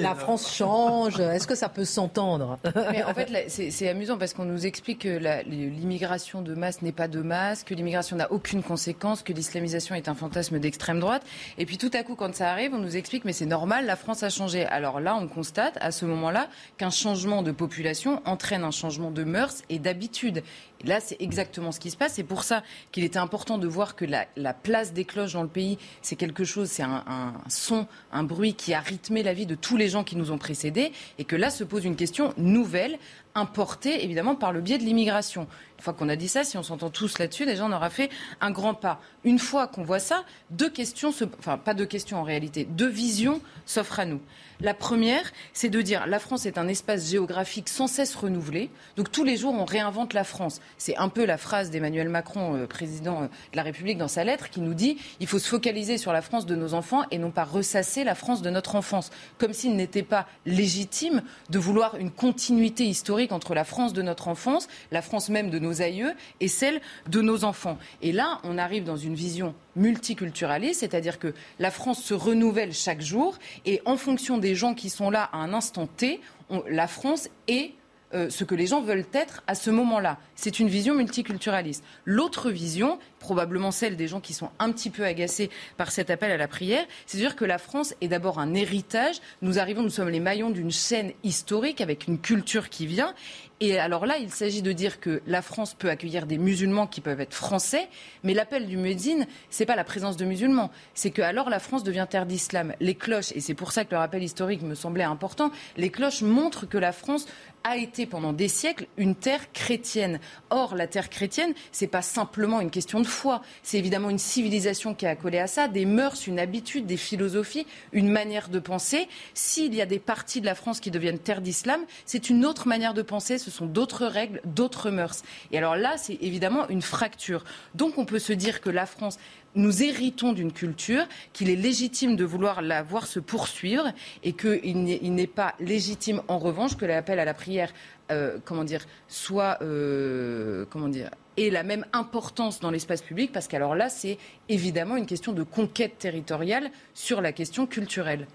la 0.00 0.14
France 0.14 0.50
change. 0.54 1.20
Est-ce 1.34 1.48
que 1.48 1.56
ça 1.56 1.68
peut 1.68 1.84
s'entendre? 1.84 2.58
En 2.64 3.14
fait, 3.14 3.46
c'est 3.48 3.88
amusant 3.88 4.18
parce 4.18 4.34
qu'on 4.34 4.44
nous 4.44 4.66
explique 4.66 5.00
que 5.00 5.42
l'immigration 5.48 6.42
de 6.42 6.54
masse 6.54 6.80
n'est 6.80 6.92
pas 6.92 7.08
de 7.08 7.22
masse, 7.22 7.64
que 7.64 7.74
l'immigration 7.74 8.16
n'a 8.16 8.30
aucune 8.30 8.62
conséquence, 8.62 9.24
que 9.24 9.32
l'islamisation 9.32 9.96
est 9.96 10.08
un 10.08 10.14
fantasme 10.14 10.60
d'extrême 10.60 11.00
droite. 11.00 11.22
Et 11.58 11.66
puis 11.66 11.76
tout 11.76 11.90
à 11.92 12.04
coup, 12.04 12.14
quand 12.14 12.32
ça 12.36 12.52
arrive, 12.52 12.72
on 12.72 12.78
nous 12.78 12.96
explique 12.96 13.24
mais 13.24 13.32
c'est 13.32 13.46
normal, 13.46 13.84
la 13.84 13.96
France 13.96 14.22
a 14.22 14.30
changé. 14.30 14.64
Alors 14.66 15.00
là, 15.00 15.16
on 15.16 15.26
constate 15.26 15.76
à 15.80 15.90
ce 15.90 16.04
moment-là 16.04 16.48
qu'un 16.78 16.90
changement 16.90 17.42
de 17.42 17.50
population 17.50 18.22
entraîne 18.26 18.62
un 18.62 18.70
changement 18.70 19.10
de 19.10 19.24
mœurs 19.24 19.62
et 19.68 19.80
d'habitude. 19.80 20.44
Là, 20.84 21.00
c'est 21.00 21.16
exactement 21.20 21.72
ce 21.72 21.80
qui 21.80 21.90
se 21.90 21.96
passe. 21.96 22.14
C'est 22.14 22.24
pour 22.24 22.44
ça 22.44 22.62
qu'il 22.92 23.04
était 23.04 23.18
important 23.18 23.58
de 23.58 23.66
voir 23.66 23.96
que 23.96 24.04
la, 24.04 24.54
place 24.54 24.92
des 24.92 25.04
cloches 25.04 25.32
dans 25.32 25.42
le 25.42 25.48
pays, 25.48 25.78
c'est 26.02 26.16
quelque 26.16 26.44
chose, 26.44 26.68
c'est 26.68 26.82
un, 26.82 27.34
son, 27.48 27.86
un 28.12 28.22
bruit 28.22 28.54
qui 28.54 28.74
a 28.74 28.80
rythmé 28.80 29.22
la 29.22 29.34
vie 29.34 29.46
de 29.46 29.54
tous 29.54 29.76
les 29.76 29.88
gens 29.88 30.04
qui 30.04 30.16
nous 30.16 30.30
ont 30.30 30.38
précédés, 30.38 30.92
et 31.18 31.24
que 31.24 31.36
là 31.36 31.50
se 31.50 31.64
pose 31.64 31.84
une 31.84 31.96
question 31.96 32.32
nouvelle, 32.36 32.98
importée 33.34 34.04
évidemment 34.04 34.34
par 34.34 34.52
le 34.52 34.60
biais 34.60 34.78
de 34.78 34.84
l'immigration. 34.84 35.46
Une 35.78 35.82
fois 35.82 35.92
qu'on 35.92 36.08
a 36.08 36.16
dit 36.16 36.28
ça, 36.28 36.44
si 36.44 36.56
on 36.56 36.62
s'entend 36.62 36.90
tous 36.90 37.18
là-dessus, 37.18 37.46
déjà 37.46 37.64
on 37.64 37.72
aura 37.72 37.90
fait 37.90 38.08
un 38.40 38.50
grand 38.50 38.74
pas. 38.74 39.00
Une 39.24 39.38
fois 39.38 39.66
qu'on 39.66 39.82
voit 39.82 39.98
ça, 39.98 40.24
deux 40.50 40.70
questions, 40.70 41.12
enfin 41.38 41.58
pas 41.58 41.74
deux 41.74 41.86
questions 41.86 42.18
en 42.18 42.22
réalité, 42.22 42.64
deux 42.64 42.88
visions 42.88 43.40
s'offrent 43.66 44.00
à 44.00 44.04
nous. 44.04 44.20
La 44.60 44.72
première, 44.72 45.32
c'est 45.52 45.68
de 45.68 45.82
dire 45.82 46.06
la 46.06 46.20
France 46.20 46.46
est 46.46 46.58
un 46.58 46.68
espace 46.68 47.10
géographique 47.10 47.68
sans 47.68 47.88
cesse 47.88 48.14
renouvelé. 48.14 48.70
Donc 48.96 49.10
tous 49.10 49.24
les 49.24 49.36
jours, 49.36 49.52
on 49.52 49.64
réinvente 49.64 50.14
la 50.14 50.22
France. 50.22 50.60
C'est 50.78 50.96
un 50.96 51.08
peu 51.08 51.24
la 51.24 51.36
phrase 51.36 51.70
d'Emmanuel 51.70 52.08
Macron, 52.08 52.54
euh, 52.54 52.66
président 52.66 53.22
euh, 53.22 53.26
de 53.26 53.56
la 53.56 53.62
République, 53.62 53.98
dans 53.98 54.08
sa 54.08 54.22
lettre, 54.22 54.50
qui 54.50 54.60
nous 54.60 54.74
dit 54.74 54.96
il 55.18 55.26
faut 55.26 55.40
se 55.40 55.48
focaliser 55.48 55.98
sur 55.98 56.12
la 56.12 56.22
France 56.22 56.46
de 56.46 56.54
nos 56.54 56.72
enfants 56.72 57.02
et 57.10 57.18
non 57.18 57.32
pas 57.32 57.44
ressasser 57.44 58.04
la 58.04 58.14
France 58.14 58.42
de 58.42 58.50
notre 58.50 58.76
enfance. 58.76 59.10
Comme 59.38 59.52
s'il 59.52 59.74
n'était 59.74 60.04
pas 60.04 60.26
légitime 60.46 61.22
de 61.50 61.58
vouloir 61.58 61.96
une 61.96 62.12
continuité 62.12 62.86
entre 63.32 63.54
la 63.54 63.64
France 63.64 63.92
de 63.92 64.02
notre 64.02 64.28
enfance, 64.28 64.68
la 64.90 65.02
France 65.02 65.28
même 65.28 65.50
de 65.50 65.58
nos 65.58 65.82
aïeux 65.82 66.12
et 66.40 66.48
celle 66.48 66.80
de 67.08 67.20
nos 67.20 67.44
enfants. 67.44 67.78
Et 68.02 68.12
là, 68.12 68.40
on 68.44 68.58
arrive 68.58 68.84
dans 68.84 68.96
une 68.96 69.14
vision 69.14 69.54
multiculturaliste, 69.76 70.80
c'est-à-dire 70.80 71.18
que 71.18 71.34
la 71.58 71.70
France 71.70 72.02
se 72.02 72.14
renouvelle 72.14 72.72
chaque 72.72 73.00
jour 73.00 73.38
et 73.64 73.80
en 73.84 73.96
fonction 73.96 74.38
des 74.38 74.54
gens 74.54 74.74
qui 74.74 74.90
sont 74.90 75.10
là 75.10 75.28
à 75.32 75.38
un 75.38 75.52
instant 75.52 75.86
T, 75.86 76.20
la 76.68 76.86
France 76.86 77.28
est 77.48 77.72
euh, 78.14 78.30
ce 78.30 78.44
que 78.44 78.54
les 78.54 78.66
gens 78.66 78.80
veulent 78.80 79.06
être 79.12 79.42
à 79.46 79.54
ce 79.54 79.70
moment-là. 79.70 80.18
C'est 80.36 80.60
une 80.60 80.68
vision 80.68 80.94
multiculturaliste. 80.94 81.82
L'autre 82.04 82.50
vision, 82.50 82.98
probablement 83.24 83.70
celle 83.70 83.96
des 83.96 84.06
gens 84.06 84.20
qui 84.20 84.34
sont 84.34 84.50
un 84.58 84.70
petit 84.70 84.90
peu 84.90 85.02
agacés 85.02 85.48
par 85.78 85.90
cet 85.90 86.10
appel 86.10 86.30
à 86.30 86.36
la 86.36 86.46
prière, 86.46 86.84
c'est 87.06 87.16
dire 87.16 87.36
que 87.36 87.46
la 87.46 87.56
France 87.56 87.94
est 88.02 88.08
d'abord 88.08 88.38
un 88.38 88.52
héritage. 88.52 89.16
Nous 89.40 89.58
arrivons, 89.58 89.82
nous 89.82 89.88
sommes 89.88 90.10
les 90.10 90.20
maillons 90.20 90.50
d'une 90.50 90.70
chaîne 90.70 91.12
historique 91.22 91.80
avec 91.80 92.06
une 92.06 92.18
culture 92.18 92.68
qui 92.68 92.86
vient. 92.86 93.14
Et 93.60 93.78
alors 93.78 94.04
là, 94.04 94.18
il 94.18 94.30
s'agit 94.30 94.60
de 94.60 94.72
dire 94.72 95.00
que 95.00 95.22
la 95.26 95.40
France 95.40 95.72
peut 95.72 95.88
accueillir 95.88 96.26
des 96.26 96.36
musulmans 96.36 96.86
qui 96.86 97.00
peuvent 97.00 97.20
être 97.20 97.32
français, 97.32 97.88
mais 98.22 98.34
l'appel 98.34 98.66
du 98.66 98.76
Médine, 98.76 99.26
c'est 99.48 99.64
pas 99.64 99.76
la 99.76 99.84
présence 99.84 100.18
de 100.18 100.26
musulmans, 100.26 100.70
c'est 100.92 101.10
que 101.10 101.22
alors 101.22 101.48
la 101.48 101.60
France 101.60 101.82
devient 101.82 102.06
terre 102.10 102.26
d'islam. 102.26 102.74
Les 102.80 102.94
cloches, 102.94 103.32
et 103.32 103.40
c'est 103.40 103.54
pour 103.54 103.72
ça 103.72 103.86
que 103.86 103.92
le 103.92 103.98
rappel 103.98 104.22
historique 104.22 104.60
me 104.60 104.74
semblait 104.74 105.04
important, 105.04 105.50
les 105.78 105.88
cloches 105.88 106.20
montrent 106.20 106.68
que 106.68 106.76
la 106.76 106.92
France 106.92 107.26
a 107.62 107.78
été 107.78 108.04
pendant 108.04 108.34
des 108.34 108.48
siècles 108.48 108.86
une 108.98 109.14
terre 109.14 109.50
chrétienne. 109.52 110.20
Or, 110.50 110.74
la 110.74 110.86
terre 110.86 111.08
chrétienne, 111.08 111.54
c'est 111.72 111.86
pas 111.86 112.02
simplement 112.02 112.60
une 112.60 112.70
question 112.70 113.00
de 113.00 113.06
foi. 113.14 113.40
C'est 113.62 113.78
évidemment 113.78 114.10
une 114.10 114.18
civilisation 114.18 114.94
qui 114.94 115.06
a 115.06 115.10
accolé 115.10 115.38
à 115.38 115.46
ça, 115.46 115.68
des 115.68 115.86
mœurs, 115.86 116.26
une 116.26 116.38
habitude, 116.38 116.84
des 116.86 116.96
philosophies, 116.96 117.66
une 117.92 118.10
manière 118.10 118.48
de 118.48 118.58
penser. 118.58 119.08
S'il 119.32 119.74
y 119.74 119.80
a 119.80 119.86
des 119.86 119.98
parties 119.98 120.40
de 120.40 120.46
la 120.46 120.54
France 120.54 120.80
qui 120.80 120.90
deviennent 120.90 121.18
terre 121.18 121.40
d'islam, 121.40 121.80
c'est 122.04 122.28
une 122.28 122.44
autre 122.44 122.68
manière 122.68 122.94
de 122.94 123.02
penser, 123.02 123.38
ce 123.38 123.50
sont 123.50 123.66
d'autres 123.66 124.06
règles, 124.06 124.40
d'autres 124.44 124.90
mœurs. 124.90 125.22
Et 125.52 125.58
alors 125.58 125.76
là, 125.76 125.96
c'est 125.96 126.18
évidemment 126.20 126.68
une 126.68 126.82
fracture. 126.82 127.44
Donc 127.74 127.96
on 127.96 128.04
peut 128.04 128.18
se 128.18 128.32
dire 128.32 128.60
que 128.60 128.70
la 128.70 128.86
France 128.86 129.18
nous 129.54 129.82
héritons 129.82 130.32
d'une 130.32 130.52
culture, 130.52 131.06
qu'il 131.32 131.50
est 131.50 131.56
légitime 131.56 132.16
de 132.16 132.24
vouloir 132.24 132.62
la 132.62 132.82
voir 132.82 133.06
se 133.06 133.20
poursuivre 133.20 133.92
et 134.22 134.32
qu'il 134.32 135.14
n'est 135.14 135.26
pas 135.26 135.54
légitime 135.60 136.22
en 136.28 136.38
revanche 136.38 136.76
que 136.76 136.84
l'appel 136.84 137.18
à 137.18 137.24
la 137.24 137.34
prière, 137.34 137.72
euh, 138.10 138.38
comment 138.44 138.64
dire, 138.64 138.84
soit, 139.08 139.58
euh, 139.62 140.64
comment 140.70 140.88
dire, 140.88 141.10
ait 141.36 141.50
la 141.50 141.62
même 141.62 141.84
importance 141.92 142.60
dans 142.60 142.70
l'espace 142.70 143.02
public 143.02 143.32
parce 143.32 143.48
qu'alors 143.48 143.74
là, 143.74 143.88
c'est 143.88 144.18
évidemment 144.48 144.96
une 144.96 145.06
question 145.06 145.32
de 145.32 145.42
conquête 145.42 145.98
territoriale 145.98 146.70
sur 146.94 147.20
la 147.20 147.32
question 147.32 147.66
culturelle. 147.66 148.26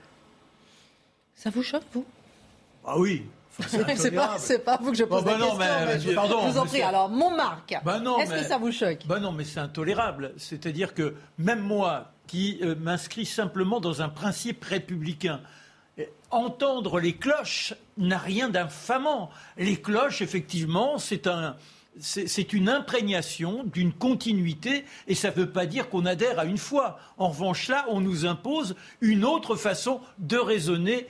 Ça 1.36 1.50
vous 1.50 1.64
choque, 1.64 1.84
vous? 1.94 2.06
Ah 2.86 2.98
oui, 2.98 3.26
c'est 3.96 4.12
pas, 4.12 4.38
pas 4.66 4.80
vous 4.82 4.92
que 4.92 4.98
je 4.98 5.04
pose 5.04 5.26
la 5.26 5.34
question. 5.34 5.58
Mais, 5.58 6.14
pardon, 6.14 6.42
je 6.46 6.52
vous 6.52 6.58
en 6.58 6.66
prie. 6.66 6.82
Alors, 6.82 7.10
mon 7.10 7.36
Marc, 7.36 7.76
bah 7.84 8.02
est-ce 8.22 8.32
que 8.32 8.44
ça 8.44 8.58
vous 8.58 8.72
choque? 8.72 9.00
Bah 9.06 9.20
Non, 9.20 9.32
mais 9.32 9.44
c'est 9.44 9.60
intolérable. 9.60 10.34
C'est-à-dire 10.38 10.94
que 10.94 11.16
même 11.38 11.60
moi, 11.60 12.12
qui 12.28 12.60
euh, 12.62 12.76
m'inscris 12.76 13.26
simplement 13.26 13.80
dans 13.80 14.02
un 14.02 14.10
principe 14.10 14.64
républicain, 14.64 15.42
entendre 16.32 17.00
les 17.00 17.14
cloches 17.14 17.74
n'a 17.98 18.18
rien 18.18 18.50
d'infamant. 18.50 19.30
Les 19.58 19.78
cloches, 19.78 20.22
effectivement, 20.22 20.98
c'est 20.98 21.28
un, 21.28 21.56
c'est 22.00 22.54
une 22.54 22.70
imprégnation 22.70 23.64
d'une 23.64 23.92
continuité 23.92 24.86
et 25.08 25.16
ça 25.16 25.30
ne 25.30 25.36
veut 25.36 25.50
pas 25.50 25.66
dire 25.66 25.90
qu'on 25.90 26.06
adhère 26.06 26.40
à 26.40 26.46
une 26.46 26.58
foi. 26.58 27.00
En 27.18 27.30
revanche, 27.30 27.68
là, 27.68 27.86
on 27.90 28.00
nous 28.00 28.26
impose 28.26 28.76
une 29.02 29.26
autre 29.26 29.56
façon 29.56 30.02
de 30.18 30.38
raisonner. 30.38 31.08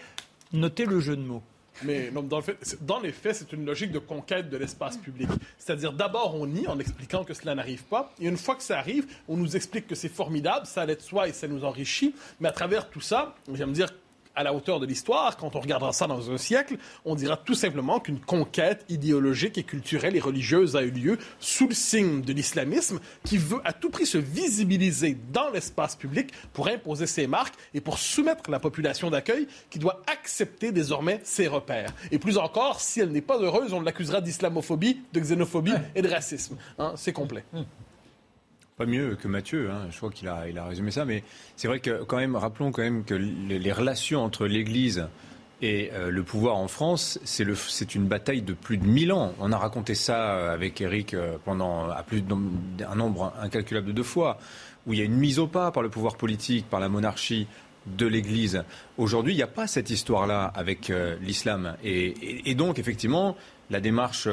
Notez 0.53 0.85
le 0.85 0.99
jeu 0.99 1.15
de 1.15 1.21
mots. 1.21 1.43
Mais 1.83 2.11
dans, 2.11 2.41
dans 2.81 2.99
les 2.99 3.11
faits, 3.11 3.35
c'est 3.35 3.53
une 3.53 3.65
logique 3.65 3.91
de 3.91 3.99
conquête 3.99 4.49
de 4.49 4.57
l'espace 4.57 4.97
public. 4.97 5.29
C'est-à-dire, 5.57 5.93
d'abord, 5.93 6.35
on 6.35 6.45
nie 6.45 6.67
en 6.67 6.77
expliquant 6.77 7.23
que 7.23 7.33
cela 7.33 7.55
n'arrive 7.55 7.83
pas. 7.83 8.13
Et 8.19 8.27
une 8.27 8.37
fois 8.37 8.55
que 8.55 8.63
ça 8.63 8.77
arrive, 8.77 9.05
on 9.29 9.37
nous 9.37 9.55
explique 9.55 9.87
que 9.87 9.95
c'est 9.95 10.09
formidable, 10.09 10.65
ça 10.65 10.81
allait 10.81 10.97
de 10.97 11.01
soi 11.01 11.29
et 11.29 11.33
ça 11.33 11.47
nous 11.47 11.63
enrichit. 11.63 12.13
Mais 12.39 12.49
à 12.49 12.51
travers 12.51 12.89
tout 12.89 12.99
ça, 12.99 13.35
j'aime 13.53 13.71
dire 13.71 13.87
à 14.35 14.43
la 14.43 14.53
hauteur 14.53 14.79
de 14.79 14.85
l'histoire, 14.85 15.37
quand 15.37 15.55
on 15.55 15.59
regardera 15.59 15.91
ça 15.91 16.07
dans 16.07 16.31
un 16.31 16.37
siècle, 16.37 16.77
on 17.05 17.15
dira 17.15 17.37
tout 17.37 17.55
simplement 17.55 17.99
qu'une 17.99 18.19
conquête 18.19 18.85
idéologique 18.89 19.57
et 19.57 19.63
culturelle 19.63 20.15
et 20.15 20.19
religieuse 20.19 20.75
a 20.75 20.83
eu 20.83 20.91
lieu 20.91 21.17
sous 21.39 21.67
le 21.67 21.73
signe 21.73 22.21
de 22.21 22.31
l'islamisme 22.33 22.99
qui 23.25 23.37
veut 23.37 23.59
à 23.65 23.73
tout 23.73 23.89
prix 23.89 24.05
se 24.05 24.17
visibiliser 24.17 25.17
dans 25.33 25.49
l'espace 25.49 25.95
public 25.95 26.31
pour 26.53 26.67
imposer 26.67 27.07
ses 27.07 27.27
marques 27.27 27.55
et 27.73 27.81
pour 27.81 27.97
soumettre 27.97 28.49
la 28.49 28.59
population 28.59 29.09
d'accueil 29.09 29.47
qui 29.69 29.79
doit 29.79 30.01
accepter 30.07 30.71
désormais 30.71 31.19
ses 31.23 31.47
repères. 31.47 31.93
Et 32.11 32.19
plus 32.19 32.37
encore, 32.37 32.79
si 32.79 33.01
elle 33.01 33.11
n'est 33.11 33.21
pas 33.21 33.39
heureuse, 33.39 33.73
on 33.73 33.81
l'accusera 33.81 34.21
d'islamophobie, 34.21 35.01
de 35.11 35.19
xénophobie 35.19 35.73
et 35.95 36.01
de 36.01 36.07
racisme. 36.07 36.57
Hein, 36.77 36.93
c'est 36.95 37.13
complet. 37.13 37.43
Pas 38.79 38.85
mieux 38.85 39.17
que 39.21 39.27
Mathieu. 39.27 39.69
Hein. 39.69 39.87
Je 39.91 39.97
crois 39.97 40.09
qu'il 40.09 40.29
a, 40.29 40.47
il 40.47 40.57
a 40.57 40.65
résumé 40.65 40.89
ça. 40.91 41.03
Mais 41.03 41.25
c'est 41.57 41.67
vrai 41.67 41.81
que, 41.81 42.01
quand 42.05 42.15
même, 42.15 42.37
rappelons 42.37 42.71
quand 42.71 42.81
même 42.81 43.03
que 43.03 43.13
les, 43.13 43.73
relations 43.73 44.23
entre 44.23 44.47
l'Église 44.47 45.05
et 45.61 45.89
euh, 45.91 46.09
le 46.09 46.23
pouvoir 46.23 46.55
en 46.55 46.69
France, 46.69 47.19
c'est, 47.25 47.43
une 47.93 48.05
bataille 48.05 48.41
de 48.41 48.53
plus 48.53 48.77
de 48.77 48.85
1000 48.85 49.11
ans. 49.11 49.33
On 49.41 49.51
a 49.51 49.57
raconté 49.57 49.95
ça 49.95 50.31
euh, 50.31 50.53
avec 50.53 50.79
Eric 50.79 51.13
euh, 51.13 51.35
pendant 51.43 51.89
à 51.89 52.03
plus 52.03 52.21
d'un 52.21 52.95
nombre 52.95 53.33
incalculable 53.41 53.93
de 53.93 54.01
fois, 54.01 54.39
où 54.87 54.93
il 54.93 54.99
y 54.99 55.01
a 55.01 55.05
une 55.05 55.17
mise 55.17 55.39
au 55.39 55.47
pas 55.47 55.71
par 55.71 55.83
le 55.83 55.89
pouvoir 55.89 56.15
politique, 56.15 56.69
par 56.69 56.79
la 56.79 56.87
monarchie 56.87 57.47
de 57.85 58.07
l'Église. 58.07 58.63
Aujourd'hui, 58.97 59.33
il 59.33 59.35
n'y 59.35 59.43
a 59.43 59.47
pas 59.47 59.67
cette 59.67 59.89
histoire-là 59.89 60.53
avec 60.55 60.89
l'islam. 61.21 61.75
Et, 61.83 62.55
donc, 62.55 62.79
effectivement, 62.79 63.35
la 63.71 63.81
démarche 63.81 64.27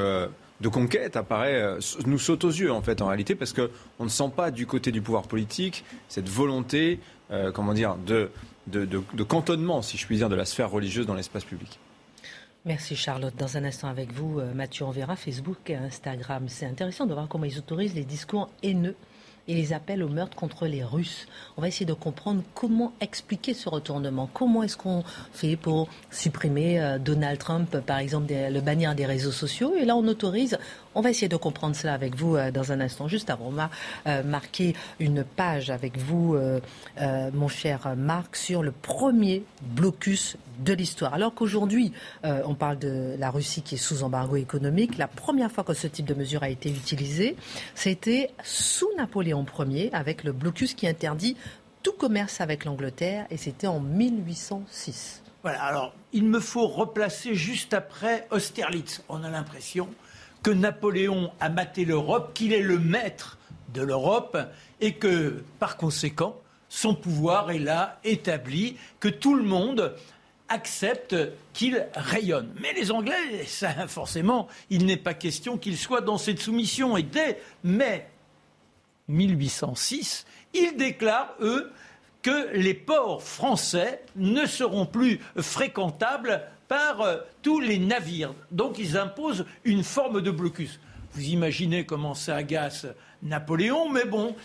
de 0.61 0.69
conquête 0.69 1.15
apparaît, 1.15 1.61
euh, 1.61 1.79
nous 2.05 2.19
saute 2.19 2.43
aux 2.43 2.51
yeux 2.51 2.71
en 2.71 2.81
fait 2.81 3.01
en 3.01 3.07
réalité 3.07 3.35
parce 3.35 3.53
qu'on 3.53 4.03
ne 4.03 4.09
sent 4.09 4.31
pas 4.35 4.51
du 4.51 4.65
côté 4.65 4.91
du 4.91 5.01
pouvoir 5.01 5.23
politique 5.23 5.83
cette 6.07 6.29
volonté, 6.29 6.99
euh, 7.31 7.51
comment 7.51 7.73
dire, 7.73 7.95
de, 8.05 8.29
cantonnement, 9.23 9.81
si 9.81 9.97
je 9.97 10.05
puis 10.05 10.17
dire, 10.17 10.29
de 10.29 10.35
la 10.35 10.45
sphère 10.45 10.71
religieuse 10.71 11.05
dans 11.05 11.13
l'espace 11.13 11.43
public. 11.43 11.79
Merci 12.65 12.95
Charlotte. 12.95 13.35
Dans 13.37 13.55
un 13.55 13.63
instant 13.63 13.87
avec 13.87 14.11
vous, 14.11 14.39
euh, 14.39 14.53
Mathieu, 14.53 14.85
on 14.85 14.91
verra 14.91 15.15
Facebook 15.15 15.57
et 15.67 15.75
Instagram. 15.75 16.45
C'est 16.49 16.65
intéressant 16.65 17.05
de 17.05 17.13
voir 17.13 17.27
comment 17.27 17.45
ils 17.45 17.57
autorisent 17.57 17.95
les 17.95 18.03
discours 18.03 18.49
haineux 18.63 18.95
et 19.47 19.53
les 19.53 19.73
appels 19.73 20.03
au 20.03 20.09
meurtre 20.09 20.35
contre 20.35 20.67
les 20.67 20.83
Russes. 20.83 21.27
On 21.57 21.61
va 21.61 21.67
essayer 21.67 21.85
de 21.85 21.93
comprendre 21.93 22.43
comment 22.53 22.93
expliquer 23.01 23.53
ce 23.53 23.69
retournement. 23.69 24.29
Comment 24.33 24.63
est-ce 24.63 24.77
qu'on 24.77 25.03
fait 25.31 25.55
pour 25.55 25.87
supprimer 26.11 26.79
euh, 26.79 26.99
Donald 26.99 27.39
Trump, 27.39 27.77
par 27.85 27.99
exemple, 27.99 28.33
le 28.33 28.59
bannir 28.61 28.95
des 28.95 29.05
réseaux 29.05 29.31
sociaux? 29.31 29.73
Et 29.75 29.85
là, 29.85 29.95
on 29.95 30.07
autorise 30.07 30.57
on 30.97 31.01
va 31.01 31.11
essayer 31.11 31.29
de 31.29 31.37
comprendre 31.37 31.75
cela 31.75 31.93
avec 31.93 32.15
vous 32.15 32.35
euh, 32.35 32.49
dans 32.49 32.71
un 32.71 32.79
instant. 32.81 33.07
Juste 33.07 33.29
avant, 33.29 33.45
on 33.49 33.51
m'a 33.51 33.69
euh, 34.07 34.23
marqué 34.23 34.75
une 34.99 35.23
page 35.23 35.69
avec 35.69 35.95
vous, 35.95 36.33
euh, 36.33 36.59
mon 37.33 37.47
cher 37.47 37.93
Marc, 37.95 38.35
sur 38.35 38.63
le 38.63 38.71
premier 38.71 39.43
blocus 39.61 40.37
de 40.59 40.73
l'histoire. 40.73 41.13
Alors 41.13 41.35
qu'aujourd'hui, 41.35 41.93
on 42.23 42.55
parle 42.55 42.79
de 42.79 43.15
la 43.19 43.29
Russie 43.29 43.61
qui 43.61 43.75
est 43.75 43.77
sous 43.77 44.01
embargo 44.01 44.37
économique, 44.37 44.97
la 44.97 45.07
première 45.07 45.51
fois 45.51 45.63
que 45.63 45.73
ce 45.73 45.85
type 45.85 46.07
de 46.07 46.15
mesure 46.15 46.41
a 46.41 46.49
été 46.49 46.69
utilisé, 46.69 47.35
c'était 47.75 48.31
sous 48.43 48.89
Napoléon 48.97 49.45
Ier, 49.59 49.91
avec 49.93 50.23
le 50.23 50.31
blocus 50.31 50.73
qui 50.73 50.87
interdit 50.87 51.37
tout 51.83 51.93
commerce 51.93 52.41
avec 52.41 52.65
l'Angleterre, 52.65 53.27
et 53.29 53.37
c'était 53.37 53.67
en 53.67 53.79
1806. 53.79 55.21
Voilà, 55.43 55.63
alors 55.63 55.93
il 56.11 56.25
me 56.25 56.39
faut 56.39 56.67
replacer 56.67 57.35
juste 57.35 57.73
après 57.73 58.27
Austerlitz. 58.31 59.03
On 59.09 59.23
a 59.23 59.29
l'impression 59.29 59.87
que 60.43 60.51
Napoléon 60.51 61.31
a 61.39 61.49
maté 61.49 61.85
l'Europe, 61.85 62.33
qu'il 62.33 62.53
est 62.53 62.61
le 62.61 62.79
maître 62.79 63.37
de 63.73 63.81
l'Europe 63.81 64.37
et 64.81 64.93
que, 64.93 65.43
par 65.59 65.77
conséquent, 65.77 66.39
son 66.69 66.95
pouvoir 66.95 67.51
est 67.51 67.59
là, 67.59 67.99
établi, 68.03 68.77
que 68.99 69.07
tout 69.07 69.35
le 69.35 69.43
monde 69.43 69.95
accepte 70.49 71.15
qu'il 71.53 71.87
rayonne. 71.93 72.53
Mais 72.61 72.73
les 72.73 72.91
Anglais, 72.91 73.45
forcément, 73.87 74.47
il 74.69 74.85
n'est 74.85 74.97
pas 74.97 75.13
question 75.13 75.57
qu'ils 75.57 75.77
soient 75.77 76.01
dans 76.01 76.17
cette 76.17 76.39
soumission. 76.39 76.97
Et 76.97 77.03
dès 77.03 77.41
mai 77.63 78.07
1806, 79.07 80.25
ils 80.53 80.75
déclarent, 80.77 81.35
eux, 81.41 81.71
que 82.21 82.49
les 82.53 82.73
ports 82.73 83.23
français 83.23 84.03
ne 84.15 84.45
seront 84.45 84.85
plus 84.85 85.19
fréquentables 85.37 86.41
par 86.67 87.01
euh, 87.01 87.17
tous 87.41 87.59
les 87.59 87.79
navires. 87.79 88.33
Donc 88.51 88.77
ils 88.79 88.97
imposent 88.97 89.45
une 89.63 89.83
forme 89.83 90.21
de 90.21 90.31
blocus. 90.31 90.79
Vous 91.13 91.23
imaginez 91.23 91.85
comment 91.85 92.13
ça 92.13 92.35
agace 92.35 92.85
Napoléon, 93.23 93.89
mais 93.89 94.05
bon, 94.05 94.35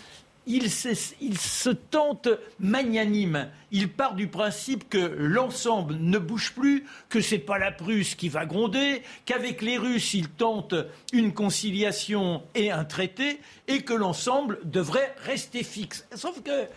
il, 0.45 0.69
se 0.69 1.69
tente 1.69 2.27
magnanime. 2.59 3.49
Il 3.71 3.89
part 3.89 4.15
du 4.15 4.27
principe 4.27 4.89
que 4.89 4.97
l'ensemble 4.97 5.95
ne 5.99 6.17
bouge 6.17 6.53
plus, 6.53 6.85
que 7.09 7.21
c'est 7.21 7.39
pas 7.39 7.57
la 7.57 7.71
Prusse 7.71 8.15
qui 8.15 8.29
va 8.29 8.45
gronder, 8.45 9.03
qu'avec 9.25 9.61
les 9.61 9.77
Russes, 9.77 10.13
il 10.13 10.29
tente 10.29 10.75
une 11.13 11.33
conciliation 11.33 12.43
et 12.55 12.71
un 12.71 12.83
traité, 12.83 13.39
et 13.67 13.81
que 13.81 13.93
l'ensemble 13.93 14.59
devrait 14.63 15.15
rester 15.23 15.63
fixe. 15.63 16.05
Sauf 16.15 16.41
que 16.41 16.67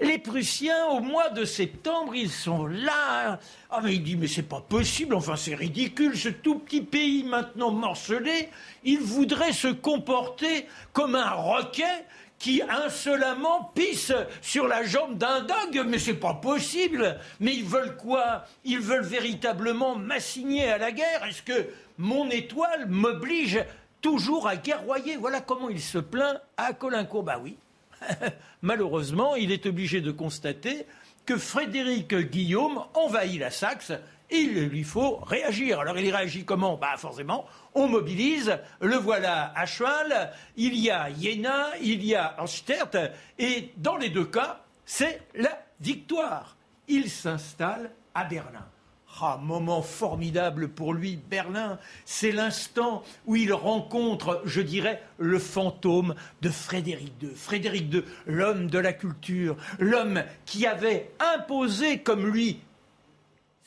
les 0.00 0.18
Prussiens, 0.18 0.86
au 0.88 1.00
mois 1.00 1.28
de 1.30 1.44
septembre, 1.44 2.14
ils 2.14 2.30
sont 2.30 2.66
là. 2.66 3.38
Ah, 3.70 3.80
mais 3.82 3.94
il 3.94 4.02
dit, 4.02 4.16
mais 4.16 4.26
c'est 4.26 4.42
pas 4.42 4.60
possible, 4.60 5.14
enfin, 5.14 5.36
c'est 5.36 5.54
ridicule, 5.54 6.16
ce 6.16 6.28
tout 6.28 6.58
petit 6.58 6.80
pays 6.82 7.22
maintenant 7.22 7.70
morcelé, 7.70 8.48
il 8.84 9.00
voudrait 9.00 9.52
se 9.52 9.68
comporter 9.68 10.66
comme 10.92 11.14
un 11.14 11.30
roquet 11.30 12.06
qui 12.38 12.62
insolemment 12.62 13.70
pisse 13.74 14.12
sur 14.40 14.66
la 14.66 14.82
jambe 14.82 15.18
d'un 15.18 15.40
dog, 15.40 15.84
mais 15.86 15.98
c'est 15.98 16.14
pas 16.14 16.34
possible. 16.34 17.18
Mais 17.38 17.54
ils 17.54 17.64
veulent 17.64 17.96
quoi? 17.96 18.44
Ils 18.64 18.80
veulent 18.80 19.04
véritablement 19.04 19.94
m'assigner 19.94 20.70
à 20.70 20.78
la 20.78 20.90
guerre 20.90 21.24
Est-ce 21.28 21.42
que 21.42 21.68
mon 21.98 22.30
étoile 22.30 22.86
m'oblige 22.88 23.62
toujours 24.00 24.48
à 24.48 24.56
guerroyer? 24.56 25.16
Voilà 25.18 25.42
comment 25.42 25.68
il 25.68 25.82
se 25.82 25.98
plaint 25.98 26.40
à 26.56 26.72
Colincourt. 26.72 27.24
Bah 27.24 27.38
oui, 27.42 27.58
malheureusement, 28.62 29.36
il 29.36 29.52
est 29.52 29.66
obligé 29.66 30.00
de 30.00 30.10
constater 30.10 30.86
que 31.26 31.36
Frédéric 31.36 32.14
Guillaume 32.14 32.84
envahit 32.94 33.40
la 33.40 33.50
Saxe. 33.50 33.92
Il 34.30 34.68
lui 34.68 34.84
faut 34.84 35.16
réagir. 35.16 35.80
Alors 35.80 35.98
il 35.98 36.14
réagit 36.14 36.44
comment? 36.44 36.76
Bah 36.76 36.96
forcément, 36.96 37.46
on 37.74 37.88
mobilise, 37.88 38.58
le 38.80 38.96
voilà 38.96 39.52
à 39.56 39.66
cheval, 39.66 40.32
il 40.56 40.76
y 40.76 40.90
a 40.90 41.08
Jena, 41.12 41.70
il 41.82 42.04
y 42.04 42.14
a 42.14 42.40
Anstert, 42.40 43.12
et 43.38 43.72
dans 43.76 43.96
les 43.96 44.10
deux 44.10 44.26
cas, 44.26 44.64
c'est 44.84 45.22
la 45.34 45.62
victoire. 45.80 46.56
Il 46.86 47.10
s'installe 47.10 47.90
à 48.14 48.24
Berlin. 48.24 48.66
Moment 49.42 49.82
formidable 49.82 50.68
pour 50.68 50.94
lui, 50.94 51.18
Berlin. 51.30 51.78
C'est 52.04 52.32
l'instant 52.32 53.02
où 53.26 53.36
il 53.36 53.52
rencontre, 53.52 54.40
je 54.44 54.60
dirais, 54.60 55.02
le 55.18 55.38
fantôme 55.38 56.14
de 56.40 56.48
Frédéric 56.48 57.12
II. 57.22 57.30
Frédéric 57.34 57.92
II, 57.92 58.02
l'homme 58.26 58.68
de 58.68 58.78
la 58.78 58.92
culture, 58.92 59.56
l'homme 59.78 60.22
qui 60.46 60.66
avait 60.66 61.10
imposé 61.34 61.98
comme 61.98 62.26
lui 62.26 62.60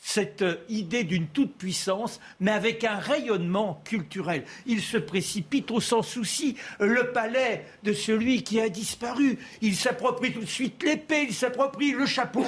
cette 0.06 0.44
idée 0.68 1.06
d'une 1.06 1.28
toute-puissance, 1.28 2.20
mais 2.42 2.52
avec 2.52 2.84
un 2.84 2.98
rayonnement 2.98 3.82
culturel. 3.86 4.44
Il 4.66 4.82
se 4.82 4.98
précipite 4.98 5.72
au 5.72 5.80
sans 5.80 6.02
souci 6.02 6.58
le 6.80 7.14
palais 7.14 7.66
de 7.84 7.94
celui 7.94 8.44
qui 8.44 8.60
a 8.60 8.68
disparu. 8.68 9.40
Il 9.62 9.78
s'approprie 9.78 10.34
tout 10.34 10.42
de 10.42 10.46
suite 10.46 10.84
l'épée, 10.84 11.28
il 11.30 11.34
s'approprie 11.34 11.92
le 11.92 12.06
chapeau 12.06 12.44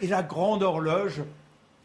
et 0.00 0.06
la 0.06 0.22
grande 0.22 0.62
horloge 0.62 1.22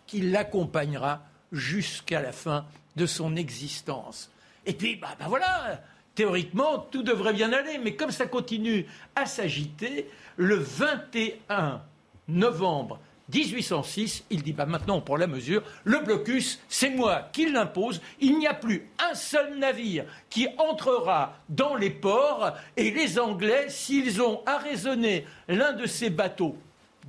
qui 0.08 0.22
l'accompagnera 0.22 1.22
jusqu'à 1.52 2.22
la 2.22 2.32
fin 2.32 2.66
de 2.96 3.06
son 3.06 3.36
existence. 3.36 4.30
Et 4.66 4.74
puis, 4.74 4.96
bah, 4.96 5.16
bah, 5.20 5.26
voilà, 5.28 5.82
théoriquement, 6.16 6.80
tout 6.80 7.04
devrait 7.04 7.34
bien 7.34 7.54
aller, 7.54 7.78
mais 7.78 7.96
comme 7.96 8.12
ça 8.12 8.26
continue 8.26 8.86
à 9.16 9.26
s'agiter, 9.26 10.10
le 10.38 10.56
21 10.56 11.82
novembre 12.28 13.00
1806, 13.34 14.26
il 14.30 14.44
dit 14.44 14.54
bah 14.54 14.66
maintenant 14.66 15.04
on 15.08 15.16
la 15.16 15.28
mesure, 15.28 15.64
le 15.84 16.00
blocus, 16.00 16.60
c'est 16.70 16.92
moi 16.92 17.28
qui 17.32 17.50
l'impose, 17.50 18.02
il 18.20 18.38
n'y 18.38 18.46
a 18.46 18.54
plus 18.54 18.88
un 19.00 19.16
seul 19.16 19.58
navire 19.58 20.06
qui 20.30 20.48
entrera 20.58 21.38
dans 21.50 21.76
les 21.76 21.90
ports. 21.90 22.52
Et 22.78 22.92
les 22.92 23.18
Anglais, 23.18 23.66
s'ils 23.70 24.22
ont 24.22 24.42
arraisonné 24.46 25.26
l'un 25.48 25.74
de 25.74 25.88
ces 25.88 26.10
bateaux 26.10 26.56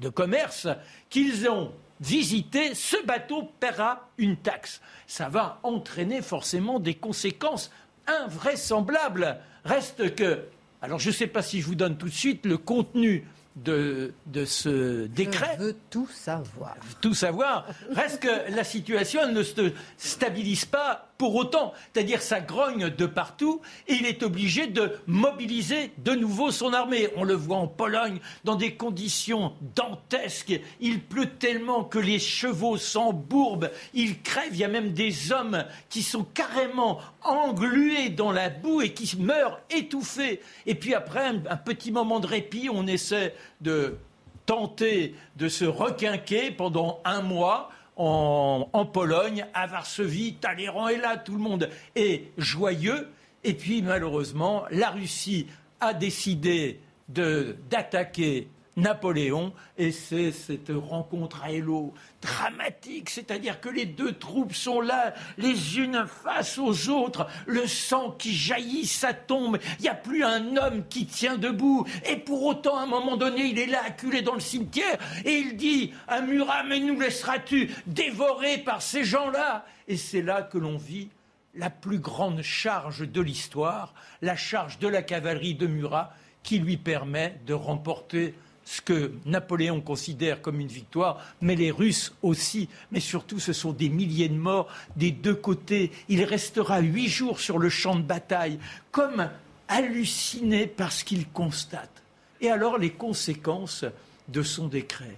de 0.00 0.08
commerce 0.08 0.68
qu'ils 1.10 1.48
ont 1.48 1.72
visiter, 2.00 2.74
ce 2.74 2.96
bateau 3.04 3.50
paiera 3.60 4.08
une 4.18 4.36
taxe. 4.36 4.80
Ça 5.06 5.28
va 5.28 5.60
entraîner 5.62 6.22
forcément 6.22 6.80
des 6.80 6.94
conséquences 6.94 7.70
invraisemblables. 8.06 9.38
Reste 9.64 10.14
que, 10.14 10.44
alors 10.82 10.98
je 10.98 11.08
ne 11.08 11.14
sais 11.14 11.26
pas 11.26 11.42
si 11.42 11.60
je 11.60 11.66
vous 11.66 11.74
donne 11.74 11.96
tout 11.96 12.08
de 12.08 12.14
suite 12.14 12.46
le 12.46 12.58
contenu 12.58 13.26
de, 13.56 14.12
ce 14.44 15.06
décret. 15.06 15.56
Je 15.58 15.64
veux 15.64 15.76
tout 15.90 16.08
savoir. 16.08 16.76
Tout 17.00 17.14
savoir. 17.14 17.66
Reste 17.90 18.22
que 18.22 18.54
la 18.54 18.64
situation 18.64 19.32
ne 19.32 19.42
se 19.42 19.72
stabilise 19.96 20.66
pas 20.66 21.08
pour 21.18 21.34
autant. 21.34 21.72
C'est-à-dire 21.92 22.22
ça 22.22 22.40
grogne 22.40 22.90
de 22.90 23.06
partout 23.06 23.60
et 23.88 23.94
il 23.94 24.06
est 24.06 24.22
obligé 24.22 24.66
de 24.66 24.92
mobiliser 25.06 25.92
de 25.98 26.12
nouveau 26.12 26.50
son 26.50 26.72
armée. 26.72 27.08
On 27.16 27.24
le 27.24 27.34
voit 27.34 27.58
en 27.58 27.68
Pologne 27.68 28.18
dans 28.44 28.54
des 28.54 28.74
conditions 28.74 29.52
dantesques. 29.74 30.60
Il 30.80 31.00
pleut 31.00 31.30
tellement 31.38 31.84
que 31.84 31.98
les 31.98 32.18
chevaux 32.18 32.76
s'embourbent, 32.76 33.70
ils 33.94 34.20
crèvent. 34.20 34.52
Il 34.52 34.58
y 34.58 34.64
a 34.64 34.68
même 34.68 34.92
des 34.92 35.32
hommes 35.32 35.64
qui 35.88 36.02
sont 36.02 36.24
carrément 36.24 37.00
englués 37.22 38.10
dans 38.10 38.32
la 38.32 38.48
boue 38.48 38.82
et 38.82 38.92
qui 38.92 39.16
meurent 39.18 39.60
étouffés. 39.70 40.40
Et 40.66 40.74
puis 40.74 40.94
après, 40.94 41.26
un, 41.26 41.56
petit 41.56 41.92
moment 41.92 42.20
de 42.20 42.26
répit, 42.26 42.68
on 42.72 42.86
essaie 42.86 43.34
de 43.60 43.96
tenter 44.44 45.14
de 45.36 45.48
se 45.48 45.64
requinquer 45.64 46.50
pendant 46.50 47.00
un 47.04 47.22
mois 47.22 47.70
en, 47.96 48.86
Pologne, 48.92 49.46
à 49.54 49.66
Varsovie, 49.66 50.34
Talleyrand 50.34 50.88
est 50.88 50.98
là, 50.98 51.16
tout 51.16 51.32
le 51.32 51.38
monde 51.38 51.70
est 51.94 52.30
joyeux. 52.36 53.08
Et 53.42 53.54
puis 53.54 53.82
malheureusement, 53.82 54.64
la 54.70 54.90
Russie 54.90 55.46
a 55.80 55.94
décidé 55.94 56.80
d'attaquer 57.08 58.48
Napoléon, 58.76 59.54
et 59.78 59.90
c'est 59.90 60.32
cette 60.32 60.70
rencontre 60.70 61.42
à 61.42 61.50
Hello 61.50 61.94
dramatique, 62.20 63.08
c'est-à-dire 63.08 63.58
que 63.60 63.70
les 63.70 63.86
deux 63.86 64.12
troupes 64.12 64.54
sont 64.54 64.82
là, 64.82 65.14
les 65.38 65.78
unes 65.78 66.06
face 66.06 66.58
aux 66.58 66.90
autres, 66.90 67.26
le 67.46 67.66
sang 67.66 68.10
qui 68.10 68.34
jaillit, 68.34 68.86
ça 68.86 69.14
tombe, 69.14 69.58
il 69.78 69.82
n'y 69.82 69.88
a 69.88 69.94
plus 69.94 70.22
un 70.24 70.58
homme 70.58 70.84
qui 70.88 71.06
tient 71.06 71.38
debout, 71.38 71.86
et 72.04 72.16
pour 72.16 72.44
autant, 72.44 72.76
à 72.76 72.82
un 72.82 72.86
moment 72.86 73.16
donné, 73.16 73.46
il 73.46 73.58
est 73.58 73.66
là, 73.66 73.80
acculé 73.86 74.20
dans 74.20 74.34
le 74.34 74.40
cimetière, 74.40 74.98
et 75.24 75.32
il 75.32 75.56
dit 75.56 75.94
à 76.06 76.20
Murat, 76.20 76.64
mais 76.64 76.80
nous 76.80 77.00
laisseras-tu 77.00 77.70
dévorer 77.86 78.58
par 78.58 78.82
ces 78.82 79.04
gens-là? 79.04 79.64
Et 79.88 79.96
c'est 79.96 80.22
là 80.22 80.42
que 80.42 80.58
l'on 80.58 80.76
vit 80.76 81.08
la 81.54 81.70
plus 81.70 81.98
grande 81.98 82.42
charge 82.42 83.08
de 83.08 83.20
l'histoire, 83.22 83.94
la 84.20 84.36
charge 84.36 84.78
de 84.78 84.88
la 84.88 85.00
cavalerie 85.00 85.54
de 85.54 85.66
Murat, 85.66 86.12
qui 86.42 86.58
lui 86.58 86.76
permet 86.76 87.40
de 87.46 87.54
remporter 87.54 88.34
ce 88.66 88.80
que 88.82 89.12
Napoléon 89.24 89.80
considère 89.80 90.42
comme 90.42 90.58
une 90.58 90.66
victoire, 90.66 91.24
mais 91.40 91.54
les 91.54 91.70
Russes 91.70 92.12
aussi. 92.22 92.68
Mais 92.90 92.98
surtout, 93.00 93.38
ce 93.38 93.52
sont 93.52 93.72
des 93.72 93.88
milliers 93.88 94.28
de 94.28 94.34
morts 94.34 94.68
des 94.96 95.12
deux 95.12 95.36
côtés. 95.36 95.92
Il 96.08 96.24
restera 96.24 96.80
huit 96.80 97.08
jours 97.08 97.38
sur 97.38 97.58
le 97.58 97.68
champ 97.68 97.94
de 97.94 98.02
bataille, 98.02 98.58
comme 98.90 99.30
halluciné 99.68 100.66
par 100.66 100.90
ce 100.90 101.04
qu'il 101.04 101.28
constate. 101.28 102.02
Et 102.40 102.50
alors, 102.50 102.76
les 102.76 102.90
conséquences 102.90 103.84
de 104.28 104.42
son 104.42 104.66
décret 104.66 105.16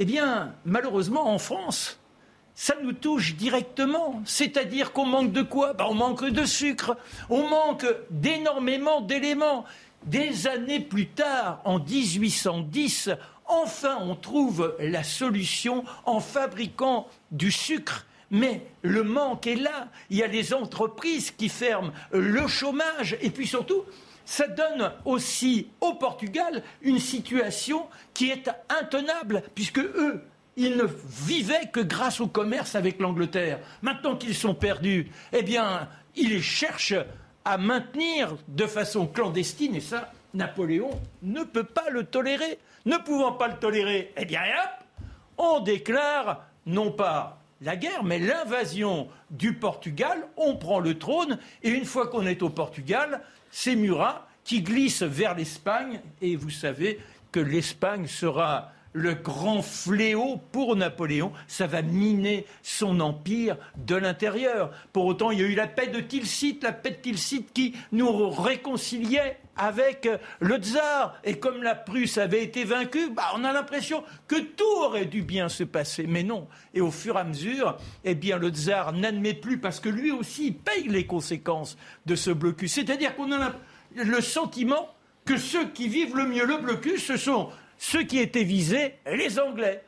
Eh 0.00 0.04
bien, 0.04 0.52
malheureusement, 0.64 1.32
en 1.32 1.38
France, 1.38 2.00
ça 2.56 2.74
nous 2.82 2.92
touche 2.92 3.36
directement. 3.36 4.20
C'est-à-dire 4.24 4.92
qu'on 4.92 5.06
manque 5.06 5.30
de 5.30 5.42
quoi? 5.42 5.72
Ben, 5.74 5.86
On 5.88 5.94
manque 5.94 6.24
de 6.24 6.44
sucre, 6.44 6.96
on 7.30 7.48
manque 7.48 7.86
d'énormément 8.10 9.00
d'éléments. 9.00 9.64
Des 10.10 10.46
années 10.46 10.80
plus 10.80 11.08
tard, 11.08 11.60
en 11.66 11.78
1810, 11.78 13.10
enfin 13.44 13.98
on 14.00 14.14
trouve 14.14 14.74
la 14.80 15.02
solution 15.02 15.84
en 16.06 16.20
fabriquant 16.20 17.06
du 17.30 17.50
sucre. 17.50 18.06
Mais 18.30 18.62
le 18.80 19.02
manque 19.02 19.46
est 19.46 19.56
là. 19.56 19.88
Il 20.08 20.16
y 20.16 20.22
a 20.22 20.26
les 20.26 20.54
entreprises 20.54 21.30
qui 21.30 21.50
ferment, 21.50 21.92
le 22.10 22.46
chômage, 22.46 23.18
et 23.20 23.28
puis 23.28 23.46
surtout, 23.46 23.84
ça 24.24 24.46
donne 24.48 24.92
aussi 25.04 25.68
au 25.82 25.92
Portugal 25.94 26.62
une 26.80 27.00
situation 27.00 27.86
qui 28.14 28.30
est 28.30 28.50
intenable, 28.70 29.42
puisque 29.54 29.80
eux, 29.80 30.24
ils 30.56 30.76
ne 30.76 30.84
vivaient 31.26 31.68
que 31.70 31.80
grâce 31.80 32.20
au 32.20 32.28
commerce 32.28 32.74
avec 32.74 32.98
l'Angleterre. 32.98 33.60
Maintenant 33.82 34.16
qu'ils 34.16 34.34
sont 34.34 34.54
perdus, 34.54 35.10
eh 35.34 35.42
bien, 35.42 35.86
ils 36.16 36.42
cherchent 36.42 36.94
à 37.48 37.56
maintenir 37.56 38.36
de 38.46 38.66
façon 38.66 39.06
clandestine, 39.06 39.74
et 39.74 39.80
ça, 39.80 40.12
Napoléon 40.34 40.90
ne 41.22 41.44
peut 41.44 41.64
pas 41.64 41.88
le 41.88 42.04
tolérer. 42.04 42.58
Ne 42.84 42.98
pouvant 42.98 43.32
pas 43.32 43.48
le 43.48 43.56
tolérer, 43.56 44.12
eh 44.18 44.26
bien, 44.26 44.42
hop, 44.42 45.06
on 45.38 45.60
déclare 45.60 46.44
non 46.66 46.92
pas 46.92 47.40
la 47.62 47.76
guerre, 47.76 48.04
mais 48.04 48.18
l'invasion 48.18 49.08
du 49.30 49.54
Portugal. 49.54 50.28
On 50.36 50.56
prend 50.56 50.78
le 50.78 50.98
trône, 50.98 51.38
et 51.62 51.70
une 51.70 51.86
fois 51.86 52.08
qu'on 52.08 52.26
est 52.26 52.42
au 52.42 52.50
Portugal, 52.50 53.22
c'est 53.50 53.76
Murat 53.76 54.28
qui 54.44 54.60
glisse 54.60 55.02
vers 55.02 55.34
l'Espagne, 55.34 56.02
et 56.20 56.36
vous 56.36 56.50
savez 56.50 57.00
que 57.32 57.40
l'Espagne 57.40 58.08
sera 58.08 58.72
le 58.92 59.14
grand 59.14 59.62
fléau 59.62 60.40
pour 60.52 60.76
Napoléon. 60.76 61.32
Ça 61.46 61.66
va 61.66 61.82
miner 61.82 62.46
son 62.62 63.00
empire 63.00 63.56
de 63.76 63.94
l'intérieur. 63.94 64.70
Pour 64.92 65.06
autant, 65.06 65.30
il 65.30 65.40
y 65.40 65.42
a 65.42 65.46
eu 65.46 65.54
la 65.54 65.66
paix 65.66 65.88
de 65.88 66.00
Tilsit, 66.00 66.60
la 66.62 66.72
paix 66.72 66.90
de 66.90 66.96
Tilsit 66.96 67.46
qui 67.52 67.74
nous 67.92 68.30
réconciliait 68.30 69.38
avec 69.56 70.08
le 70.40 70.56
tsar. 70.56 71.16
Et 71.24 71.38
comme 71.38 71.62
la 71.62 71.74
Prusse 71.74 72.18
avait 72.18 72.42
été 72.42 72.64
vaincue, 72.64 73.10
bah, 73.10 73.32
on 73.34 73.44
a 73.44 73.52
l'impression 73.52 74.04
que 74.26 74.36
tout 74.36 74.64
aurait 74.82 75.06
dû 75.06 75.22
bien 75.22 75.48
se 75.48 75.64
passer. 75.64 76.06
Mais 76.06 76.22
non. 76.22 76.46
Et 76.74 76.80
au 76.80 76.90
fur 76.90 77.16
et 77.16 77.20
à 77.20 77.24
mesure, 77.24 77.76
eh 78.04 78.14
bien, 78.14 78.38
le 78.38 78.48
tsar 78.50 78.92
n'admet 78.92 79.34
plus 79.34 79.58
parce 79.58 79.80
que 79.80 79.88
lui 79.88 80.12
aussi 80.12 80.52
paye 80.52 80.88
les 80.88 81.06
conséquences 81.06 81.76
de 82.06 82.14
ce 82.14 82.30
blocus. 82.30 82.72
C'est-à-dire 82.72 83.16
qu'on 83.16 83.32
a 83.32 83.52
le 83.94 84.20
sentiment 84.20 84.94
que 85.24 85.36
ceux 85.36 85.68
qui 85.68 85.88
vivent 85.88 86.16
le 86.16 86.26
mieux 86.26 86.46
le 86.46 86.56
blocus, 86.56 87.04
ce 87.04 87.16
sont 87.16 87.50
ceux 87.78 88.02
qui 88.02 88.18
étaient 88.18 88.44
visés, 88.44 88.94
les 89.10 89.38
Anglais. 89.38 89.82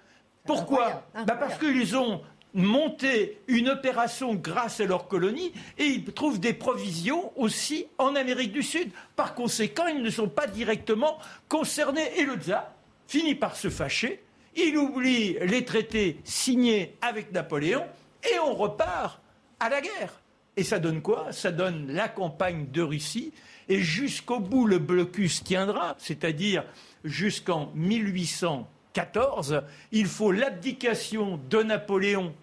Pourquoi 0.45 1.05
bah 1.27 1.37
Parce 1.39 1.59
qu'ils 1.59 1.97
ont 1.97 2.23
monté 2.55 3.41
une 3.47 3.69
opération 3.69 4.35
grâce 4.35 4.81
à 4.81 4.85
leur 4.85 5.07
colonie 5.09 5.53
et 5.79 5.85
ils 5.85 6.05
trouvent 6.05 6.41
des 6.41 6.53
provisions 6.53 7.33
aussi 7.37 7.87
en 7.99 8.17
Amérique 8.17 8.53
du 8.53 8.63
Sud. 8.63 8.91
Par 9.17 9.35
conséquent, 9.35 9.87
ils 9.87 10.03
ne 10.03 10.11
sont 10.11 10.29
pas 10.29 10.47
directement 10.47 11.19
concernés. 11.49 12.19
Et 12.19 12.25
le 12.25 12.35
tsar 12.35 12.73
finit 13.07 13.35
par 13.35 13.57
se 13.57 13.71
fâcher. 13.71 14.23
Il 14.57 14.77
oublie 14.77 15.37
les 15.43 15.65
traités 15.65 16.19
signés 16.25 16.97
avec 17.03 17.33
Napoléon 17.33 17.85
et 18.25 18.39
on 18.41 18.55
repart 18.55 19.21
à 19.61 19.69
la 19.69 19.81
guerre. 19.81 20.21
Et 20.57 20.65
ça 20.65 20.79
donne 20.79 21.01
quoi? 21.01 21.33
Ça 21.33 21.53
donne 21.53 21.93
la 21.93 22.09
campagne 22.09 22.67
de 22.71 22.83
Russie. 22.83 23.33
Et 23.69 23.79
jusqu'au 23.79 24.41
bout, 24.41 24.67
le 24.67 24.79
blocus 24.79 25.45
tiendra, 25.45 25.95
c'est-à-dire 25.99 26.65
jusqu'en 27.05 27.71
1814. 27.75 29.63
Il 29.93 30.07
faut 30.07 30.33
l'abdication 30.33 31.41
de 31.49 31.63
Napoléon 31.63 32.35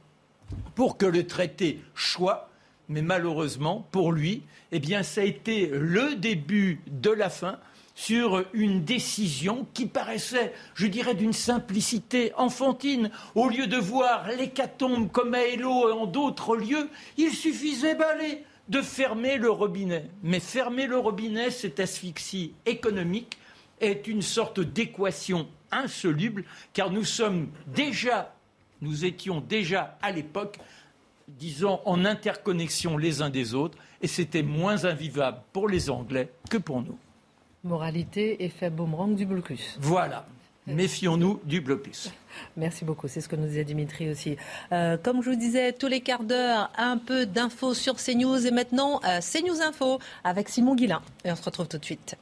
pour 0.76 0.98
que 0.98 1.06
le 1.06 1.28
traité 1.28 1.80
choie. 1.96 2.50
Mais 2.90 3.02
malheureusement, 3.02 3.86
pour 3.92 4.12
lui, 4.12 4.44
eh 4.72 4.80
bien, 4.80 5.04
ça 5.04 5.22
a 5.22 5.26
été 5.26 5.70
le 5.72 6.16
début 6.16 6.80
de 6.88 7.10
la 7.10 7.30
fin 7.30 7.60
sur 7.96 8.46
une 8.54 8.84
décision 8.84 9.66
qui 9.74 9.88
paraissait, 9.88 10.54
je 10.76 10.86
dirais, 10.86 11.16
d'une 11.16 11.34
simplicité 11.34 12.32
enfantine. 12.38 13.10
Au 13.34 13.50
lieu 13.50 13.66
de 13.66 13.78
voir 13.78 14.28
l'hécatombe 14.30 15.12
comme 15.12 15.34
à 15.34 15.44
Hélo 15.44 15.90
et 15.90 15.94
en 15.94 16.06
d'autres 16.06 16.56
lieux, 16.56 16.90
il 17.18 17.32
suffisait 17.32 17.96
d'aller 17.96 18.44
de 18.70 18.82
fermer 18.82 19.38
le 19.38 19.50
robinet. 19.50 20.06
Mais 20.22 20.40
fermer 20.40 20.86
le 20.86 20.98
robinet, 20.98 21.50
cette 21.50 21.80
asphyxie 21.80 22.54
économique 22.66 23.40
est 23.82 24.08
une 24.08 24.22
sorte 24.22 24.60
d'équation 24.60 25.48
insoluble, 25.72 26.44
car 26.74 26.92
nous 26.92 27.04
sommes 27.04 27.50
déjà, 27.68 28.34
nous 28.82 29.06
étions 29.06 29.42
déjà 29.42 29.98
à 30.02 30.12
l'époque, 30.12 30.58
disons, 31.28 31.80
en 31.86 32.06
interconnexion 32.06 32.98
les 32.98 33.22
uns 33.22 33.30
des 33.30 33.54
autres, 33.54 33.78
et 34.02 34.08
c'était 34.08 34.44
moins 34.44 34.86
invivable 34.86 35.40
pour 35.54 35.68
les 35.68 35.90
Anglais 35.90 36.30
que 36.50 36.58
pour 36.58 36.82
nous. 36.82 36.98
Moralité, 37.64 38.44
effet 38.44 38.70
boomerang 38.70 39.16
du 39.16 39.26
blocus. 39.26 39.78
Voilà. 39.82 40.26
Méfions-nous 40.68 41.40
du 41.46 41.62
blocus. 41.62 42.12
Merci 42.58 42.84
beaucoup, 42.84 43.08
c'est 43.08 43.22
ce 43.22 43.30
que 43.30 43.38
nous 43.38 43.48
disait 43.48 43.64
Dimitri 43.64 44.10
aussi. 44.10 44.36
Euh, 44.74 44.98
comme 44.98 45.24
je 45.24 45.30
vous 45.30 45.38
disais, 45.38 45.72
tous 45.72 45.88
les 45.88 46.02
quarts 46.02 46.24
d'heure, 46.24 46.70
un 46.78 46.98
peu 46.98 47.26
d'infos 47.26 47.74
sur 47.74 47.96
CNews. 47.96 48.46
Et 48.46 48.52
maintenant, 48.52 49.00
euh, 49.06 49.22
CNews 49.22 49.62
Info 49.62 50.00
avec 50.26 50.50
Simon 50.50 50.76
Guillain. 50.76 51.02
Et 51.24 51.32
on 51.32 51.36
se 51.38 51.44
retrouve 51.44 51.70
tout 51.70 51.78
de 51.78 51.86
suite. 51.86 52.18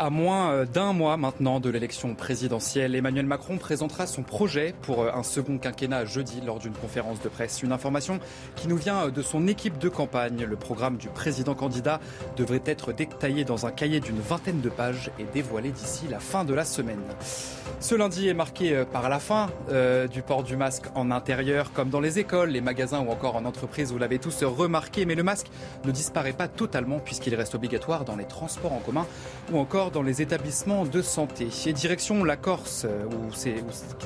À 0.00 0.10
moins 0.10 0.52
euh, 0.52 0.64
d'un 0.64 0.92
mois 0.92 1.16
maintenant 1.16 1.58
de 1.58 1.68
l'élection 1.70 2.14
présidentielle, 2.14 2.94
Emmanuel 2.94 3.26
Macron 3.26 3.58
présentera 3.58 4.06
son 4.06 4.22
projet 4.22 4.72
pour 4.82 5.02
euh, 5.02 5.10
un 5.12 5.24
second 5.24 5.58
quinquennat 5.58 6.04
jeudi 6.04 6.40
lors 6.40 6.60
d'une 6.60 6.72
conférence 6.72 7.20
de 7.20 7.28
presse. 7.28 7.64
Une 7.64 7.72
information 7.72 8.20
qui 8.54 8.68
nous 8.68 8.76
vient 8.76 9.06
euh, 9.06 9.10
de 9.10 9.22
son 9.22 9.48
équipe 9.48 9.76
de 9.78 9.88
campagne. 9.88 10.44
Le 10.44 10.54
programme 10.54 10.98
du 10.98 11.08
président 11.08 11.56
candidat 11.56 11.98
devrait 12.36 12.62
être 12.64 12.92
détaillé 12.92 13.44
dans 13.44 13.66
un 13.66 13.72
cahier 13.72 13.98
d'une 13.98 14.20
vingtaine 14.20 14.60
de 14.60 14.68
pages 14.68 15.10
et 15.18 15.24
dévoilé 15.34 15.70
d'ici 15.70 16.06
la 16.08 16.20
fin 16.20 16.44
de 16.44 16.54
la 16.54 16.64
semaine. 16.64 17.02
Ce 17.80 17.96
lundi 17.96 18.28
est 18.28 18.34
marqué 18.34 18.84
par 18.92 19.08
la 19.08 19.18
fin 19.18 19.48
du 20.10 20.22
port 20.22 20.42
du 20.42 20.56
masque 20.56 20.86
en 20.94 21.10
intérieur, 21.10 21.72
comme 21.72 21.90
dans 21.90 22.00
les 22.00 22.18
écoles, 22.18 22.50
les 22.50 22.60
magasins 22.60 23.00
ou 23.00 23.10
encore 23.10 23.36
en 23.36 23.44
entreprise. 23.44 23.92
Vous 23.92 23.98
l'avez 23.98 24.18
tous 24.18 24.42
remarqué, 24.42 25.04
mais 25.04 25.14
le 25.14 25.22
masque 25.22 25.48
ne 25.84 25.92
disparaît 25.92 26.32
pas 26.32 26.48
totalement 26.48 26.98
puisqu'il 26.98 27.34
reste 27.34 27.54
obligatoire 27.54 28.04
dans 28.04 28.16
les 28.16 28.24
transports 28.24 28.72
en 28.72 28.80
commun 28.80 29.06
ou 29.52 29.58
encore 29.58 29.87
dans 29.90 30.02
les 30.02 30.22
établissements 30.22 30.84
de 30.84 31.02
santé. 31.02 31.48
Et 31.66 31.72
direction 31.72 32.24
la 32.24 32.36
Corse, 32.36 32.86
euh, 32.86 33.04
où 33.04 33.32
c'est 33.32 33.56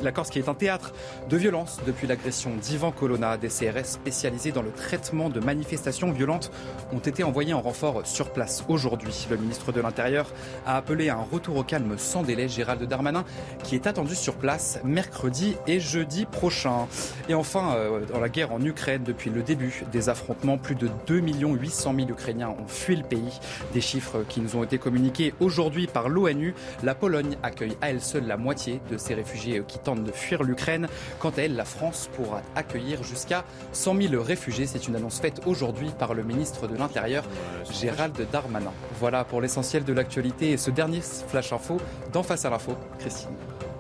la 0.02 0.12
Corse 0.12 0.30
qui 0.30 0.38
est 0.38 0.48
un 0.48 0.54
théâtre 0.54 0.92
de 1.28 1.36
violence 1.36 1.80
depuis 1.86 2.06
l'agression 2.06 2.50
d'Ivan 2.60 2.92
Colonna. 2.92 3.36
Des 3.36 3.48
CRS 3.48 3.84
spécialisés 3.84 4.52
dans 4.52 4.62
le 4.62 4.70
traitement 4.70 5.30
de 5.30 5.40
manifestations 5.40 6.12
violentes 6.12 6.50
ont 6.92 6.98
été 6.98 7.24
envoyés 7.24 7.54
en 7.54 7.60
renfort 7.60 8.06
sur 8.06 8.30
place 8.30 8.64
aujourd'hui. 8.68 9.26
Le 9.30 9.36
ministre 9.36 9.72
de 9.72 9.80
l'Intérieur 9.80 10.32
a 10.66 10.76
appelé 10.76 11.08
à 11.08 11.16
un 11.16 11.22
retour 11.30 11.56
au 11.56 11.64
calme 11.64 11.94
sans 11.98 12.22
délai. 12.22 12.48
Gérald 12.48 12.82
Darmanin, 12.82 13.24
qui 13.62 13.74
est 13.74 13.86
attendu 13.86 14.14
sur 14.14 14.34
place 14.34 14.80
mercredi 14.84 15.56
et 15.66 15.80
jeudi 15.80 16.26
prochain. 16.26 16.88
Et 17.28 17.34
enfin, 17.34 17.74
euh, 17.76 18.00
dans 18.12 18.20
la 18.20 18.28
guerre 18.28 18.52
en 18.52 18.60
Ukraine, 18.62 19.02
depuis 19.04 19.30
le 19.30 19.42
début 19.42 19.84
des 19.92 20.08
affrontements, 20.08 20.58
plus 20.58 20.74
de 20.74 20.88
2 21.06 21.20
800 21.20 21.94
000 21.96 22.08
Ukrainiens 22.10 22.50
ont 22.50 22.66
fui 22.66 22.96
le 22.96 23.04
pays. 23.04 23.40
Des 23.72 23.80
chiffres 23.80 24.24
qui 24.28 24.40
nous 24.40 24.56
ont 24.56 24.62
été 24.62 24.78
communiqués 24.78 25.34
aujourd'hui 25.40 25.71
par 25.92 26.08
l'ONU. 26.08 26.54
La 26.82 26.94
Pologne 26.94 27.36
accueille 27.42 27.76
à 27.80 27.90
elle 27.90 28.00
seule 28.00 28.26
la 28.26 28.36
moitié 28.36 28.80
de 28.90 28.96
ces 28.96 29.14
réfugiés 29.14 29.62
qui 29.66 29.78
tentent 29.78 30.04
de 30.04 30.12
fuir 30.12 30.42
l'Ukraine. 30.42 30.88
Quant 31.18 31.30
à 31.30 31.42
elle, 31.42 31.56
la 31.56 31.64
France 31.64 32.08
pourra 32.14 32.42
accueillir 32.54 33.02
jusqu'à 33.02 33.44
100 33.72 34.02
000 34.10 34.22
réfugiés. 34.22 34.66
C'est 34.66 34.86
une 34.86 34.96
annonce 34.96 35.20
faite 35.20 35.40
aujourd'hui 35.46 35.90
par 35.98 36.14
le 36.14 36.22
ministre 36.22 36.68
de 36.68 36.76
l'Intérieur, 36.76 37.24
Gérald 37.70 38.14
Darmanin. 38.30 38.72
Voilà 39.00 39.24
pour 39.24 39.40
l'essentiel 39.40 39.84
de 39.84 39.92
l'actualité 39.92 40.50
et 40.50 40.56
ce 40.56 40.70
dernier 40.70 41.00
flash 41.00 41.52
info 41.52 41.78
dans 42.12 42.22
Face 42.22 42.44
à 42.44 42.50
l'info. 42.50 42.76
Christine. 42.98 43.30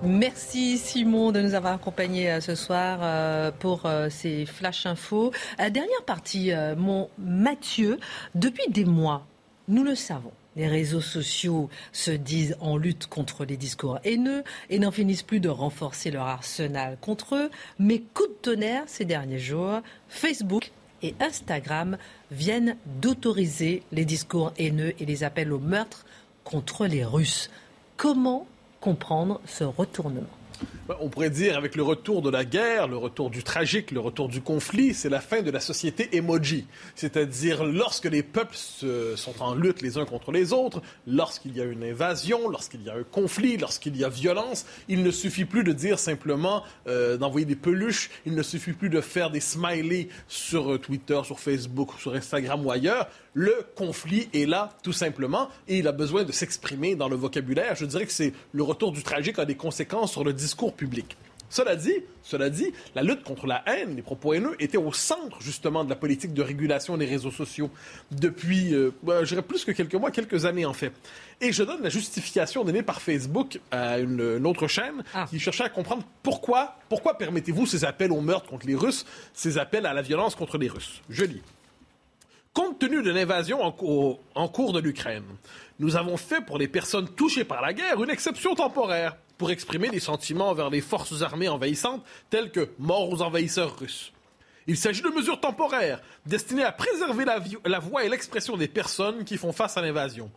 Merci 0.04 0.78
Simon 0.78 1.30
de 1.30 1.40
nous 1.40 1.54
avoir 1.54 1.74
accompagnés 1.74 2.28
euh, 2.28 2.40
ce 2.40 2.56
soir 2.56 2.98
euh, 3.02 3.52
pour 3.56 3.86
euh, 3.86 4.08
ces 4.10 4.46
flash 4.46 4.84
infos. 4.84 5.30
Dernière 5.58 6.02
partie, 6.04 6.50
mon 6.76 7.08
Mathieu, 7.18 7.98
depuis 8.34 8.68
des 8.68 8.84
mois, 8.84 9.24
nous 9.68 9.84
le 9.84 9.94
savons, 9.94 10.32
les 10.56 10.68
réseaux 10.68 11.00
sociaux 11.00 11.70
se 11.92 12.10
disent 12.10 12.56
en 12.60 12.76
lutte 12.76 13.06
contre 13.06 13.44
les 13.44 13.56
discours 13.56 13.98
haineux 14.04 14.44
et 14.70 14.78
n'en 14.78 14.90
finissent 14.90 15.22
plus 15.22 15.40
de 15.40 15.48
renforcer 15.48 16.10
leur 16.10 16.26
arsenal 16.26 16.98
contre 17.00 17.36
eux. 17.36 17.50
Mais 17.78 18.00
coup 18.00 18.26
de 18.26 18.36
tonnerre 18.42 18.84
ces 18.86 19.04
derniers 19.04 19.38
jours, 19.38 19.80
Facebook 20.08 20.70
et 21.02 21.14
Instagram 21.20 21.96
viennent 22.30 22.76
d'autoriser 23.00 23.82
les 23.92 24.04
discours 24.04 24.52
haineux 24.58 24.94
et 25.00 25.06
les 25.06 25.24
appels 25.24 25.52
au 25.52 25.58
meurtre 25.58 26.04
contre 26.44 26.86
les 26.86 27.04
Russes. 27.04 27.50
Comment 27.96 28.46
comprendre 28.80 29.40
ce 29.46 29.64
retournement? 29.64 30.41
On 31.00 31.08
pourrait 31.08 31.30
dire 31.30 31.56
avec 31.56 31.76
le 31.76 31.82
retour 31.82 32.22
de 32.22 32.30
la 32.30 32.44
guerre, 32.44 32.88
le 32.88 32.96
retour 32.96 33.30
du 33.30 33.42
tragique, 33.42 33.90
le 33.90 34.00
retour 34.00 34.28
du 34.28 34.40
conflit, 34.40 34.94
c'est 34.94 35.08
la 35.08 35.20
fin 35.20 35.42
de 35.42 35.50
la 35.50 35.60
société 35.60 36.16
emoji. 36.16 36.66
C'est-à-dire 36.94 37.64
lorsque 37.64 38.06
les 38.06 38.22
peuples 38.22 38.56
sont 38.56 39.42
en 39.42 39.54
lutte 39.54 39.82
les 39.82 39.98
uns 39.98 40.04
contre 40.04 40.32
les 40.32 40.52
autres, 40.52 40.82
lorsqu'il 41.06 41.56
y 41.56 41.60
a 41.60 41.64
une 41.64 41.84
invasion, 41.84 42.48
lorsqu'il 42.48 42.82
y 42.82 42.90
a 42.90 42.94
un 42.94 43.02
conflit, 43.02 43.56
lorsqu'il 43.56 43.96
y 43.96 44.04
a 44.04 44.08
violence, 44.08 44.66
il 44.88 45.02
ne 45.02 45.10
suffit 45.10 45.44
plus 45.44 45.64
de 45.64 45.72
dire 45.72 45.98
simplement 45.98 46.62
euh, 46.86 47.16
d'envoyer 47.16 47.46
des 47.46 47.56
peluches, 47.56 48.10
il 48.26 48.34
ne 48.34 48.42
suffit 48.42 48.72
plus 48.72 48.90
de 48.90 49.00
faire 49.00 49.30
des 49.30 49.40
smileys 49.40 50.08
sur 50.28 50.72
euh, 50.72 50.78
Twitter, 50.78 51.20
sur 51.24 51.40
Facebook, 51.40 51.90
sur 51.98 52.14
Instagram 52.14 52.64
ou 52.64 52.70
ailleurs. 52.70 53.08
Le 53.34 53.64
conflit 53.76 54.28
est 54.34 54.46
là, 54.46 54.76
tout 54.82 54.92
simplement, 54.92 55.48
et 55.66 55.78
il 55.78 55.88
a 55.88 55.92
besoin 55.92 56.24
de 56.24 56.32
s'exprimer 56.32 56.94
dans 56.96 57.08
le 57.08 57.16
vocabulaire. 57.16 57.76
Je 57.76 57.86
dirais 57.86 58.04
que 58.04 58.12
c'est 58.12 58.34
le 58.52 58.62
retour 58.62 58.92
du 58.92 59.02
tragique 59.02 59.38
a 59.38 59.46
des 59.46 59.54
conséquences 59.54 60.12
sur 60.12 60.22
le 60.22 60.34
discours 60.34 60.74
public. 60.74 61.16
Cela 61.52 61.76
dit, 61.76 61.96
cela 62.22 62.48
dit, 62.48 62.72
la 62.94 63.02
lutte 63.02 63.24
contre 63.24 63.46
la 63.46 63.62
haine, 63.66 63.94
les 63.94 64.00
propos 64.00 64.32
haineux, 64.32 64.56
était 64.58 64.78
au 64.78 64.90
centre 64.90 65.38
justement 65.42 65.84
de 65.84 65.90
la 65.90 65.96
politique 65.96 66.32
de 66.32 66.40
régulation 66.40 66.96
des 66.96 67.04
réseaux 67.04 67.30
sociaux 67.30 67.70
depuis, 68.10 68.74
euh, 68.74 68.90
ben, 69.02 69.22
je 69.22 69.28
dirais 69.28 69.42
plus 69.42 69.62
que 69.62 69.72
quelques 69.72 69.94
mois, 69.94 70.10
quelques 70.10 70.46
années 70.46 70.64
en 70.64 70.72
fait. 70.72 70.92
Et 71.42 71.52
je 71.52 71.62
donne 71.62 71.82
la 71.82 71.90
justification 71.90 72.64
donnée 72.64 72.82
par 72.82 73.02
Facebook 73.02 73.60
à 73.70 73.98
une, 73.98 74.46
autre 74.46 74.66
chaîne 74.66 75.04
ah. 75.12 75.26
qui 75.28 75.38
cherchait 75.38 75.64
à 75.64 75.68
comprendre 75.68 76.04
pourquoi, 76.22 76.78
pourquoi 76.88 77.18
permettez-vous 77.18 77.66
ces 77.66 77.84
appels 77.84 78.12
au 78.12 78.22
meurtre 78.22 78.48
contre 78.48 78.66
les 78.66 78.74
Russes, 78.74 79.04
ces 79.34 79.58
appels 79.58 79.84
à 79.84 79.92
la 79.92 80.00
violence 80.00 80.34
contre 80.34 80.56
les 80.56 80.68
Russes. 80.68 81.02
Je 81.10 81.24
lis. 81.24 81.42
Compte 82.54 82.78
tenu 82.78 83.02
de 83.02 83.10
l'invasion 83.10 83.62
en, 83.62 83.72
cours 83.72 84.72
de 84.74 84.78
l'Ukraine, 84.78 85.24
nous 85.78 85.96
avons 85.96 86.18
fait 86.18 86.44
pour 86.44 86.58
les 86.58 86.68
personnes 86.68 87.08
touchées 87.08 87.44
par 87.44 87.62
la 87.62 87.72
guerre 87.72 88.02
une 88.02 88.10
exception 88.10 88.54
temporaire 88.54 89.16
pour 89.38 89.50
exprimer 89.50 89.88
des 89.88 90.00
sentiments 90.00 90.50
envers 90.50 90.68
les 90.68 90.82
forces 90.82 91.22
armées 91.22 91.48
envahissantes 91.48 92.04
telles 92.28 92.50
que 92.50 92.68
mort 92.78 93.08
aux 93.10 93.22
envahisseurs 93.22 93.78
russes. 93.78 94.12
Il 94.66 94.76
s'agit 94.76 95.00
de 95.00 95.08
mesures 95.08 95.40
temporaires 95.40 96.02
destinées 96.26 96.62
à 96.62 96.72
préserver 96.72 97.24
la, 97.24 97.78
voix 97.78 98.04
et 98.04 98.10
l'expression 98.10 98.58
des 98.58 98.68
personnes 98.68 99.24
qui 99.24 99.38
font 99.38 99.52
face 99.52 99.78
à 99.78 99.82
l'invasion. 99.82 100.30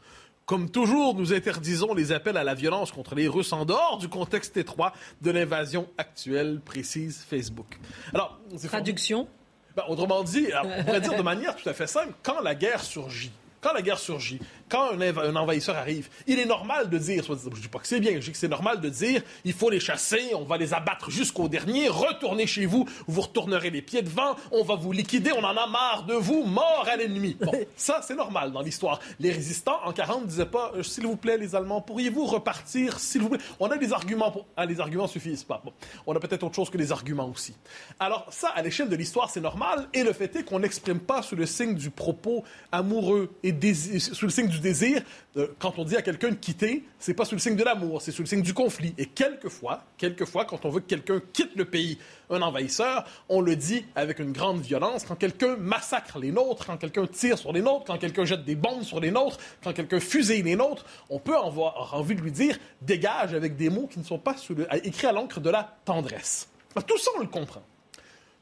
Comme 0.46 0.70
toujours, 0.70 1.16
nous 1.16 1.34
interdisons 1.34 1.94
les 1.94 2.14
appels 2.14 2.38
à 2.38 2.46
la 2.46 2.54
violence 2.54 2.94
contre 2.94 3.14
les 3.14 3.28
Russes 3.28 3.52
en 3.52 3.66
dehors 3.66 3.98
du 3.98 4.08
contexte 4.08 4.56
étroit 4.56 4.94
de 5.22 5.32
l'invasion 5.32 5.90
actuelle, 5.98 6.62
précise 6.64 7.26
Facebook. 7.28 7.78
Alors, 8.14 8.40
traduction 8.64 9.28
ben, 9.76 9.84
autrement 9.88 10.24
dit, 10.24 10.48
on 10.64 10.84
pourrait 10.84 11.02
dire 11.02 11.16
de 11.16 11.22
manière 11.22 11.56
tout 11.56 11.68
à 11.68 11.74
fait 11.74 11.88
simple, 11.88 12.14
quand 12.24 12.42
la 12.42 12.56
guerre 12.56 12.84
surgit, 12.84 13.32
quand 13.62 13.74
la 13.74 13.82
guerre 13.82 14.00
surgit, 14.00 14.40
quand 14.70 14.92
un, 15.00 15.36
envahisseur 15.36 15.76
arrive, 15.76 16.10
il 16.28 16.40
est 16.40 16.46
normal 16.46 16.90
de 16.90 16.98
dire, 16.98 17.24
je 17.24 17.32
ne 17.32 17.56
dis 17.56 17.68
pas 17.68 17.80
que 17.80 17.88
c'est 17.88 18.00
bien, 18.00 18.14
je 18.16 18.20
dis 18.20 18.32
que 18.32 18.38
c'est 18.38 18.48
normal 18.48 18.82
de 18.82 18.90
dire, 18.90 19.22
il 19.44 19.54
faut 19.54 19.70
les 19.70 19.80
chasser, 19.80 20.32
on 20.34 20.44
va 20.44 20.58
les 20.58 20.74
abattre 20.74 21.12
jusqu'au 21.12 21.48
dernier, 21.48 21.88
retournez 21.88 22.48
chez 22.48 22.66
vous, 22.66 22.88
vous 23.08 23.22
retournerez 23.22 23.70
les 23.70 23.82
pieds 23.82 24.02
devant, 24.02 24.36
on 24.52 24.64
va 24.64 24.76
vous 24.76 24.92
liquider, 24.92 25.32
on 25.34 25.44
en 25.44 25.56
a 25.56 25.68
marre 25.68 26.06
de 26.06 26.16
vous, 26.16 26.44
mort 26.44 26.88
à 26.92 26.96
l'ennemi. 26.96 27.38
Bon, 27.40 27.54
ça 27.76 28.02
c'est 28.04 28.16
normal 28.16 28.52
dans 28.52 28.62
l'histoire. 28.62 29.00
Les 29.20 29.32
résistants 29.32 29.80
en 29.84 29.94
40 29.94 30.26
disaient 30.26 30.46
pas, 30.46 30.72
euh, 30.76 30.84
s'il 30.84 31.06
vous 31.06 31.16
plaît 31.16 31.38
les 31.38 31.56
Allemands, 31.56 31.82
pourriez-vous 31.82 32.26
repartir, 32.26 33.00
s'il 33.00 33.22
vous 33.22 33.30
plaît? 33.30 33.40
On 33.60 33.70
a 33.70 33.78
des 33.78 33.94
arguments, 33.94 34.32
pour... 34.32 34.48
ah, 34.58 34.66
les 34.66 34.80
arguments 34.80 35.08
suffisent 35.08 35.44
pas. 35.44 35.62
Bon, 35.64 35.74
on 36.08 36.16
a 36.16 36.20
peut-être 36.20 36.44
autre 36.44 36.56
chose 36.56 36.70
que 36.70 36.78
des 36.78 36.92
arguments 36.92 37.30
aussi. 37.30 37.56
Alors 38.00 38.26
ça, 38.32 38.50
à 38.50 38.62
l'échelle 38.64 38.90
de 38.90 38.96
l'histoire, 38.96 39.30
c'est 39.30 39.42
normal, 39.42 39.88
et 39.94 40.04
le 40.04 40.14
fait 40.14 40.36
est 40.36 40.44
qu'on 40.44 40.60
n'exprime 40.60 41.00
pas 41.00 41.22
sous 41.22 41.36
le 41.36 41.46
signe 41.46 41.76
du 41.76 41.92
propos 41.92 42.44
amoureux 42.72 43.32
et 43.44 43.54
sous 44.00 44.26
le 44.26 44.32
signe 44.32 44.48
du 44.48 44.55
du 44.56 44.62
désir. 44.62 45.02
quand 45.60 45.78
on 45.78 45.84
dit 45.84 45.96
à 45.96 46.02
quelqu'un 46.02 46.30
de 46.30 46.36
quitter, 46.36 46.84
c'est 47.00 47.14
pas 47.14 47.26
sous 47.26 47.36
le 47.36 47.40
signe 47.40 47.56
de 47.56 47.64
l'amour, 47.64 48.02
c'est 48.02 48.12
sous 48.12 48.22
le 48.22 48.28
signe 48.28 48.42
du 48.42 48.54
conflit. 48.54 48.94
Et 48.98 49.06
quelquefois, 49.06 49.84
quelquefois, 49.98 50.46
quand 50.46 50.66
on 50.66 50.70
veut 50.70 50.80
que 50.80 50.88
quelqu'un 50.88 51.22
quitte 51.34 51.56
le 51.56 51.66
pays, 51.66 51.98
un 52.30 52.42
envahisseur, 52.42 53.06
on 53.30 53.42
le 53.42 53.56
dit 53.56 53.86
avec 53.96 54.20
une 54.20 54.32
grande 54.32 54.62
violence. 54.62 55.06
Quand 55.06 55.16
quelqu'un 55.16 55.56
massacre 55.58 56.20
les 56.20 56.32
nôtres, 56.32 56.66
quand 56.66 56.78
quelqu'un 56.78 57.08
tire 57.08 57.38
sur 57.38 57.54
les 57.54 57.62
nôtres, 57.62 57.86
quand 57.86 57.98
quelqu'un 57.98 58.26
jette 58.26 58.44
des 58.44 58.56
bombes 58.56 58.84
sur 58.84 59.00
les 59.00 59.12
nôtres, 59.12 59.38
quand 59.64 59.74
quelqu'un 59.74 60.00
fusille 60.00 60.44
les 60.44 60.56
nôtres, 60.56 60.86
on 61.10 61.20
peut 61.20 61.38
avoir 61.38 61.94
envie 61.94 62.16
de 62.16 62.22
lui 62.22 62.32
dire 62.32 62.58
dégage 62.82 63.34
avec 63.34 63.56
des 63.56 63.70
mots 63.70 63.88
qui 63.88 64.00
ne 64.00 64.04
sont 64.04 64.20
pas 64.20 64.36
écrits 64.84 65.08
à 65.08 65.12
l'encre 65.12 65.40
de 65.40 65.50
la 65.50 65.78
tendresse. 65.86 66.50
Tout 66.88 66.98
ça, 66.98 67.12
on 67.18 67.22
le 67.22 67.28
comprend. 67.28 67.64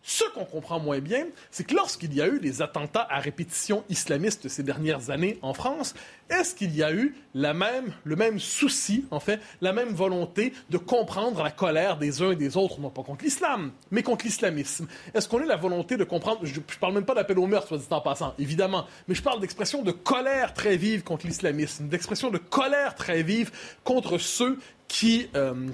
Ce 0.05 0.25
qu'on 0.33 0.43
comprend 0.43 0.81
moins 0.81 0.99
bien, 0.99 1.27
c'est 1.49 1.63
que 1.63 1.73
lorsqu'il 1.73 2.13
y 2.13 2.21
a 2.21 2.27
eu 2.27 2.37
les 2.37 2.61
attentats 2.61 3.07
à 3.09 3.19
répétition 3.19 3.85
islamistes 3.87 4.49
ces 4.49 4.61
dernières 4.61 5.11
années 5.11 5.39
en 5.41 5.53
France, 5.53 5.95
est-ce 6.29 6.53
qu'il 6.55 6.75
y 6.75 6.83
a 6.83 6.91
eu 6.91 7.15
la 7.33 7.53
même, 7.53 7.93
le 8.03 8.17
même 8.17 8.37
souci, 8.37 9.05
en 9.11 9.21
fait, 9.21 9.39
la 9.61 9.71
même 9.71 9.93
volonté 9.93 10.51
de 10.69 10.77
comprendre 10.77 11.41
la 11.41 11.51
colère 11.51 11.97
des 11.97 12.21
uns 12.21 12.31
et 12.31 12.35
des 12.35 12.57
autres, 12.57 12.81
non 12.81 12.89
pas 12.89 13.01
contre 13.01 13.23
l'islam, 13.23 13.71
mais 13.91 14.03
contre 14.03 14.25
l'islamisme? 14.25 14.87
Est-ce 15.13 15.29
qu'on 15.29 15.41
a 15.41 15.45
la 15.45 15.55
volonté 15.55 15.95
de 15.95 16.03
comprendre, 16.03 16.41
je, 16.43 16.59
ne 16.59 16.79
parle 16.81 16.95
même 16.95 17.05
pas 17.05 17.15
d'appel 17.15 17.39
au 17.39 17.47
meurtre, 17.47 17.69
soit 17.69 17.77
dit 17.77 17.87
en 17.89 18.01
passant, 18.01 18.33
évidemment, 18.37 18.85
mais 19.07 19.15
je 19.15 19.23
parle 19.23 19.39
d'expression 19.39 19.83
de 19.83 19.91
colère 19.91 20.53
très 20.53 20.75
vive 20.75 21.03
contre 21.03 21.27
l'islamisme, 21.27 21.87
d'expression 21.87 22.29
de 22.29 22.39
colère 22.39 22.95
très 22.95 23.23
vive 23.23 23.51
contre 23.85 24.17
ceux 24.17 24.59
qui, 24.89 25.29
euh, 25.35 25.69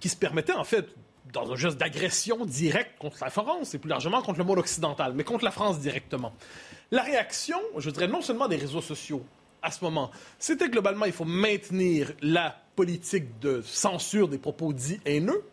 qui 0.00 0.08
se 0.08 0.16
permettaient, 0.16 0.54
en 0.54 0.64
fait, 0.64 0.86
dans 1.32 1.52
un 1.52 1.56
geste 1.56 1.78
d'agression 1.78 2.44
directe 2.44 2.98
contre 2.98 3.18
la 3.22 3.30
France 3.30 3.74
et 3.74 3.78
plus 3.78 3.88
largement 3.88 4.22
contre 4.22 4.38
le 4.38 4.44
monde 4.44 4.58
occidental, 4.58 5.12
mais 5.14 5.24
contre 5.24 5.44
la 5.44 5.50
France 5.50 5.78
directement. 5.80 6.32
La 6.90 7.02
réaction, 7.02 7.58
je 7.76 7.90
dirais 7.90 8.08
non 8.08 8.22
seulement 8.22 8.48
des 8.48 8.56
réseaux 8.56 8.80
sociaux 8.80 9.24
à 9.62 9.70
ce 9.70 9.84
moment, 9.84 10.10
c'était 10.38 10.70
globalement 10.70 11.04
il 11.04 11.12
faut 11.12 11.26
maintenir 11.26 12.12
la 12.22 12.56
politique 12.76 13.38
de 13.40 13.60
censure 13.62 14.28
des 14.28 14.38
propos 14.38 14.72
dits 14.72 15.00
haineux, 15.04 15.44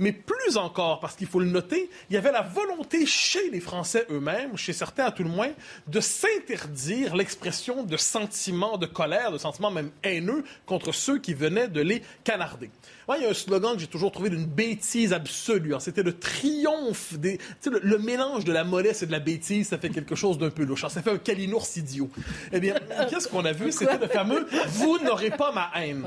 mais 0.00 0.12
plus 0.12 0.56
encore, 0.56 0.98
parce 0.98 1.14
qu'il 1.14 1.26
faut 1.26 1.40
le 1.40 1.46
noter, 1.46 1.90
il 2.08 2.14
y 2.14 2.16
avait 2.16 2.32
la 2.32 2.40
volonté 2.40 3.04
chez 3.04 3.50
les 3.50 3.60
Français 3.60 4.06
eux-mêmes, 4.10 4.56
chez 4.56 4.72
certains 4.72 5.04
à 5.04 5.12
tout 5.12 5.22
le 5.22 5.28
moins, 5.28 5.50
de 5.86 6.00
s'interdire 6.00 7.14
l'expression 7.14 7.84
de 7.84 7.96
sentiments 7.98 8.78
de 8.78 8.86
colère, 8.86 9.30
de 9.30 9.36
sentiments 9.38 9.70
même 9.70 9.90
haineux 10.02 10.42
contre 10.64 10.92
ceux 10.92 11.18
qui 11.18 11.34
venaient 11.34 11.68
de 11.68 11.82
les 11.82 12.02
canarder. 12.24 12.70
Moi, 13.10 13.18
il 13.18 13.24
y 13.24 13.26
a 13.26 13.30
un 13.30 13.34
slogan 13.34 13.74
que 13.74 13.80
j'ai 13.80 13.88
toujours 13.88 14.12
trouvé 14.12 14.30
d'une 14.30 14.46
bêtise 14.46 15.12
absolue. 15.12 15.74
Hein. 15.74 15.80
C'était 15.80 16.04
le 16.04 16.16
triomphe 16.16 17.14
des. 17.14 17.38
Le, 17.66 17.80
le, 17.82 17.98
mélange 17.98 18.44
de 18.44 18.52
la 18.52 18.62
mollesse 18.62 19.02
et 19.02 19.06
de 19.06 19.10
la 19.10 19.18
bêtise, 19.18 19.68
ça 19.68 19.78
fait 19.78 19.90
quelque 19.90 20.14
chose 20.14 20.38
d'un 20.38 20.50
peu 20.50 20.62
louche. 20.62 20.86
Ça 20.86 21.02
fait 21.02 21.10
un 21.10 21.18
calinours 21.18 21.66
idiot. 21.76 22.08
Eh 22.52 22.60
bien, 22.60 22.74
qu'est-ce 23.10 23.26
qu'on 23.26 23.44
a 23.44 23.52
vu? 23.52 23.72
C'était 23.72 23.98
le 23.98 24.06
fameux 24.06 24.46
Vous 24.68 24.98
n'aurez 25.00 25.30
pas 25.30 25.50
ma 25.50 25.72
haine. 25.74 26.04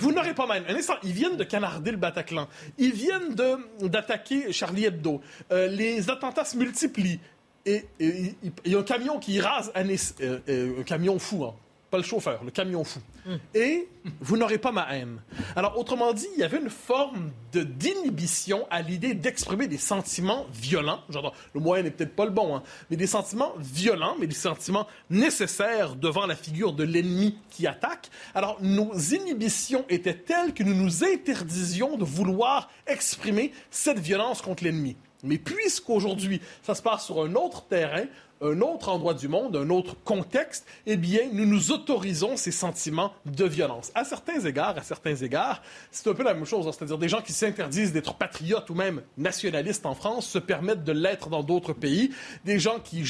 Vous 0.00 0.12
n'aurez 0.12 0.32
pas 0.32 0.46
ma 0.46 0.56
haine. 0.56 0.64
Un 0.66 0.74
instant, 0.76 0.96
ils 1.02 1.12
viennent 1.12 1.36
de 1.36 1.44
canarder 1.44 1.90
le 1.90 1.98
Bataclan. 1.98 2.48
Ils 2.78 2.94
viennent 2.94 3.34
d'attaquer 3.80 4.52
Charlie 4.52 4.86
Hebdo. 4.86 5.20
Euh, 5.52 5.68
les 5.68 6.10
attentats 6.10 6.44
se 6.44 6.56
multiplient. 6.56 7.20
Et 7.64 7.84
il 7.98 8.34
y 8.64 8.76
a 8.76 8.78
un 8.78 8.84
camion 8.84 9.18
qui 9.18 9.40
rase 9.40 9.72
euh, 9.76 10.38
euh, 10.48 10.80
un 10.80 10.82
camion 10.84 11.18
fou, 11.18 11.44
hein 11.44 11.54
pas 11.90 11.98
le 11.98 12.02
chauffeur, 12.02 12.42
le 12.44 12.50
camion 12.50 12.84
fou. 12.84 13.00
Et 13.54 13.88
vous 14.20 14.36
n'aurez 14.36 14.58
pas 14.58 14.72
ma 14.72 14.94
haine. 14.94 15.20
Alors, 15.56 15.78
autrement 15.78 16.12
dit, 16.12 16.26
il 16.34 16.40
y 16.40 16.44
avait 16.44 16.58
une 16.58 16.70
forme 16.70 17.32
de 17.52 17.62
d'inhibition 17.62 18.66
à 18.70 18.82
l'idée 18.82 19.14
d'exprimer 19.14 19.66
des 19.66 19.78
sentiments 19.78 20.46
violents. 20.52 21.00
Le 21.54 21.60
moyen 21.60 21.82
n'est 21.82 21.90
peut-être 21.90 22.14
pas 22.14 22.24
le 22.24 22.30
bon, 22.30 22.56
hein, 22.56 22.62
mais 22.90 22.96
des 22.96 23.06
sentiments 23.06 23.52
violents, 23.58 24.16
mais 24.18 24.26
des 24.26 24.34
sentiments 24.34 24.86
nécessaires 25.10 25.96
devant 25.96 26.26
la 26.26 26.36
figure 26.36 26.72
de 26.72 26.84
l'ennemi 26.84 27.38
qui 27.50 27.66
attaque. 27.66 28.10
Alors, 28.34 28.58
nos 28.60 28.94
inhibitions 28.96 29.84
étaient 29.88 30.14
telles 30.14 30.54
que 30.54 30.62
nous 30.62 30.74
nous 30.74 31.04
interdisions 31.04 31.96
de 31.96 32.04
vouloir 32.04 32.70
exprimer 32.86 33.52
cette 33.70 33.98
violence 33.98 34.42
contre 34.42 34.64
l'ennemi. 34.64 34.96
Mais 35.22 35.38
puisqu'aujourd'hui, 35.38 36.40
ça 36.62 36.74
se 36.74 36.82
passe 36.82 37.06
sur 37.06 37.22
un 37.22 37.34
autre 37.34 37.64
terrain, 37.66 38.04
un 38.42 38.60
autre 38.60 38.90
endroit 38.90 39.14
du 39.14 39.28
monde, 39.28 39.56
un 39.56 39.70
autre 39.70 39.96
contexte, 40.04 40.66
eh 40.86 40.96
bien, 40.96 41.22
nous 41.32 41.46
nous 41.46 41.72
autorisons 41.72 42.36
ces 42.36 42.52
sentiments 42.52 43.12
de 43.24 43.44
violence. 43.44 43.90
À 43.94 44.04
certains 44.04 44.40
égards, 44.40 44.76
à 44.76 44.82
certains 44.82 45.16
égards, 45.16 45.62
c'est 45.90 46.08
un 46.08 46.14
peu 46.14 46.22
la 46.22 46.34
même 46.34 46.44
chose. 46.44 46.68
Hein. 46.68 46.72
C'est-à-dire 46.72 46.98
des 46.98 47.08
gens 47.08 47.22
qui 47.22 47.32
s'interdisent 47.32 47.92
d'être 47.92 48.14
patriotes 48.14 48.68
ou 48.68 48.74
même 48.74 49.02
nationalistes 49.16 49.86
en 49.86 49.94
France 49.94 50.26
se 50.26 50.38
permettent 50.38 50.84
de 50.84 50.92
l'être 50.92 51.30
dans 51.30 51.42
d'autres 51.42 51.72
pays. 51.72 52.10
Des 52.44 52.58
gens 52.58 52.78
qui, 52.78 53.04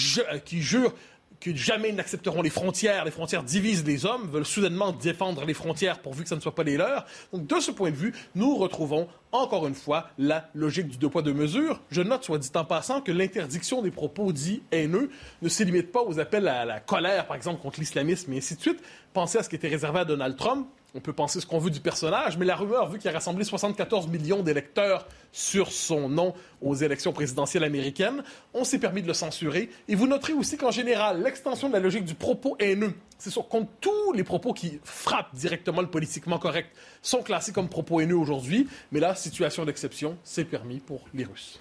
qui 0.45 0.63
jurent 0.63 0.95
que 1.41 1.55
jamais 1.55 1.91
ils 1.91 1.95
n'accepteront 1.95 2.43
les 2.43 2.51
frontières. 2.51 3.05
Les 3.05 3.11
frontières 3.11 3.43
divisent 3.43 3.85
les 3.85 4.07
hommes, 4.07 4.29
veulent 4.31 4.47
soudainement 4.47 4.93
défendre 4.93 5.45
les 5.45 5.55
frontières 5.55 6.01
pourvu 6.01 6.23
que 6.23 6.29
ça 6.29 6.37
ne 6.37 6.41
soit 6.41 6.55
pas 6.55 6.63
les 6.63 6.77
leurs. 6.77 7.07
Donc, 7.33 7.47
de 7.47 7.61
ce 7.61 7.71
point 7.71 7.91
de 7.91 7.97
vue, 7.97 8.15
nous 8.35 8.57
retrouvons 8.57 9.09
encore 9.33 9.67
une 9.67 9.75
fois 9.75 10.11
la 10.19 10.49
logique 10.55 10.89
du 10.89 10.97
deux 10.97 11.09
poids, 11.09 11.23
deux 11.23 11.35
mesures. 11.35 11.81
Je 11.91 12.03
note, 12.03 12.25
soit 12.25 12.39
dit 12.39 12.51
en 12.55 12.65
passant, 12.65 13.01
que 13.01 13.13
l'interdiction 13.13 13.83
des 13.83 13.91
propos 13.91 14.33
dits 14.33 14.63
haineux 14.73 15.11
ne 15.43 15.49
se 15.49 15.63
limite 15.63 15.93
pas 15.93 16.03
aux 16.03 16.19
appels 16.19 16.49
à 16.49 16.65
la 16.65 16.81
colère, 16.81 17.27
par 17.27 17.37
exemple, 17.37 17.61
contre 17.61 17.81
l'islamisme 17.81 18.33
et 18.33 18.39
ainsi 18.39 18.57
de 18.57 18.61
suite. 18.61 18.83
Pensez 19.13 19.39
à 19.39 19.43
ce 19.43 19.49
qui 19.49 19.57
était 19.57 19.69
réservé 19.69 20.01
à 20.01 20.05
Donald 20.05 20.37
Trump 20.37 20.67
on 20.97 21.01
peut 21.01 21.13
penser 21.13 21.41
ce 21.41 21.47
qu'on 21.47 21.59
veut 21.59 21.71
du 21.71 21.81
personnage, 21.81 22.39
mais 22.39 22.47
la 22.47 22.57
rumeur, 22.57 22.89
vu 22.89 22.99
qu'il 22.99 23.11
a 23.11 23.13
rassemblé 23.13 23.45
74 23.45 24.09
millions 24.09 24.43
d'électeurs 24.43 25.07
sur 25.31 25.71
son 25.71 26.09
nom 26.09 26.33
aux 26.63 26.75
élections 26.75 27.13
présidentielles 27.13 27.65
américaines, 27.65 28.25
on 28.55 28.65
s'est 28.65 28.79
permis 28.79 29.03
de 29.03 29.07
le 29.07 29.13
censurer. 29.13 29.69
Et 29.89 29.95
vous 29.95 30.07
noterez 30.07 30.33
aussi 30.33 30.57
qu'en 30.57 30.71
général, 30.71 31.23
l'extension 31.23 31.69
de 31.69 31.75
la 31.75 31.81
logique 31.81 32.07
du 32.07 32.15
propos 32.15 32.57
haineux, 32.59 32.95
c'est 33.19 33.29
sur 33.29 33.47
compte 33.47 33.69
tous 33.83 34.13
les 34.15 34.25
propos 34.25 34.55
qui 34.55 34.81
frappent 34.85 35.35
directement 35.35 35.83
le 35.83 35.91
politiquement 35.91 36.39
correct, 36.39 36.71
sont 37.03 37.23
classés 37.23 37.53
comme 37.53 37.69
propos 37.69 38.01
haineux 38.01 38.17
aujourd'hui. 38.17 38.67
Mais 38.91 39.01
là, 39.01 39.15
situation 39.15 39.67
d'exception, 39.67 40.17
c'est 40.25 40.47
permis 40.47 40.81
pour 40.81 41.03
les 41.13 41.25
Russes. 41.25 41.61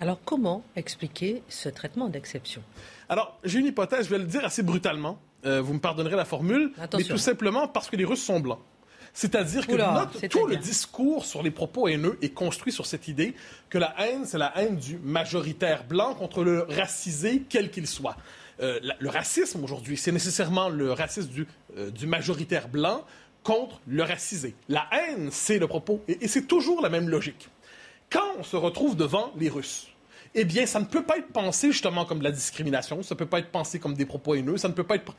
Alors 0.00 0.18
comment 0.24 0.64
expliquer 0.74 1.42
ce 1.48 1.68
traitement 1.68 2.08
d'exception? 2.08 2.62
Alors, 3.10 3.38
j'ai 3.44 3.58
une 3.58 3.66
hypothèse, 3.66 4.06
je 4.06 4.10
vais 4.10 4.18
le 4.18 4.24
dire 4.24 4.44
assez 4.44 4.62
brutalement. 4.62 5.18
Euh, 5.44 5.60
vous 5.60 5.74
me 5.74 5.78
pardonnerez 5.78 6.16
la 6.16 6.24
formule, 6.24 6.72
mais 6.96 7.04
tout 7.04 7.18
simplement 7.18 7.68
parce 7.68 7.90
que 7.90 7.96
les 7.96 8.04
Russes 8.04 8.24
sont 8.24 8.40
blancs. 8.40 8.60
C'est-à-dire 9.12 9.66
que 9.66 10.26
tout 10.26 10.46
le 10.46 10.56
discours 10.56 11.24
sur 11.24 11.42
les 11.42 11.52
propos 11.52 11.86
haineux 11.86 12.18
est 12.20 12.30
construit 12.30 12.72
sur 12.72 12.84
cette 12.84 13.06
idée 13.06 13.34
que 13.70 13.78
la 13.78 13.94
haine, 14.00 14.24
c'est 14.26 14.38
la 14.38 14.52
haine 14.58 14.76
du 14.76 14.98
majoritaire 14.98 15.84
blanc 15.84 16.14
contre 16.14 16.42
le 16.42 16.62
racisé, 16.62 17.44
quel 17.48 17.70
qu'il 17.70 17.86
soit. 17.86 18.16
Euh, 18.60 18.80
le 18.98 19.08
racisme 19.08 19.62
aujourd'hui, 19.62 19.96
c'est 19.96 20.12
nécessairement 20.12 20.68
le 20.68 20.92
racisme 20.92 21.28
du, 21.28 21.46
euh, 21.76 21.90
du, 21.90 22.06
majoritaire 22.06 22.68
blanc 22.68 23.04
contre 23.44 23.80
le 23.86 24.02
racisé. 24.02 24.54
La 24.68 24.88
haine, 24.92 25.28
c'est 25.30 25.58
le 25.58 25.68
propos, 25.68 26.02
et 26.08 26.26
c'est 26.26 26.46
toujours 26.46 26.80
la 26.80 26.88
même 26.88 27.08
logique. 27.08 27.48
Quand 28.10 28.34
on 28.38 28.42
se 28.42 28.56
retrouve 28.56 28.96
devant 28.96 29.32
les 29.36 29.48
Russes, 29.48 29.88
eh 30.34 30.44
bien, 30.44 30.66
ça 30.66 30.80
ne 30.80 30.84
peut 30.84 31.02
pas 31.02 31.18
être 31.18 31.28
pensé 31.28 31.70
justement 31.72 32.04
comme 32.04 32.18
de 32.18 32.24
la 32.24 32.32
discrimination, 32.32 33.02
ça 33.02 33.14
ne 33.14 33.18
peut 33.18 33.26
pas 33.26 33.38
être 33.38 33.50
pensé 33.50 33.78
comme 33.78 33.94
des 33.94 34.06
propos 34.06 34.34
haineux, 34.34 34.56
ça 34.56 34.68
ne 34.68 34.74
peut 34.74 34.84
pas 34.84 34.96
être 34.96 35.14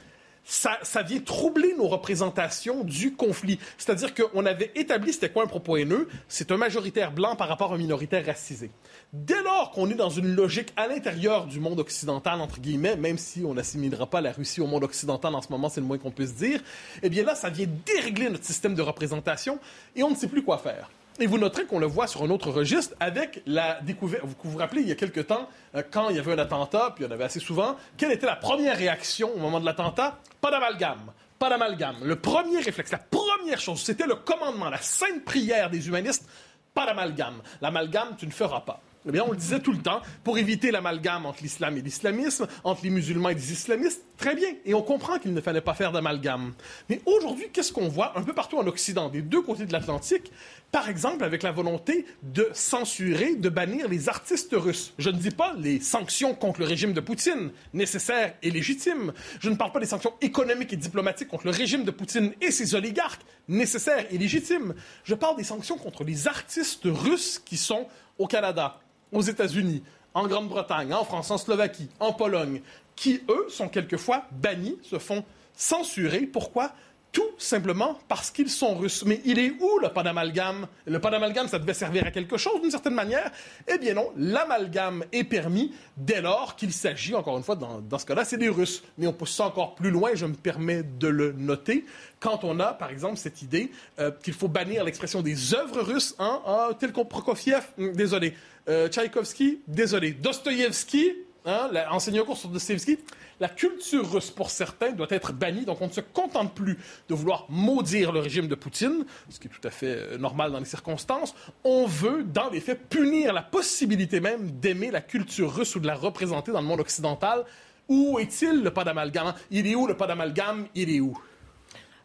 ça, 0.46 1.02
vient 1.02 1.20
troubler 1.20 1.74
nos 1.76 1.88
représentations 1.88 2.84
du 2.84 3.14
conflit. 3.14 3.60
C'est-à-dire 3.78 4.14
qu'on 4.14 4.46
avait 4.46 4.72
établi 4.76 5.12
c'était 5.12 5.30
quoi 5.30 5.44
un 5.44 5.48
propos 5.48 5.78
haineux, 5.78 6.08
c'est 6.28 6.52
un 6.52 6.58
majoritaire 6.58 7.12
blanc 7.12 7.36
par 7.36 7.48
rapport 7.48 7.72
à 7.72 7.76
un 7.76 7.80
minoritaire 7.80 8.26
racisé. 8.26 8.70
Dès 9.12 9.42
lors 9.42 9.72
qu'on 9.72 9.90
est 9.90 9.96
dans 9.96 10.10
une 10.10 10.36
logique 10.36 10.72
à 10.76 10.88
l'intérieur 10.88 11.48
du 11.48 11.60
monde 11.60 11.80
occidental, 11.80 12.42
entre 12.42 12.60
guillemets, 12.60 12.96
même 12.96 13.18
si 13.18 13.44
on 13.44 13.56
n'assimilera 13.56 14.08
pas 14.08 14.22
la 14.22 14.32
Russie 14.32 14.62
au 14.62 14.68
monde 14.68 14.84
occidental 14.84 15.34
en 15.34 15.42
ce 15.42 15.50
moment, 15.50 15.70
c'est 15.70 15.82
le 15.82 15.88
moins 15.88 15.98
qu'on 15.98 16.12
puisse 16.12 16.36
dire, 16.36 16.62
eh 17.02 17.10
bien 17.10 17.24
là, 17.24 17.34
ça 17.36 17.50
vient 17.50 17.68
dérégler 17.86 18.30
notre 18.30 18.46
système 18.46 18.76
de 18.76 18.82
représentation 18.82 19.60
et 19.96 20.04
on 20.04 20.12
ne 20.12 20.16
sait 20.16 20.28
plus 20.28 20.44
quoi 20.44 20.60
faire. 20.60 20.90
Et 21.20 21.28
vous 21.28 21.38
noterez 21.38 21.66
qu'on 21.66 21.80
le 21.80 21.86
voit 21.86 22.08
sur 22.08 22.24
un 22.24 22.30
autre 22.30 22.52
registre 22.52 22.94
avec 23.00 23.42
la 23.46 23.80
découverte. 23.82 24.24
Vous 24.26 24.52
vous 24.52 24.58
rappelez, 24.58 24.82
il 24.82 24.90
y 24.90 24.92
a 24.92 24.96
quelque 24.96 25.22
temps, 25.22 25.48
euh, 25.74 25.82
quand 25.90 26.10
il 26.10 26.18
y 26.18 26.20
avait 26.20 26.34
un 26.34 26.40
attentat, 26.40 26.92
puis 26.94 27.06
il 27.06 27.08
y 27.08 27.10
en 27.10 27.14
avait 27.14 27.24
assez 27.24 27.40
souvent, 27.40 27.78
quelle 27.96 28.12
était 28.12 28.26
la 28.26 28.36
première 28.36 28.78
réaction 28.78 29.34
au 29.34 29.40
moment 29.40 29.62
de 29.62 29.66
l'attentat? 29.66 30.20
Pas 30.42 30.52
d'amalgame. 30.52 31.12
Pas 31.40 31.50
d'amalgame. 31.50 31.98
Le 32.04 32.18
premier 32.18 32.60
réflexe, 32.60 32.92
la 32.92 32.98
première 32.98 33.62
chose, 33.62 33.82
c'était 33.82 34.08
le 34.08 34.16
commandement, 34.16 34.70
la 34.70 34.82
sainte 34.82 35.24
prière 35.24 35.70
des 35.70 35.88
humanistes. 35.88 36.28
Pas 36.74 36.86
d'amalgame. 36.86 37.42
L'amalgame, 37.62 38.16
tu 38.18 38.26
ne 38.28 38.32
feras 38.32 38.62
pas. 38.62 38.82
Eh 39.08 39.12
bien, 39.12 39.24
on 39.26 39.32
le 39.32 39.38
disait 39.38 39.60
tout 39.60 39.72
le 39.72 39.82
temps, 39.82 40.02
pour 40.24 40.38
éviter 40.38 40.72
l'amalgame 40.72 41.26
entre 41.26 41.44
l'islam 41.44 41.78
et 41.78 41.82
l'islamisme, 41.82 42.48
entre 42.64 42.82
les 42.84 42.90
musulmans 42.90 43.30
et 43.30 43.36
les 43.36 43.52
islamistes, 43.52 44.04
très 44.18 44.36
bien. 44.36 44.50
Et 44.66 44.74
on 44.74 44.82
comprend 44.82 45.20
qu'il 45.20 45.34
ne 45.34 45.42
fallait 45.42 45.62
pas 45.62 45.74
faire 45.74 45.92
d'amalgame. 45.92 46.54
Mais 46.90 47.02
aujourd'hui, 47.06 47.48
qu'est-ce 47.52 47.74
qu'on 47.74 47.88
voit 47.88 48.18
un 48.18 48.24
peu 48.24 48.34
partout 48.34 48.58
en 48.58 48.68
Occident, 48.68 49.10
des 49.10 49.22
deux 49.22 49.42
côtés 49.42 49.66
de 49.66 49.74
l'Atlantique? 49.74 50.32
Par 50.72 50.90
exemple, 50.90 51.24
avec 51.24 51.44
la 51.44 51.52
volonté 51.52 52.06
de 52.24 52.50
censurer, 52.54 53.36
de 53.36 53.50
bannir 53.50 53.88
les 53.88 54.10
artistes 54.10 54.54
russes. 54.54 54.94
Je 54.98 55.10
ne 55.10 55.18
dis 55.18 55.32
pas 55.32 55.54
les 55.58 55.80
sanctions 55.80 56.34
contre 56.34 56.60
le 56.60 56.66
régime 56.66 56.94
de 56.94 57.00
Poutine, 57.00 57.52
nécessaires 57.74 58.34
et 58.44 58.52
légitimes. 58.52 59.14
Je 59.40 59.50
ne 59.50 59.56
parle 59.56 59.72
pas 59.72 59.80
des 59.80 59.86
sanctions 59.86 60.14
économiques 60.22 60.74
et 60.74 60.78
diplomatiques 60.78 61.30
contre 61.30 61.46
le 61.46 61.52
régime 61.52 61.84
de 61.84 61.92
Poutine 61.92 62.34
et 62.42 62.52
ses 62.52 62.76
oligarques, 62.76 63.22
nécessaires 63.48 64.06
et 64.12 64.18
légitimes. 64.18 64.74
Je 65.04 65.16
parle 65.16 65.38
des 65.38 65.44
sanctions 65.44 65.78
contre 65.78 66.04
les 66.04 66.28
artistes 66.28 66.86
russes 66.86 67.40
qui 67.40 67.58
sont 67.58 67.88
au 68.18 68.28
Canada, 68.28 68.80
aux 69.16 69.22
États-Unis, 69.22 69.82
en 70.14 70.28
Grande-Bretagne, 70.28 70.94
en 70.94 71.04
France, 71.04 71.32
en 71.32 71.38
Slovaquie, 71.38 71.90
en 72.00 72.14
Pologne, 72.14 72.62
qui, 72.96 73.22
eux, 73.30 73.48
sont 73.50 73.70
quelquefois 73.70 74.26
bannis, 74.32 74.78
se 74.84 75.00
font 75.00 75.24
censurés. 75.56 76.28
Pourquoi 76.28 76.72
tout 77.16 77.24
simplement 77.38 77.98
parce 78.10 78.30
qu'ils 78.30 78.50
sont 78.50 78.76
russes. 78.76 79.06
Mais 79.06 79.22
il 79.24 79.40
est 79.40 79.52
où 79.62 79.80
le 79.82 79.88
pas 79.88 80.04
d'amalgame 80.04 80.68
Le 80.86 81.00
pas 81.00 81.10
d'amalgame, 81.10 81.48
ça 81.48 81.60
devait 81.60 81.74
servir 81.74 82.06
à 82.06 82.12
quelque 82.12 82.36
chose 82.36 82.62
d'une 82.62 82.70
certaine 82.70 82.94
manière? 82.94 83.32
Eh 83.74 83.78
bien 83.78 83.94
non, 83.94 84.12
l'amalgame 84.18 85.06
est 85.14 85.24
permis 85.24 85.74
dès 85.96 86.20
lors 86.20 86.58
qu'il 86.58 86.74
s'agit, 86.74 87.16
encore 87.16 87.38
une 87.38 87.44
fois, 87.44 87.56
dans, 87.56 87.80
dans 87.80 87.98
ce 87.98 88.06
cas-là, 88.06 88.26
c'est 88.26 88.38
des 88.38 88.50
Russes. 88.50 88.84
Mais 88.98 89.08
on 89.08 89.14
pousse 89.14 89.34
ça 89.34 89.46
encore 89.46 89.76
plus 89.76 89.92
loin, 89.92 90.10
je 90.14 90.26
me 90.26 90.34
permets 90.34 90.84
de 90.84 91.08
le 91.08 91.32
noter, 91.32 91.86
quand 92.20 92.44
on 92.44 92.60
a, 92.60 92.74
par 92.74 92.90
exemple, 92.90 93.16
cette 93.16 93.42
idée 93.42 93.72
euh, 94.00 94.12
qu'il 94.22 94.34
faut 94.34 94.50
bannir 94.50 94.84
l'expression 94.84 95.22
des 95.22 95.54
œuvres 95.54 95.82
russes, 95.82 96.16
hein, 96.20 96.42
ah, 96.46 96.70
tel 96.78 96.92
qu'on 96.92 97.06
Prokofiev, 97.06 97.64
hum, 97.78 97.94
désolé, 97.94 98.34
euh, 98.68 98.90
Tchaïkovski, 98.90 99.62
désolé, 99.68 100.12
Dostoïevski, 100.12 101.14
hein, 101.46 101.70
enseignant 101.92 102.26
cours 102.26 102.38
sur 102.38 102.50
Dostoevsky, 102.50 103.00
la 103.40 103.50
culture 103.50 104.10
russe, 104.12 104.32
pour 104.32 104.50
certains, 104.50 104.92
doit 104.92 105.08
être 105.10 105.34
bannie. 105.34 105.66
Donc, 105.66 105.82
on 105.82 105.88
ne 105.88 105.92
se 105.92 106.02
contente 106.02 106.54
plus 106.54 106.78
de 107.10 107.14
vouloir 107.14 107.46
maudire 107.50 108.12
le 108.12 108.20
régime 108.20 108.48
de 108.48 108.56
Poutine, 108.56 109.06
ce 109.30 109.40
qui 109.40 109.48
est 109.48 109.52
tout 109.52 109.68
à 109.68 109.72
fait 109.72 109.98
euh, 109.98 110.18
normal 110.18 110.52
dans 110.52 110.60
les 110.60 110.66
circonstances. 110.66 111.36
On 111.64 111.86
veut, 111.86 112.24
dans 112.24 112.50
les 112.50 112.62
faits, 112.62 112.88
punir 112.90 113.34
la 113.34 113.42
possibilité 113.42 114.20
même 114.20 114.52
d'aimer 114.52 114.92
la 114.92 115.02
culture 115.02 115.54
russe 115.54 115.76
ou 115.76 115.80
de 115.80 115.88
la 115.88 115.96
représenter 115.96 116.52
dans 116.52 116.62
le 116.62 116.68
monde 116.68 116.80
occidental. 116.80 117.44
Où 117.88 118.20
est-il 118.20 118.64
le 118.64 118.72
pas 118.72 118.84
d'amalgame? 118.84 119.34
Il 119.52 119.68
est 119.68 119.76
où 119.76 119.86
le 119.86 119.96
pas 119.96 120.08
d'amalgame? 120.08 120.68
Il 120.74 120.90
est 120.90 121.02
où? 121.02 121.18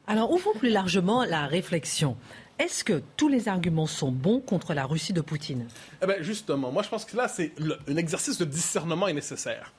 Alors, 0.07 0.33
ouvrons 0.33 0.55
plus 0.55 0.71
largement 0.71 1.25
la 1.25 1.47
réflexion. 1.47 2.17
Est-ce 2.61 2.85
que 2.85 3.03
tous 3.17 3.29
les 3.29 3.49
arguments 3.49 3.87
sont 3.87 4.13
bons 4.13 4.39
contre 4.39 4.75
la 4.75 4.85
Russie 4.85 5.15
de 5.15 5.23
Poutine? 5.23 5.67
Eh 6.03 6.07
bien, 6.07 6.17
Justement, 6.21 6.71
moi 6.71 6.83
je 6.83 6.91
pense 6.91 7.07
que 7.07 7.17
là, 7.17 7.27
c'est 7.27 7.53
un 7.89 7.97
exercice 7.97 8.37
de 8.37 8.45
discernement 8.45 9.09
est 9.09 9.15
nécessaire. 9.15 9.73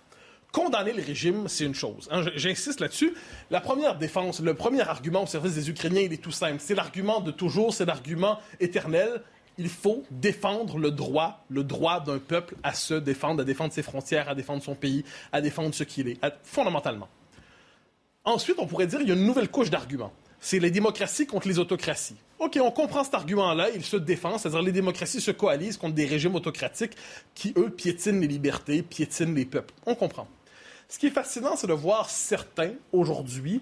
Condamner 0.52 0.92
le 0.92 1.04
régime, 1.04 1.48
c'est 1.48 1.66
une 1.66 1.76
chose. 1.76 2.10
Hein. 2.12 2.24
J'insiste 2.34 2.80
là-dessus. 2.80 3.14
La 3.52 3.62
première 3.62 4.00
défense, 4.00 4.40
le 4.40 4.56
premier 4.56 4.82
argument 4.82 5.22
au 5.22 5.28
service 5.28 5.54
des 5.54 5.70
Ukrainiens, 5.70 6.02
il 6.02 6.12
est 6.12 6.22
tout 6.24 6.32
simple. 6.32 6.58
C'est 6.58 6.74
l'argument 6.74 7.20
de 7.20 7.30
toujours, 7.30 7.72
c'est 7.72 7.86
l'argument 7.86 8.40
éternel. 8.60 9.22
Il 9.60 9.70
faut 9.70 10.04
défendre 10.10 10.80
le 10.80 10.90
droit, 10.90 11.46
le 11.50 11.64
droit 11.64 12.00
d'un 12.00 12.18
peuple 12.18 12.56
à 12.64 12.74
se 12.74 12.96
défendre, 12.96 13.42
à 13.42 13.46
défendre 13.46 13.74
ses 13.74 13.84
frontières, 13.84 14.28
à 14.28 14.34
défendre 14.34 14.64
son 14.64 14.74
pays, 14.74 15.06
à 15.32 15.40
défendre 15.40 15.76
ce 15.76 15.84
qu'il 15.84 16.08
est, 16.08 16.20
fondamentalement. 16.42 17.10
Ensuite, 18.26 18.58
on 18.58 18.66
pourrait 18.66 18.88
dire 18.88 18.98
qu'il 18.98 19.10
y 19.10 19.12
a 19.12 19.16
une 19.16 19.26
nouvelle 19.26 19.50
couche 19.50 19.70
d'arguments 19.70 20.14
c'est 20.42 20.60
les 20.60 20.72
démocraties 20.72 21.28
contre 21.28 21.48
les 21.48 21.60
autocraties. 21.60 22.18
OK, 22.39 22.60
on 22.62 22.72
comprend 22.72 23.04
cet 23.04 23.14
argument-là, 23.14 23.70
il 23.70 23.86
se 23.86 23.96
défend, 23.96 24.39
c'est-à-dire 24.39 24.64
les 24.64 24.72
démocraties 24.72 25.22
se 25.22 25.32
coalisent 25.32 25.78
contre 25.78 25.94
des 25.94 26.08
régimes 26.08 26.36
autocratiques 26.36 26.98
qui, 27.36 27.54
eux, 27.56 27.70
piétinent 27.70 28.20
les 28.20 28.28
libertés, 28.28 28.82
piétinent 28.82 29.36
les 29.36 29.46
peuples. 29.46 29.74
On 29.86 29.94
comprend. 29.94 30.28
Ce 30.89 30.98
qui 30.98 31.08
est 31.08 31.12
fascinant, 31.12 31.56
c'est 31.56 31.68
de 31.68 31.74
voir 31.74 32.10
certains, 32.10 32.74
aujourd'hui, 32.92 33.62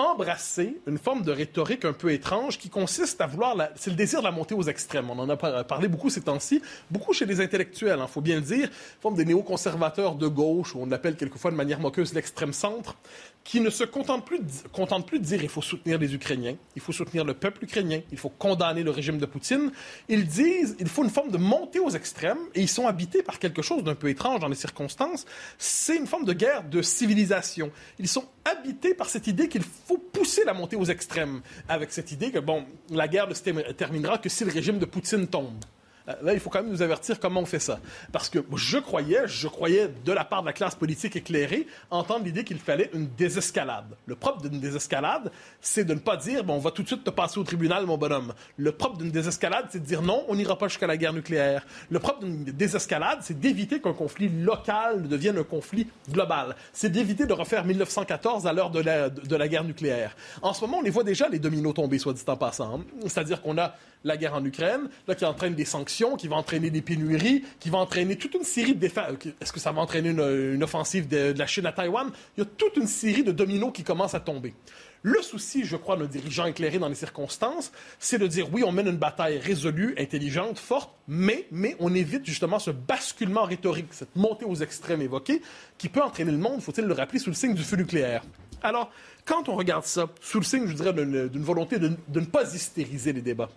embrasser 0.00 0.80
une 0.86 0.98
forme 0.98 1.22
de 1.22 1.32
rhétorique 1.32 1.84
un 1.84 1.92
peu 1.92 2.12
étrange 2.12 2.58
qui 2.58 2.68
consiste 2.68 3.20
à 3.20 3.26
vouloir, 3.26 3.56
c'est 3.76 3.90
le 3.90 3.96
désir 3.96 4.20
de 4.20 4.24
la 4.24 4.30
montée 4.30 4.54
aux 4.54 4.62
extrêmes. 4.62 5.10
On 5.10 5.18
en 5.18 5.28
a 5.28 5.36
parlé 5.36 5.88
beaucoup 5.88 6.10
ces 6.10 6.22
temps-ci, 6.22 6.62
beaucoup 6.90 7.12
chez 7.12 7.26
les 7.26 7.40
intellectuels, 7.40 7.98
il 7.98 8.02
hein, 8.02 8.06
faut 8.06 8.20
bien 8.20 8.36
le 8.36 8.42
dire, 8.42 8.68
forme 9.00 9.14
des 9.14 9.24
néoconservateurs 9.24 10.14
de 10.14 10.26
gauche, 10.26 10.74
ou 10.74 10.80
on 10.80 10.90
appelle 10.92 11.16
quelquefois 11.16 11.50
de 11.50 11.56
manière 11.56 11.80
moqueuse 11.80 12.14
l'extrême 12.14 12.52
centre, 12.52 12.96
qui 13.44 13.60
ne 13.60 13.70
se 13.70 13.84
contente 13.84 14.26
plus, 14.26 14.38
de, 14.38 14.44
de 14.44 15.16
dire 15.18 15.42
il 15.42 15.48
faut 15.48 15.62
soutenir 15.62 15.98
les 15.98 16.14
Ukrainiens, 16.14 16.56
il 16.76 16.82
faut 16.82 16.92
soutenir 16.92 17.24
le 17.24 17.34
peuple 17.34 17.64
ukrainien, 17.64 18.00
il 18.12 18.18
faut 18.18 18.28
condamner 18.28 18.82
le 18.82 18.90
régime 18.90 19.18
de 19.18 19.26
Poutine. 19.26 19.72
Ils 20.08 20.26
disent 20.26 20.76
il 20.78 20.88
faut 20.88 21.02
une 21.02 21.10
forme 21.10 21.30
de 21.30 21.38
montée 21.38 21.78
aux 21.78 21.90
extrêmes 21.90 22.38
et 22.54 22.60
ils 22.60 22.68
sont 22.68 22.86
habités 22.86 23.22
par 23.22 23.38
quelque 23.38 23.62
chose 23.62 23.82
d'un 23.82 23.94
peu 23.94 24.08
étrange 24.08 24.40
dans 24.40 24.48
les 24.48 24.54
circonstances. 24.54 25.26
C'est 25.58 25.96
une 25.96 26.06
forme 26.06 26.24
de 26.24 26.32
guerre 26.32 26.64
de 26.64 26.82
civilisation. 26.82 27.70
Ils 27.98 28.08
sont 28.08 28.24
habités 28.44 28.94
par 28.94 29.08
cette 29.08 29.26
idée 29.26 29.48
qu'il 29.48 29.62
faut 29.62 29.98
pousser 29.98 30.44
la 30.44 30.52
montée 30.52 30.76
aux 30.76 30.84
extrêmes, 30.84 31.40
avec 31.68 31.92
cette 31.92 32.12
idée 32.12 32.30
que 32.30 32.38
bon, 32.38 32.64
la 32.90 33.08
guerre 33.08 33.28
ne 33.28 33.34
se 33.34 33.42
terminera 33.72 34.18
que 34.18 34.28
si 34.28 34.44
le 34.44 34.52
régime 34.52 34.78
de 34.78 34.84
Poutine 34.84 35.26
tombe. 35.26 35.64
Euh, 36.08 36.12
là, 36.22 36.32
il 36.34 36.40
faut 36.40 36.50
quand 36.50 36.62
même 36.62 36.70
nous 36.70 36.82
avertir 36.82 37.18
comment 37.20 37.40
on 37.40 37.46
fait 37.46 37.58
ça. 37.58 37.78
Parce 38.12 38.28
que 38.28 38.38
je 38.56 38.78
croyais, 38.78 39.26
je 39.26 39.48
croyais 39.48 39.90
de 40.04 40.12
la 40.12 40.24
part 40.24 40.42
de 40.42 40.46
la 40.46 40.52
classe 40.52 40.74
politique 40.74 41.16
éclairée, 41.16 41.66
entendre 41.90 42.24
l'idée 42.24 42.44
qu'il 42.44 42.58
fallait 42.58 42.90
une 42.94 43.08
désescalade. 43.16 43.96
Le 44.06 44.14
propre 44.14 44.42
d'une 44.42 44.60
désescalade, 44.60 45.30
c'est 45.60 45.84
de 45.84 45.94
ne 45.94 45.98
pas 45.98 46.16
dire, 46.16 46.44
bon, 46.44 46.54
on 46.54 46.58
va 46.58 46.70
tout 46.70 46.82
de 46.82 46.88
suite 46.88 47.04
te 47.04 47.10
passer 47.10 47.38
au 47.38 47.44
tribunal, 47.44 47.86
mon 47.86 47.98
bonhomme. 47.98 48.32
Le 48.56 48.72
propre 48.72 48.98
d'une 48.98 49.10
désescalade, 49.10 49.66
c'est 49.70 49.80
de 49.80 49.86
dire 49.86 50.02
non, 50.02 50.24
on 50.28 50.34
n'ira 50.34 50.56
pas 50.56 50.68
jusqu'à 50.68 50.86
la 50.86 50.96
guerre 50.96 51.12
nucléaire. 51.12 51.66
Le 51.90 51.98
propre 51.98 52.20
d'une 52.20 52.44
désescalade, 52.44 53.18
c'est 53.22 53.38
d'éviter 53.38 53.80
qu'un 53.80 53.92
conflit 53.92 54.28
local 54.28 55.08
devienne 55.08 55.38
un 55.38 55.44
conflit 55.44 55.88
global. 56.10 56.56
C'est 56.72 56.90
d'éviter 56.90 57.26
de 57.26 57.32
refaire 57.32 57.64
1914 57.64 58.46
à 58.46 58.52
l'heure 58.52 58.70
de 58.70 58.80
la, 58.80 59.08
de 59.10 59.36
la 59.36 59.48
guerre 59.48 59.64
nucléaire. 59.64 60.16
En 60.42 60.52
ce 60.54 60.60
moment, 60.62 60.78
on 60.78 60.82
les 60.82 60.90
voit 60.90 61.04
déjà, 61.04 61.28
les 61.28 61.38
dominos 61.38 61.74
tomber, 61.74 61.98
soit 61.98 62.12
dit 62.12 62.22
en 62.26 62.36
passant. 62.36 62.76
Hein. 62.76 62.84
C'est-à-dire 63.02 63.42
qu'on 63.42 63.58
a 63.58 63.74
la 64.04 64.16
guerre 64.16 64.34
en 64.34 64.44
Ukraine, 64.44 64.88
là, 65.06 65.14
qui 65.14 65.24
entraîne 65.24 65.54
des 65.54 65.64
sanctions, 65.64 65.99
qui 66.16 66.28
va 66.28 66.36
entraîner 66.36 66.70
des 66.70 66.80
pénuries, 66.80 67.44
qui 67.58 67.70
va 67.70 67.78
entraîner 67.78 68.16
toute 68.16 68.34
une 68.34 68.44
série 68.44 68.74
de 68.74 68.80
défenses. 68.80 69.14
Est-ce 69.40 69.52
que 69.52 69.60
ça 69.60 69.72
va 69.72 69.80
entraîner 69.80 70.10
une, 70.10 70.62
offensive 70.62 71.08
de, 71.08 71.34
la 71.36 71.46
Chine 71.46 71.66
à 71.66 71.72
Taïwan? 71.72 72.10
Il 72.36 72.40
y 72.40 72.42
a 72.42 72.46
toute 72.46 72.76
une 72.76 72.86
série 72.86 73.22
de 73.22 73.32
dominos 73.32 73.72
qui 73.72 73.84
commencent 73.84 74.14
à 74.14 74.20
tomber. 74.20 74.54
Le 75.02 75.20
souci, 75.22 75.64
je 75.64 75.76
crois, 75.76 75.96
de 75.96 76.02
nos 76.02 76.06
dirigeants 76.06 76.46
éclairés 76.46 76.78
dans 76.78 76.88
les 76.88 76.94
circonstances, 76.94 77.72
c'est 77.98 78.18
de 78.18 78.26
dire 78.26 78.52
oui, 78.52 78.62
on 78.64 78.72
mène 78.72 78.88
une 78.88 78.98
bataille 78.98 79.38
résolue, 79.38 79.94
intelligente, 79.98 80.58
forte, 80.58 80.90
mais, 81.08 81.46
mais 81.50 81.76
on 81.80 81.94
évite 81.94 82.26
justement 82.26 82.58
ce 82.58 82.70
basculement 82.70 83.44
rhétorique, 83.44 83.88
cette 83.92 84.14
montée 84.14 84.44
aux 84.44 84.56
extrêmes 84.56 85.00
évoquée, 85.00 85.40
qui 85.78 85.88
peut 85.88 86.02
entraîner 86.02 86.32
le 86.32 86.38
monde, 86.38 86.60
faut-il 86.60 86.84
le 86.84 86.92
rappeler, 86.92 87.18
sous 87.18 87.30
le 87.30 87.34
signe 87.34 87.54
du 87.54 87.62
feu 87.62 87.76
nucléaire. 87.76 88.22
Alors, 88.62 88.90
quand 89.24 89.48
on 89.48 89.56
regarde 89.56 89.84
ça, 89.84 90.06
sous 90.20 90.38
le 90.38 90.44
signe, 90.44 90.66
je 90.66 90.74
dirais, 90.74 90.92
d'une 90.92 91.42
volonté 91.42 91.78
de 91.78 91.96
ne 92.12 92.26
pas 92.26 92.54
hystériser 92.54 93.14
les 93.14 93.22
débats, 93.22 93.48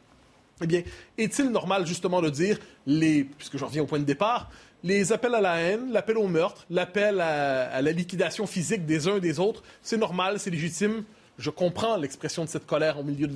eh 0.62 0.68
bien, 0.68 0.84
est-il 1.18 1.50
normal 1.50 1.86
justement 1.86 2.22
de 2.22 2.30
dire, 2.30 2.60
les, 2.86 3.24
puisque 3.24 3.58
je 3.58 3.66
reviens 3.66 3.84
au 3.84 3.86
point 3.86 4.00
de 4.00 4.04
départ, 4.04 4.50
les 4.84 5.14
appels 5.14 5.34
à 5.34 5.42
la 5.42 5.60
haine, 5.60 5.92
l'appel 5.92 6.18
au 6.18 6.28
meurtre, 6.28 6.66
l'appel 6.70 7.22
à, 7.22 7.82
la 7.82 7.92
liquidation 7.92 8.46
physique 8.46 8.86
des 8.86 9.08
uns 9.08 9.18
et 9.18 9.22
des 9.22 9.40
autres, 9.40 9.64
c'est 9.82 9.98
normal, 9.98 10.40
c'est 10.40 10.50
légitime. 10.50 11.04
Je 11.38 11.50
comprends 11.50 11.98
l'expression 11.98 12.44
de 12.44 12.50
cette 12.50 12.66
colère 12.66 13.00
au 13.00 13.04
milieu 13.04 13.28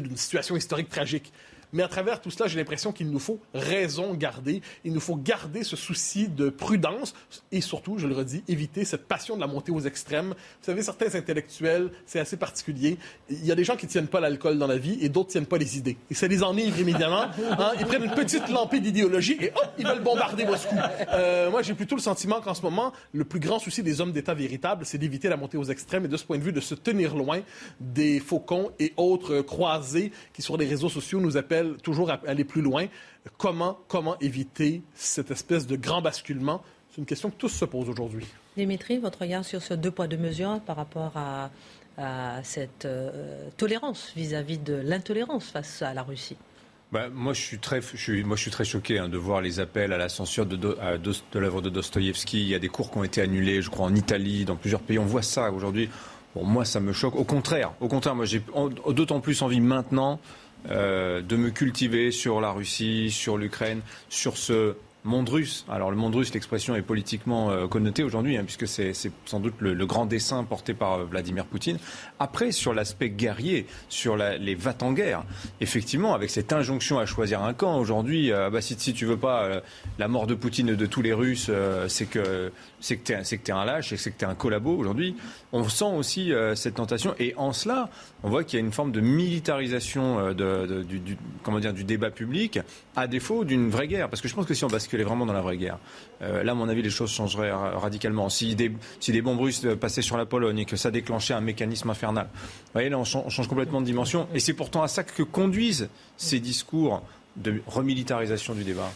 d'une 0.00 0.16
situation 0.16 0.56
historique 0.56 0.88
tragique. 0.88 1.32
Mais 1.74 1.82
à 1.82 1.88
travers 1.88 2.20
tout 2.20 2.30
cela, 2.30 2.48
j'ai 2.48 2.56
l'impression 2.56 2.92
qu'il 2.92 3.10
nous 3.10 3.18
faut 3.18 3.40
raison 3.52 4.14
garder. 4.14 4.62
Il 4.84 4.92
nous 4.92 5.00
faut 5.00 5.16
garder 5.16 5.64
ce 5.64 5.74
souci 5.74 6.28
de 6.28 6.48
prudence 6.48 7.14
et 7.50 7.60
surtout, 7.60 7.98
je 7.98 8.06
le 8.06 8.14
redis, 8.14 8.44
éviter 8.46 8.84
cette 8.84 9.06
passion 9.08 9.34
de 9.34 9.40
la 9.40 9.48
montée 9.48 9.72
aux 9.72 9.80
extrêmes. 9.80 10.28
Vous 10.28 10.66
savez, 10.66 10.82
certains 10.82 11.16
intellectuels, 11.16 11.90
c'est 12.06 12.20
assez 12.20 12.36
particulier. 12.36 12.96
Il 13.28 13.44
y 13.44 13.50
a 13.50 13.56
des 13.56 13.64
gens 13.64 13.74
qui 13.74 13.88
tiennent 13.88 14.06
pas 14.06 14.20
l'alcool 14.20 14.56
dans 14.56 14.68
la 14.68 14.78
vie 14.78 14.98
et 15.00 15.08
d'autres 15.08 15.30
tiennent 15.30 15.46
pas 15.46 15.58
les 15.58 15.76
idées. 15.76 15.96
Et 16.10 16.14
ça 16.14 16.28
les 16.28 16.42
enivre 16.42 16.78
immédiatement. 16.78 17.24
Hein. 17.56 17.72
Ils 17.78 17.86
prennent 17.86 18.04
une 18.04 18.14
petite 18.14 18.48
lampée 18.48 18.80
d'idéologie 18.80 19.36
et 19.40 19.50
hop, 19.50 19.72
ils 19.78 19.86
veulent 19.86 20.02
bombarder 20.02 20.44
Moscou. 20.44 20.74
Euh, 21.12 21.50
moi, 21.50 21.62
j'ai 21.62 21.74
plutôt 21.74 21.94
le 21.94 22.00
sentiment 22.00 22.40
qu'en 22.40 22.54
ce 22.54 22.62
moment, 22.62 22.92
le 23.12 23.24
plus 23.24 23.38
grand 23.38 23.58
souci 23.58 23.82
des 23.82 24.00
hommes 24.00 24.12
d'État 24.12 24.34
véritables, 24.34 24.84
c'est 24.86 24.98
d'éviter 24.98 25.28
la 25.28 25.36
montée 25.36 25.56
aux 25.56 25.64
extrêmes 25.64 26.06
et 26.06 26.08
de 26.08 26.16
ce 26.16 26.24
point 26.24 26.38
de 26.38 26.42
vue, 26.42 26.52
de 26.52 26.60
se 26.60 26.74
tenir 26.74 27.16
loin 27.16 27.40
des 27.80 28.18
faucons 28.18 28.72
et 28.78 28.92
autres 28.96 29.40
croisés 29.42 30.10
qui, 30.32 30.42
sur 30.42 30.56
les 30.56 30.66
réseaux 30.66 30.88
sociaux, 30.88 31.20
nous 31.20 31.36
appellent 31.36 31.63
toujours 31.82 32.10
à 32.10 32.20
aller 32.26 32.44
plus 32.44 32.62
loin. 32.62 32.86
Comment, 33.38 33.78
comment 33.88 34.18
éviter 34.20 34.82
cette 34.94 35.30
espèce 35.30 35.66
de 35.66 35.76
grand 35.76 36.02
basculement? 36.02 36.62
C'est 36.90 36.98
une 36.98 37.06
question 37.06 37.30
que 37.30 37.36
tous 37.36 37.48
se 37.48 37.64
posent 37.64 37.88
aujourd'hui. 37.88 38.26
Dimitri, 38.56 38.98
votre 38.98 39.22
regard 39.22 39.44
sur 39.44 39.62
ce 39.62 39.74
deux 39.74 39.90
poids, 39.90 40.06
deux 40.06 40.16
mesures 40.16 40.60
par 40.60 40.76
rapport 40.76 41.12
à, 41.16 41.50
cette 42.42 42.86
euh, 42.86 43.48
tolérance 43.56 44.12
vis-à-vis 44.16 44.58
de 44.58 44.74
l'intolérance 44.74 45.46
face 45.46 45.80
à 45.80 45.94
la 45.94 46.02
Russie? 46.02 46.36
Bah, 46.90 47.08
moi, 47.08 47.32
je 47.32 47.40
suis 47.40 47.58
très, 47.58 47.80
moi, 48.24 48.36
je 48.36 48.42
suis 48.42 48.50
très 48.50 48.64
choqué 48.64 48.98
hein, 48.98 49.08
de 49.08 49.16
voir 49.16 49.40
les 49.40 49.58
appels 49.58 49.92
à 49.92 49.98
la 49.98 50.08
censure 50.08 50.46
de, 50.46 50.56
de, 50.56 51.38
l'œuvre 51.38 51.60
de 51.62 51.70
Dostoïevski. 51.70 52.40
Il 52.40 52.48
y 52.48 52.54
a 52.54 52.60
des 52.60 52.68
cours 52.68 52.90
qui 52.90 52.98
ont 52.98 53.04
été 53.04 53.20
annulés, 53.20 53.62
je 53.62 53.70
crois, 53.70 53.86
en 53.86 53.94
Italie, 53.94 54.44
dans 54.44 54.56
plusieurs 54.56 54.80
pays. 54.80 54.98
On 54.98 55.04
voit 55.04 55.22
ça 55.22 55.50
aujourd'hui. 55.50 55.88
Bon, 56.34 56.44
moi, 56.44 56.64
ça 56.64 56.78
me 56.78 56.92
choque. 56.92 57.16
Au 57.16 57.24
contraire, 57.24 57.72
au 57.80 57.88
contraire, 57.88 58.14
moi, 58.14 58.24
j'ai 58.24 58.42
d'autant 58.90 59.20
plus 59.20 59.42
envie 59.42 59.60
maintenant 59.60 60.14
euh, 60.14 60.43
de 60.68 61.36
me 61.36 61.50
cultiver 61.50 62.10
sur 62.10 62.40
la 62.40 62.50
Russie, 62.50 63.10
sur 63.10 63.36
l'Ukraine, 63.36 63.80
sur 64.08 64.36
ce 64.38 64.76
monde 65.04 65.28
russe. 65.28 65.66
Alors 65.68 65.90
le 65.90 65.96
monde 65.96 66.14
russe, 66.14 66.32
l'expression 66.32 66.74
est 66.74 66.82
politiquement 66.82 67.50
euh, 67.50 67.66
connotée 67.66 68.02
aujourd'hui, 68.02 68.36
hein, 68.36 68.44
puisque 68.44 68.66
c'est 68.66 68.92
sans 69.26 69.38
doute 69.38 69.54
le, 69.58 69.86
grand 69.86 70.06
dessin 70.06 70.44
porté 70.44 70.72
par 70.72 70.94
euh, 70.94 71.04
Vladimir 71.04 71.44
Poutine. 71.44 71.78
Après, 72.18 72.52
sur 72.52 72.72
l'aspect 72.72 73.10
guerrier, 73.10 73.66
sur 73.88 74.16
les 74.16 74.54
va-t-en-guerre, 74.54 75.24
effectivement, 75.60 76.14
avec 76.14 76.30
cette 76.30 76.52
injonction 76.52 76.98
à 76.98 77.06
choisir 77.06 77.42
un 77.42 77.52
camp 77.52 77.78
aujourd'hui, 77.78 78.30
bah, 78.30 78.60
si, 78.60 78.76
si, 78.78 78.94
tu 78.94 79.04
veux 79.04 79.16
pas 79.16 79.60
la 79.98 80.08
mort 80.08 80.26
de 80.26 80.34
Poutine 80.34 80.70
et 80.70 80.76
de 80.76 80.86
tous 80.86 81.02
les 81.02 81.12
Russes, 81.12 81.50
c'est 81.88 82.06
que 82.06 82.50
c'est 82.80 82.96
que 82.96 83.04
tu 83.04 83.12
es, 83.12 83.50
un 83.50 83.64
lâche, 83.64 83.94
c'est 83.94 84.10
que 84.10 84.18
tu 84.18 84.24
es 84.24 84.28
un 84.28 84.34
collabo 84.34 84.74
aujourd'hui. 84.76 85.16
On 85.52 85.68
sent 85.68 85.84
aussi 85.84 86.32
cette 86.54 86.74
tentation, 86.74 87.14
et 87.18 87.34
en 87.36 87.52
cela, 87.52 87.90
on 88.22 88.30
voit 88.30 88.44
qu'il 88.44 88.58
y 88.58 88.62
a 88.62 88.64
une 88.64 88.72
forme 88.72 88.92
de 88.92 89.00
militarisation 89.00 90.32
du, 90.32 91.16
comment 91.42 91.60
dire, 91.60 91.74
du 91.74 91.84
débat 91.84 92.10
public, 92.10 92.60
à 92.96 93.06
défaut 93.06 93.44
d'une 93.44 93.68
vraie 93.68 93.88
guerre. 93.88 94.08
Parce 94.08 94.22
que 94.22 94.28
je 94.28 94.34
pense 94.34 94.46
que 94.46 94.54
si 94.54 94.64
on 94.64 94.68
bascule 94.68 94.93
basculer 94.94 95.04
vraiment 95.04 95.26
dans 95.26 95.32
la 95.32 95.40
vraie 95.40 95.56
guerre. 95.56 95.78
Euh, 96.22 96.42
là, 96.42 96.52
à 96.52 96.54
mon 96.54 96.68
avis, 96.68 96.82
les 96.82 96.90
choses 96.90 97.10
changeraient 97.10 97.50
radicalement. 97.52 98.28
Si 98.28 98.54
des, 98.54 98.72
si 99.00 99.12
des 99.12 99.22
bombes 99.22 99.40
russes 99.40 99.66
passaient 99.80 100.02
sur 100.02 100.16
la 100.16 100.26
Pologne 100.26 100.60
et 100.60 100.64
que 100.64 100.76
ça 100.76 100.90
déclenchait 100.90 101.34
un 101.34 101.40
mécanisme 101.40 101.90
infernal. 101.90 102.28
Vous 102.32 102.72
voyez, 102.74 102.88
là, 102.88 102.98
on 102.98 103.04
change, 103.04 103.48
complètement 103.48 103.80
de 103.80 103.86
dimension. 103.86 104.28
Et 104.34 104.40
c'est 104.40 104.54
pourtant 104.54 104.82
à 104.82 104.88
ça 104.88 105.02
que 105.04 105.22
conduisent 105.22 105.88
ces 106.16 106.40
discours 106.40 107.02
de 107.36 107.60
remilitarisation 107.66 108.54
du 108.54 108.64
débat. 108.64 108.90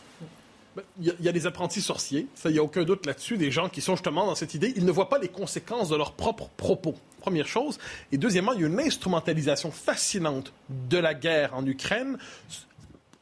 Ben, 0.76 0.82
il 1.00 1.14
y, 1.20 1.28
a 1.28 1.32
des 1.32 1.46
apprentis 1.46 1.80
sorciers, 1.80 2.28
il 2.44 2.52
n'y 2.52 2.58
a 2.58 2.62
aucun 2.62 2.84
doute 2.84 3.04
là-dessus, 3.04 3.36
des 3.36 3.50
gens 3.50 3.68
qui 3.68 3.80
sont 3.80 3.96
justement 3.96 4.26
dans 4.26 4.36
cette 4.36 4.54
idée, 4.54 4.72
ils 4.76 4.84
ne 4.84 4.92
voient 4.92 5.08
pas 5.08 5.18
les 5.18 5.28
conséquences 5.28 5.88
de 5.88 5.96
leurs 5.96 6.12
propres 6.12 6.50
propos. 6.56 6.94
Première 7.20 7.48
chose. 7.48 7.78
Et 8.12 8.16
deuxièmement, 8.16 8.52
il 8.52 8.60
y 8.60 8.64
a 8.64 8.68
une 8.68 8.78
instrumentalisation 8.78 9.72
fascinante 9.72 10.52
de 10.68 10.98
la 10.98 11.14
guerre 11.14 11.56
en 11.56 11.66
Ukraine 11.66 12.16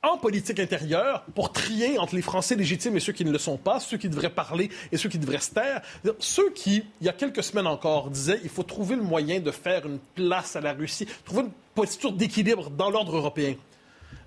en 0.07 0.18
politique 0.18 0.61
intérieure 0.61 1.24
pour 1.34 1.52
trier 1.52 1.98
entre 1.98 2.14
les 2.14 2.22
Français 2.22 2.54
légitimes 2.54 2.96
et 2.96 3.00
ceux 3.00 3.12
qui 3.12 3.24
ne 3.24 3.32
le 3.32 3.38
sont 3.38 3.57
pas, 3.57 3.80
ceux 3.80 3.96
qui 3.96 4.09
devraient 4.09 4.30
parler 4.30 4.70
et 4.92 4.96
ceux 4.96 5.09
qui 5.09 5.18
devraient 5.18 5.38
se 5.38 5.52
taire. 5.52 5.82
Ceux 6.18 6.50
qui, 6.50 6.84
il 7.00 7.07
y 7.07 7.09
a 7.09 7.12
quelques 7.12 7.42
semaines 7.42 7.66
encore, 7.66 8.11
disaient 8.11 8.40
il 8.42 8.50
faut 8.50 8.62
trouver 8.62 8.96
le 8.96 9.02
moyen 9.02 9.40
de 9.40 9.50
faire 9.50 9.86
une 9.86 9.98
place 10.14 10.57
à 10.57 10.61
la 10.61 10.72
Russie, 10.72 11.07
trouver 11.24 11.42
une 11.42 11.52
posture 11.74 12.12
d'équilibre 12.12 12.70
dans 12.70 12.90
l'ordre 12.90 13.16
européen. 13.16 13.54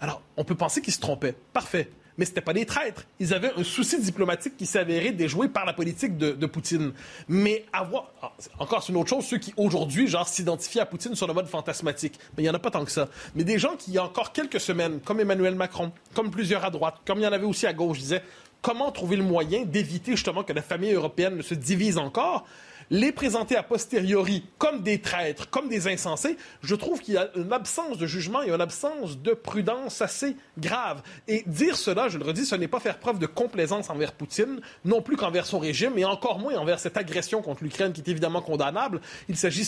Alors, 0.02 0.22
on 0.38 0.44
peut 0.44 0.56
penser 0.56 0.82
qu'ils 0.82 0.94
se 0.94 1.00
trompaient. 1.00 1.36
Parfait 1.54 1.90
mais 2.20 2.26
ce 2.26 2.34
pas 2.34 2.52
des 2.52 2.66
traîtres. 2.66 3.06
Ils 3.22 3.34
avaient 3.34 3.52
un 3.56 3.64
souci 3.64 4.00
diplomatique 4.00 4.58
qui 4.58 4.66
s'avérait 4.66 5.14
déjoué 5.14 5.48
par 5.48 5.66
la 5.66 5.72
politique 5.72 6.18
de, 6.18 6.46
Poutine. 6.46 6.92
Mais 7.30 7.66
avoir... 7.72 8.12
Ah, 8.22 8.34
encore, 8.60 8.84
c'est 8.84 8.92
une 8.92 8.98
autre 8.98 9.10
chose, 9.10 9.24
ceux 9.26 9.38
qui 9.38 9.54
aujourd'hui, 9.56 10.08
genre, 10.08 10.28
s'identifient 10.28 10.82
à 10.82 10.86
Poutine 10.86 11.16
sur 11.16 11.28
le 11.28 11.34
mode 11.34 11.48
fantasmatique. 11.48 12.20
Mais 12.36 12.44
il 12.44 12.46
n'y 12.46 12.50
en 12.50 12.54
a 12.54 12.60
pas 12.60 12.72
tant 12.72 12.84
que 12.84 12.92
ça. 12.92 13.08
Mais 13.36 13.46
des 13.46 13.58
gens 13.58 13.78
qui, 13.78 13.92
il 13.92 13.94
y 13.94 13.98
a 13.98 14.04
encore 14.04 14.34
quelques 14.34 14.60
semaines, 14.60 15.00
comme 15.00 15.22
Emmanuel 15.22 15.56
Macron, 15.56 15.94
comme 16.14 16.30
plusieurs 16.30 16.66
à 16.66 16.72
droite, 16.72 16.96
comme 17.06 17.20
il 17.20 17.24
y 17.24 17.28
en 17.28 17.32
avait 17.32 17.46
aussi 17.46 17.66
à 17.68 17.74
gauche, 17.74 18.00
disaient 18.00 18.24
comment 18.62 18.92
trouver 18.92 19.16
le 19.16 19.24
moyen 19.24 19.64
d'éviter 19.64 20.12
justement 20.12 20.44
que 20.44 20.52
la 20.52 20.62
famille 20.62 20.92
européenne 20.92 21.38
ne 21.38 21.42
se 21.42 21.54
divise 21.54 21.98
encore? 21.98 22.46
Les 22.92 23.12
présenter 23.12 23.56
a 23.56 23.64
posteriori 23.64 24.46
comme 24.58 24.82
des 24.82 25.00
traîtres, 25.00 25.50
comme 25.50 25.70
des 25.70 25.88
insensés, 25.88 26.38
je 26.62 26.76
trouve 26.76 27.00
qu'il 27.00 27.16
y 27.16 27.18
a 27.18 27.30
une 27.36 27.54
absence 27.54 27.98
de 27.98 28.08
jugement 28.08 28.42
et 28.42 28.50
une 28.50 28.62
absence 28.62 29.20
de 29.20 29.34
prudence 29.34 30.02
assez 30.02 30.36
grave. 30.58 31.02
Et 31.28 31.44
dire 31.46 31.76
cela, 31.76 32.10
je 32.10 32.18
le 32.18 32.26
redis, 32.26 32.46
ce 32.46 32.56
n'est 32.56 32.68
pas 32.68 32.80
faire 32.80 33.00
preuve 33.00 33.20
de 33.20 33.26
complaisance 33.26 33.90
envers 33.90 34.14
Poutine, 34.14 34.60
non 34.86 35.02
plus 35.02 35.18
qu'envers 35.18 35.46
son 35.46 35.60
régime, 35.60 35.98
et 35.98 36.06
encore 36.06 36.40
moins 36.40 36.56
envers 36.56 36.80
cette 36.80 36.98
agression 36.98 37.42
contre 37.42 37.64
l'Ukraine 37.64 37.94
qui 37.94 38.02
est 38.02 38.10
évidemment 38.10 38.42
condamnable. 38.42 39.02
Il 39.28 39.38
s'agit 39.38 39.66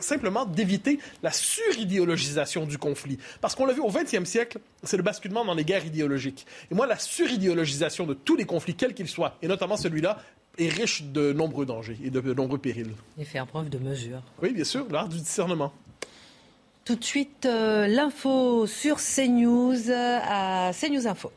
simplement 0.00 0.44
d'éviter 0.44 0.98
la 1.22 1.30
suridéologisation 1.30 2.66
du 2.66 2.78
conflit. 2.78 3.18
Parce 3.40 3.54
qu'on 3.54 3.66
l'a 3.66 3.72
vu 3.72 3.80
au 3.80 3.90
XXe 3.90 4.24
siècle, 4.28 4.58
c'est 4.82 4.96
le 4.96 5.02
basculement 5.02 5.44
dans 5.44 5.54
les 5.54 5.64
guerres 5.64 5.86
idéologiques. 5.86 6.46
Et 6.70 6.74
moi, 6.74 6.86
la 6.86 6.98
suridéologisation 6.98 8.06
de 8.06 8.14
tous 8.14 8.36
les 8.36 8.44
conflits, 8.44 8.74
quels 8.74 8.94
qu'ils 8.94 9.08
soient, 9.08 9.36
et 9.42 9.48
notamment 9.48 9.76
celui-là, 9.76 10.18
est 10.58 10.68
riche 10.68 11.02
de 11.04 11.32
nombreux 11.32 11.66
dangers 11.66 11.98
et 12.02 12.10
de, 12.10 12.20
nombreux 12.34 12.58
périls. 12.58 12.92
Et 13.18 13.24
faire 13.24 13.46
preuve 13.46 13.68
de 13.68 13.78
mesure. 13.78 14.22
Oui, 14.42 14.52
bien 14.52 14.64
sûr, 14.64 14.86
l'art 14.90 15.08
du 15.08 15.18
discernement. 15.18 15.72
Tout 16.84 16.94
de 16.94 17.04
suite, 17.04 17.46
euh, 17.46 17.86
l'info 17.88 18.66
sur 18.66 18.98
CNews 18.98 19.90
euh, 19.90 20.18
à 20.22 20.70
CNews 20.72 21.06
Info. 21.08 21.32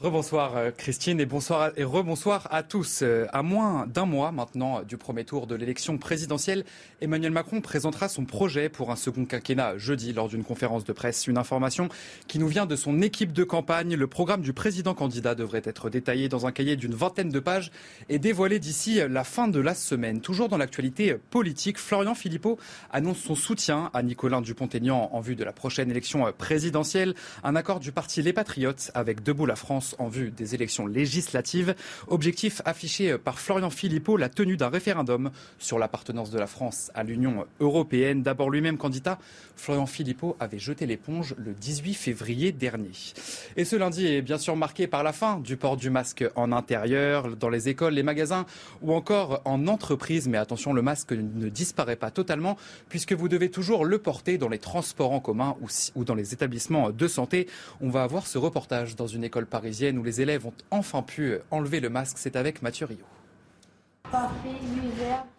Rebonsoir 0.00 0.56
euh, 0.56 0.70
Christine 0.70 1.20
et 1.20 1.26
bonsoir 1.26 1.72
et 1.76 1.84
rebonsoir 1.84 2.48
à 2.50 2.62
tous. 2.62 3.00
Euh, 3.02 3.26
à 3.34 3.42
moins 3.42 3.86
d'un 3.86 4.06
mois 4.06 4.32
maintenant 4.32 4.80
du 4.80 4.96
premier 4.96 5.26
tour 5.26 5.46
de 5.46 5.54
l'élection 5.54 5.98
présidentielle, 5.98 6.64
Emmanuel 7.02 7.32
Macron 7.32 7.60
présentera 7.60 8.08
son 8.08 8.24
projet 8.24 8.70
pour 8.70 8.90
un 8.90 8.96
second 8.96 9.26
quinquennat 9.26 9.76
jeudi 9.76 10.14
lors 10.14 10.28
d'une 10.28 10.42
conférence 10.42 10.84
de 10.84 10.94
presse. 10.94 11.26
Une 11.26 11.36
information 11.36 11.90
qui 12.28 12.38
nous 12.38 12.48
vient 12.48 12.64
de 12.64 12.76
son 12.76 13.02
équipe 13.02 13.34
de 13.34 13.44
campagne. 13.44 13.94
Le 13.94 14.06
programme 14.06 14.40
du 14.40 14.54
président 14.54 14.94
candidat 14.94 15.34
devrait 15.34 15.60
être 15.66 15.90
détaillé 15.90 16.30
dans 16.30 16.46
un 16.46 16.52
cahier 16.52 16.76
d'une 16.76 16.94
vingtaine 16.94 17.28
de 17.28 17.38
pages 17.38 17.70
et 18.08 18.18
dévoilé 18.18 18.58
d'ici 18.58 19.02
la 19.06 19.22
fin 19.22 19.48
de 19.48 19.60
la 19.60 19.74
semaine. 19.74 20.22
Toujours 20.22 20.48
dans 20.48 20.56
l'actualité 20.56 21.14
politique, 21.28 21.76
Florian 21.76 22.14
Philippot 22.14 22.58
annonce 22.90 23.18
son 23.18 23.34
soutien 23.34 23.90
à 23.92 24.02
Nicolas 24.02 24.40
Dupont-Aignan 24.40 25.10
en 25.12 25.20
vue 25.20 25.36
de 25.36 25.44
la 25.44 25.52
prochaine 25.52 25.90
élection 25.90 26.24
présidentielle. 26.32 27.14
Un 27.44 27.54
accord 27.54 27.80
du 27.80 27.92
parti 27.92 28.22
Les 28.22 28.32
Patriotes 28.32 28.90
avec 28.94 29.22
Debout 29.22 29.44
la 29.44 29.56
France 29.56 29.89
en 29.98 30.08
vue 30.08 30.30
des 30.30 30.54
élections 30.54 30.86
législatives. 30.86 31.74
Objectif 32.08 32.62
affiché 32.64 33.18
par 33.18 33.38
Florian 33.38 33.70
Philippot, 33.70 34.16
la 34.16 34.28
tenue 34.28 34.56
d'un 34.56 34.68
référendum 34.68 35.30
sur 35.58 35.78
l'appartenance 35.78 36.30
de 36.30 36.38
la 36.38 36.46
France 36.46 36.90
à 36.94 37.02
l'Union 37.02 37.46
européenne. 37.60 38.22
D'abord 38.22 38.50
lui-même 38.50 38.76
candidat, 38.76 39.18
Florian 39.56 39.86
Philippot 39.86 40.36
avait 40.40 40.58
jeté 40.58 40.86
l'éponge 40.86 41.34
le 41.38 41.52
18 41.52 41.94
février 41.94 42.52
dernier. 42.52 42.92
Et 43.56 43.64
ce 43.64 43.76
lundi 43.76 44.06
est 44.06 44.22
bien 44.22 44.38
sûr 44.38 44.56
marqué 44.56 44.86
par 44.86 45.02
la 45.02 45.12
fin 45.12 45.38
du 45.38 45.56
port 45.56 45.76
du 45.76 45.90
masque 45.90 46.24
en 46.34 46.52
intérieur, 46.52 47.36
dans 47.36 47.48
les 47.48 47.68
écoles, 47.68 47.94
les 47.94 48.02
magasins 48.02 48.46
ou 48.82 48.92
encore 48.92 49.42
en 49.44 49.66
entreprise. 49.66 50.28
Mais 50.28 50.38
attention, 50.38 50.72
le 50.72 50.82
masque 50.82 51.12
ne 51.12 51.48
disparaît 51.48 51.96
pas 51.96 52.10
totalement 52.10 52.56
puisque 52.88 53.12
vous 53.12 53.28
devez 53.28 53.50
toujours 53.50 53.84
le 53.84 53.98
porter 53.98 54.38
dans 54.38 54.48
les 54.48 54.58
transports 54.58 55.12
en 55.12 55.20
commun 55.20 55.56
ou 55.94 56.04
dans 56.04 56.14
les 56.14 56.32
établissements 56.32 56.90
de 56.90 57.08
santé. 57.08 57.48
On 57.80 57.90
va 57.90 58.02
avoir 58.02 58.26
ce 58.26 58.38
reportage 58.38 58.96
dans 58.96 59.06
une 59.06 59.24
école 59.24 59.46
parisienne 59.46 59.79
où 59.88 60.02
les 60.02 60.20
élèves 60.20 60.46
ont 60.46 60.52
enfin 60.70 61.02
pu 61.02 61.38
enlever 61.50 61.80
le 61.80 61.88
masque. 61.88 62.16
C'est 62.18 62.36
avec 62.36 62.62
Mathieu 62.62 62.86
Rio. 62.86 63.04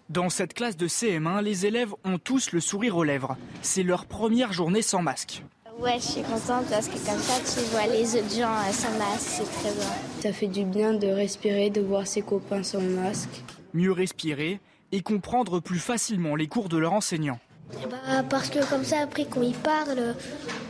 Dans 0.10 0.30
cette 0.30 0.54
classe 0.54 0.78
de 0.78 0.88
CM1, 0.88 1.42
les 1.42 1.66
élèves 1.66 1.94
ont 2.04 2.18
tous 2.18 2.52
le 2.52 2.60
sourire 2.60 2.98
aux 2.98 3.04
lèvres. 3.04 3.38
C'est 3.62 3.84
leur 3.84 4.06
première 4.06 4.52
journée 4.52 4.82
sans 4.82 5.02
masque. 5.02 5.44
Ouais, 5.80 5.96
je 5.96 6.06
suis 6.06 6.22
contente 6.22 6.66
parce 6.70 6.88
que 6.88 6.98
comme 6.98 7.20
ça, 7.20 7.40
tu 7.40 7.66
vois 7.72 7.88
les 7.88 8.16
autres 8.16 8.30
gens 8.30 8.54
sans 8.72 8.98
masque, 8.98 9.22
c'est 9.22 9.52
très 9.52 9.74
bien. 9.74 9.90
Ça 10.22 10.34
fait 10.34 10.48
du 10.48 10.66
bien 10.66 10.94
de 10.94 11.08
respirer, 11.08 11.70
de 11.70 11.82
voir 11.82 12.08
ses 12.08 12.22
copains 12.22 12.64
sans 12.64 12.82
masque. 12.82 13.42
Mieux 13.74 13.92
respirer 13.92 14.60
et 14.92 15.02
comprendre 15.02 15.60
plus 15.60 15.80
facilement 15.80 16.36
les 16.36 16.48
cours 16.48 16.70
de 16.70 16.78
leurs 16.78 16.94
enseignants. 17.78 17.90
Bah, 17.90 18.24
parce 18.30 18.50
que 18.50 18.68
comme 18.70 18.84
ça, 18.84 19.00
après, 19.02 19.26
quand 19.26 19.42
ils 19.42 19.54
parlent, 19.54 20.16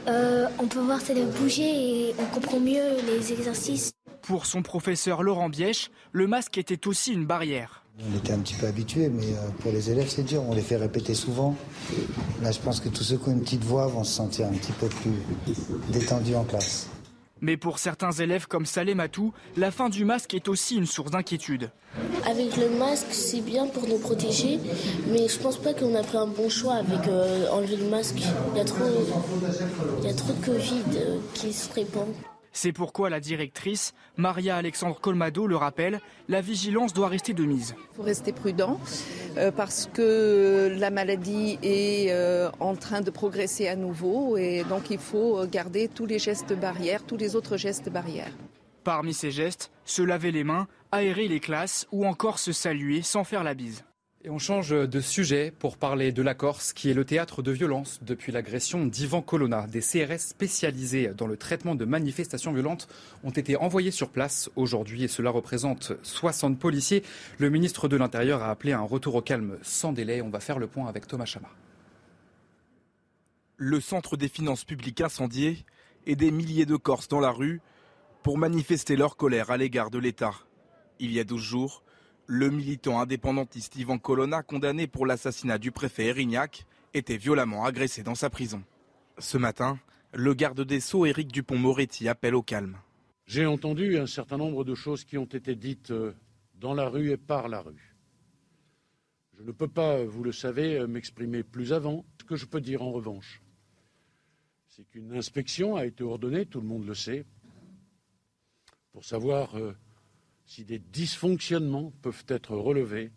euh, 0.08 0.48
on 0.60 0.68
peut 0.68 0.80
voir 0.80 1.02
ses 1.02 1.14
lèvres 1.14 1.32
bouger 1.40 2.10
et 2.10 2.16
on 2.20 2.26
comprend 2.34 2.60
mieux 2.60 3.02
les 3.08 3.34
exercices. 3.34 3.92
Pour 4.22 4.46
son 4.46 4.62
professeur 4.62 5.24
Laurent 5.24 5.50
Bièche, 5.50 5.90
le 6.12 6.28
masque 6.28 6.58
était 6.58 6.88
aussi 6.88 7.14
une 7.14 7.26
barrière. 7.26 7.84
On 8.00 8.18
était 8.18 8.34
un 8.34 8.40
petit 8.40 8.56
peu 8.56 8.68
habitués, 8.68 9.10
mais 9.10 9.26
euh, 9.26 9.50
pour 9.60 9.72
les 9.72 9.90
élèves, 9.92 10.10
c'est 10.10 10.24
dur. 10.24 10.44
On 10.48 10.56
les 10.56 10.62
fait 10.62 10.78
répéter 10.78 11.14
souvent. 11.14 11.56
Là, 12.42 12.52
je 12.52 12.60
pense 12.60 12.80
que 12.80 12.90
tous 12.90 13.04
ceux 13.04 13.18
qui 13.18 13.30
ont 13.30 13.34
une 13.34 13.42
petite 13.42 13.64
voix 13.64 13.88
vont 13.88 14.04
se 14.04 14.14
sentir 14.14 14.48
un 14.48 14.54
petit 14.54 14.72
peu 14.74 14.88
plus 14.88 15.12
détendus 15.90 16.36
en 16.36 16.44
classe. 16.44 16.91
Mais 17.42 17.58
pour 17.58 17.80
certains 17.80 18.12
élèves 18.12 18.48
comme 18.48 18.66
Salé 18.66 18.96
Matou, 18.96 19.34
la 19.58 19.72
fin 19.72 19.90
du 19.90 20.06
masque 20.06 20.34
est 20.36 20.48
aussi 20.48 20.76
une 20.76 20.86
source 20.86 21.12
d'inquiétude. 21.12 21.72
Avec 22.26 22.56
le 22.56 22.70
masque, 22.70 23.08
c'est 23.12 23.42
bien 23.42 23.68
pour 23.68 23.88
nous 23.88 23.98
protéger, 23.98 24.60
mais 25.08 25.28
je 25.28 25.40
pense 25.40 25.58
pas 25.58 25.74
qu'on 25.74 25.96
a 25.96 26.04
pris 26.04 26.18
un 26.18 26.28
bon 26.28 26.50
choix 26.50 26.76
avec 26.76 27.08
euh, 27.08 27.50
enlever 27.50 27.78
le 27.78 27.90
masque. 27.90 28.22
Il 28.54 28.58
y 28.58 28.62
a 28.62 28.66
trop, 28.66 28.86
il 30.00 30.06
y 30.06 30.10
a 30.10 30.14
trop 30.14 30.34
de 30.34 30.46
Covid 30.46 30.98
euh, 30.98 31.18
qui 31.34 31.52
se 31.52 31.74
répand. 31.74 32.08
C'est 32.54 32.74
pourquoi 32.74 33.10
la 33.10 33.20
directrice, 33.20 33.94
Maria 34.18 34.58
Alexandre 34.58 35.00
Colmado, 35.00 35.48
le 35.48 35.56
rappelle, 35.56 36.02
la 36.28 36.42
vigilance 36.42 36.94
doit 36.94 37.08
rester 37.08 37.34
de 37.34 37.44
mise. 37.44 37.76
Il 37.94 37.96
faut 37.96 38.04
rester 38.04 38.34
prudent 38.34 38.80
euh, 39.38 39.52
parce 39.52 39.90
que 39.94 40.76
la 40.78 40.90
maladie 40.90 41.58
est 41.64 42.12
euh, 42.12 42.50
en 42.60 42.76
train 42.76 43.02
de 43.02 43.10
progresser 43.10 43.68
à 43.68 43.76
nouveau 43.76 44.38
et 44.38 44.64
donc 44.68 44.90
il 44.90 45.00
faut 45.00 45.46
garder 45.46 45.88
tous 45.88 46.06
les 46.06 46.20
gestes 46.20 46.54
barrières, 46.54 47.04
tous 47.06 47.18
les 47.18 47.36
autres 47.36 47.58
gestes 47.58 47.90
barrières. 47.90 48.34
Parmi 48.84 49.14
ces 49.14 49.32
gestes, 49.32 49.72
se 49.86 50.02
laver 50.02 50.32
les 50.32 50.44
mains, 50.44 50.68
aérer 50.92 51.28
les 51.28 51.40
classes 51.40 51.88
ou 51.92 52.06
encore 52.06 52.40
se 52.40 52.52
saluer 52.52 53.02
sans 53.02 53.24
faire 53.24 53.44
la 53.44 53.54
bise. 53.54 53.84
Et 54.24 54.30
on 54.30 54.38
change 54.38 54.70
de 54.70 55.00
sujet 55.00 55.52
pour 55.58 55.78
parler 55.78 56.12
de 56.12 56.22
la 56.22 56.36
Corse, 56.36 56.74
qui 56.74 56.92
est 56.92 56.94
le 56.94 57.06
théâtre 57.06 57.42
de 57.42 57.52
violence 57.52 58.00
depuis 58.04 58.32
l'agression 58.32 58.86
d'Ivan 58.86 59.24
Colonna. 59.24 59.66
Des 59.66 59.80
CRS 59.80 60.20
spécialisés 60.20 61.08
dans 61.18 61.26
le 61.26 61.38
traitement 61.38 61.74
de 61.74 61.86
manifestations 61.86 62.54
violentes 62.54 62.88
ont 63.24 63.32
été 63.32 63.56
envoyés 63.56 63.90
sur 63.90 64.10
place 64.10 64.52
aujourd'hui 64.56 65.04
et 65.04 65.08
cela 65.08 65.32
représente 65.32 65.94
60 66.04 66.60
policiers. 66.60 67.02
Le 67.40 67.50
ministre 67.50 67.88
de 67.88 67.98
l'Intérieur 67.98 68.44
a 68.44 68.52
appelé 68.52 68.74
un 68.74 68.82
retour 68.82 69.16
au 69.16 69.24
calme 69.24 69.58
sans 69.64 69.92
délai. 69.92 70.22
On 70.22 70.30
va 70.30 70.40
faire 70.40 70.60
le 70.60 70.68
point 70.68 70.88
avec 70.88 71.08
Thomas 71.08 71.26
Chama. 71.26 71.50
Le 73.58 73.80
centre 73.80 74.18
des 74.18 74.30
finances 74.30 74.66
publiques 74.66 75.02
incendié 75.02 75.66
et 76.06 76.16
des 76.16 76.30
milliers 76.30 76.68
de 76.68 76.76
Corses 76.76 77.08
dans 77.08 77.22
la 77.22 77.32
rue 77.32 77.60
pour 78.22 78.38
manifester 78.38 78.96
leur 78.96 79.18
colère 79.18 79.50
à 79.50 79.58
l'égard 79.58 79.90
de 79.90 79.98
l'État. 79.98 80.36
Il 81.00 81.12
y 81.12 81.20
a 81.20 81.24
12 81.24 81.42
jours, 81.42 81.84
le 82.34 82.50
militant 82.50 83.02
indépendantiste 83.02 83.76
Ivan 83.76 83.98
Colonna, 83.98 84.42
condamné 84.42 84.88
pour 84.88 85.06
l'assassinat 85.06 85.58
du 85.58 85.74
préfet 85.74 86.06
Erignac, 86.06 86.66
était 86.94 87.18
violemment 87.18 87.66
agressé 87.66 88.04
dans 88.04 88.16
sa 88.16 88.30
prison. 88.30 88.64
Ce 89.18 89.38
matin, 89.38 89.78
le 90.14 90.34
garde 90.34 90.62
des 90.62 90.80
Sceaux 90.80 91.06
Éric 91.06 91.30
Dupont-Moretti 91.30 92.08
appelle 92.08 92.36
au 92.36 92.42
calme. 92.42 92.78
J'ai 93.26 93.46
entendu 93.46 93.98
un 93.98 94.08
certain 94.08 94.38
nombre 94.38 94.64
de 94.64 94.76
choses 94.76 95.04
qui 95.04 95.18
ont 95.18 95.26
été 95.26 95.56
dites 95.56 95.92
euh, 95.92 96.14
dans 96.56 96.74
la 96.74 96.88
rue 96.88 97.12
et 97.12 97.18
par 97.18 97.50
la 97.50 97.60
rue. 97.60 97.98
Je 99.38 99.44
ne 99.44 99.52
peux 99.52 99.68
pas, 99.68 100.02
vous 100.06 100.24
le 100.24 100.32
savez, 100.32 100.78
euh, 100.78 100.88
m'exprimer 100.88 101.44
plus 101.44 101.74
avant. 101.74 102.06
Ce 102.22 102.24
que 102.24 102.38
je 102.38 102.46
peux 102.46 102.62
dire 102.62 102.82
en 102.82 102.94
revanche, 102.94 103.42
c'est 104.70 104.90
qu'une 104.90 105.18
inspection 105.18 105.76
a 105.76 105.86
été 105.86 106.02
ordonnée, 106.06 106.46
tout 106.46 106.62
le 106.62 106.68
monde 106.68 106.86
le 106.88 106.96
sait, 106.96 107.26
pour 108.94 109.04
savoir 109.04 109.58
euh, 109.58 109.76
si 110.54 110.66
des 110.66 110.80
dysfonctionnements 110.80 111.94
peuvent 112.02 112.26
être 112.28 112.58
relevés 112.58 113.12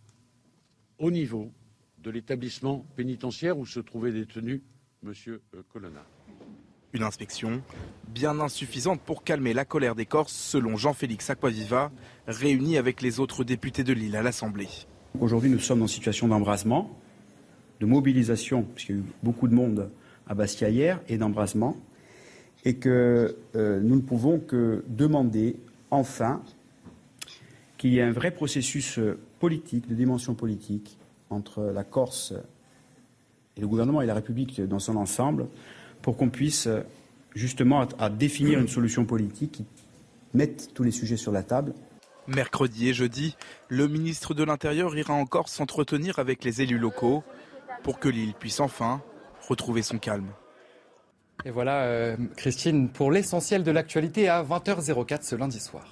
au 1.00 1.10
niveau 1.10 1.50
de 1.98 2.12
l'établissement 2.12 2.86
pénitentiaire 2.94 3.58
où 3.58 3.66
se 3.66 3.80
trouvait 3.80 4.12
détenu 4.12 4.62
M. 5.04 5.12
Colonna. 5.72 6.04
Une 6.92 7.02
inspection 7.02 7.60
bien 8.06 8.38
insuffisante 8.38 9.00
pour 9.00 9.24
calmer 9.24 9.52
la 9.52 9.64
colère 9.64 9.96
des 9.96 10.06
Corses, 10.06 10.32
selon 10.32 10.76
Jean-Félix 10.76 11.28
Aquaviva, 11.28 11.90
réuni 12.28 12.76
avec 12.76 13.02
les 13.02 13.18
autres 13.18 13.42
députés 13.42 13.82
de 13.82 13.92
l'île 13.92 14.14
à 14.14 14.22
l'Assemblée. 14.22 14.68
Aujourd'hui, 15.18 15.50
nous 15.50 15.58
sommes 15.58 15.82
en 15.82 15.88
situation 15.88 16.28
d'embrasement, 16.28 16.96
de 17.80 17.86
mobilisation, 17.86 18.62
puisqu'il 18.62 18.94
y 18.94 18.98
a 18.98 19.00
eu 19.00 19.04
beaucoup 19.24 19.48
de 19.48 19.54
monde 19.56 19.90
à 20.28 20.36
Bastia 20.36 20.70
hier, 20.70 21.00
et 21.08 21.18
d'embrasement, 21.18 21.76
et 22.64 22.76
que 22.76 23.36
euh, 23.56 23.80
nous 23.80 23.96
ne 23.96 24.02
pouvons 24.02 24.38
que 24.38 24.84
demander 24.86 25.56
enfin 25.90 26.40
qu'il 27.84 27.92
y 27.92 27.98
ait 27.98 28.02
un 28.02 28.12
vrai 28.12 28.30
processus 28.30 28.98
euh, 28.98 29.18
politique, 29.40 29.86
de 29.86 29.94
dimension 29.94 30.34
politique, 30.34 30.96
entre 31.28 31.64
la 31.64 31.84
Corse 31.84 32.32
et 33.58 33.60
le 33.60 33.68
gouvernement 33.68 34.00
et 34.00 34.06
la 34.06 34.14
République 34.14 34.62
dans 34.62 34.78
son 34.78 34.96
ensemble, 34.96 35.48
pour 36.00 36.16
qu'on 36.16 36.30
puisse 36.30 36.66
euh, 36.66 36.80
justement 37.34 37.86
définir 38.16 38.58
une 38.58 38.68
solution 38.68 39.04
politique 39.04 39.52
qui 39.52 39.66
mette 40.32 40.70
tous 40.72 40.82
les 40.82 40.92
sujets 40.92 41.18
sur 41.18 41.30
la 41.30 41.42
table. 41.42 41.74
Mercredi 42.26 42.88
et 42.88 42.94
jeudi, 42.94 43.36
le 43.68 43.86
ministre 43.86 44.32
de 44.32 44.44
l'Intérieur 44.44 44.96
ira 44.96 45.12
encore 45.12 45.50
s'entretenir 45.50 46.18
avec 46.18 46.42
les 46.42 46.62
élus 46.62 46.78
locaux 46.78 47.22
pour 47.82 47.98
que 47.98 48.08
l'île 48.08 48.32
puisse 48.32 48.60
enfin 48.60 49.02
retrouver 49.46 49.82
son 49.82 49.98
calme. 49.98 50.30
Et 51.44 51.50
voilà, 51.50 51.82
euh, 51.82 52.16
Christine, 52.36 52.88
pour 52.88 53.10
l'essentiel 53.10 53.64
de 53.64 53.70
l'actualité 53.70 54.28
à 54.28 54.42
20h04 54.42 55.22
ce 55.22 55.36
lundi 55.36 55.60
soir. 55.60 55.84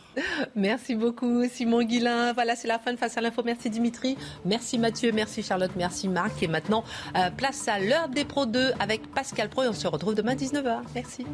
Merci 0.56 0.94
beaucoup, 0.94 1.44
Simon 1.48 1.82
Guillain. 1.82 2.32
Voilà, 2.32 2.56
c'est 2.56 2.68
la 2.68 2.78
fin 2.78 2.92
de 2.92 2.96
Face 2.96 3.18
à 3.18 3.20
l'info. 3.20 3.42
Merci 3.44 3.68
Dimitri, 3.68 4.16
merci 4.44 4.78
Mathieu, 4.78 5.12
merci 5.12 5.42
Charlotte, 5.42 5.72
merci 5.76 6.08
Marc. 6.08 6.42
Et 6.42 6.48
maintenant, 6.48 6.84
euh, 7.16 7.30
place 7.30 7.68
à 7.68 7.78
l'heure 7.78 8.08
des 8.08 8.24
Pro 8.24 8.46
2 8.46 8.72
avec 8.80 9.12
Pascal 9.12 9.48
Pro 9.48 9.64
et 9.64 9.68
on 9.68 9.72
se 9.72 9.86
retrouve 9.86 10.14
demain 10.14 10.34
19h. 10.34 10.80
Merci. 10.94 11.26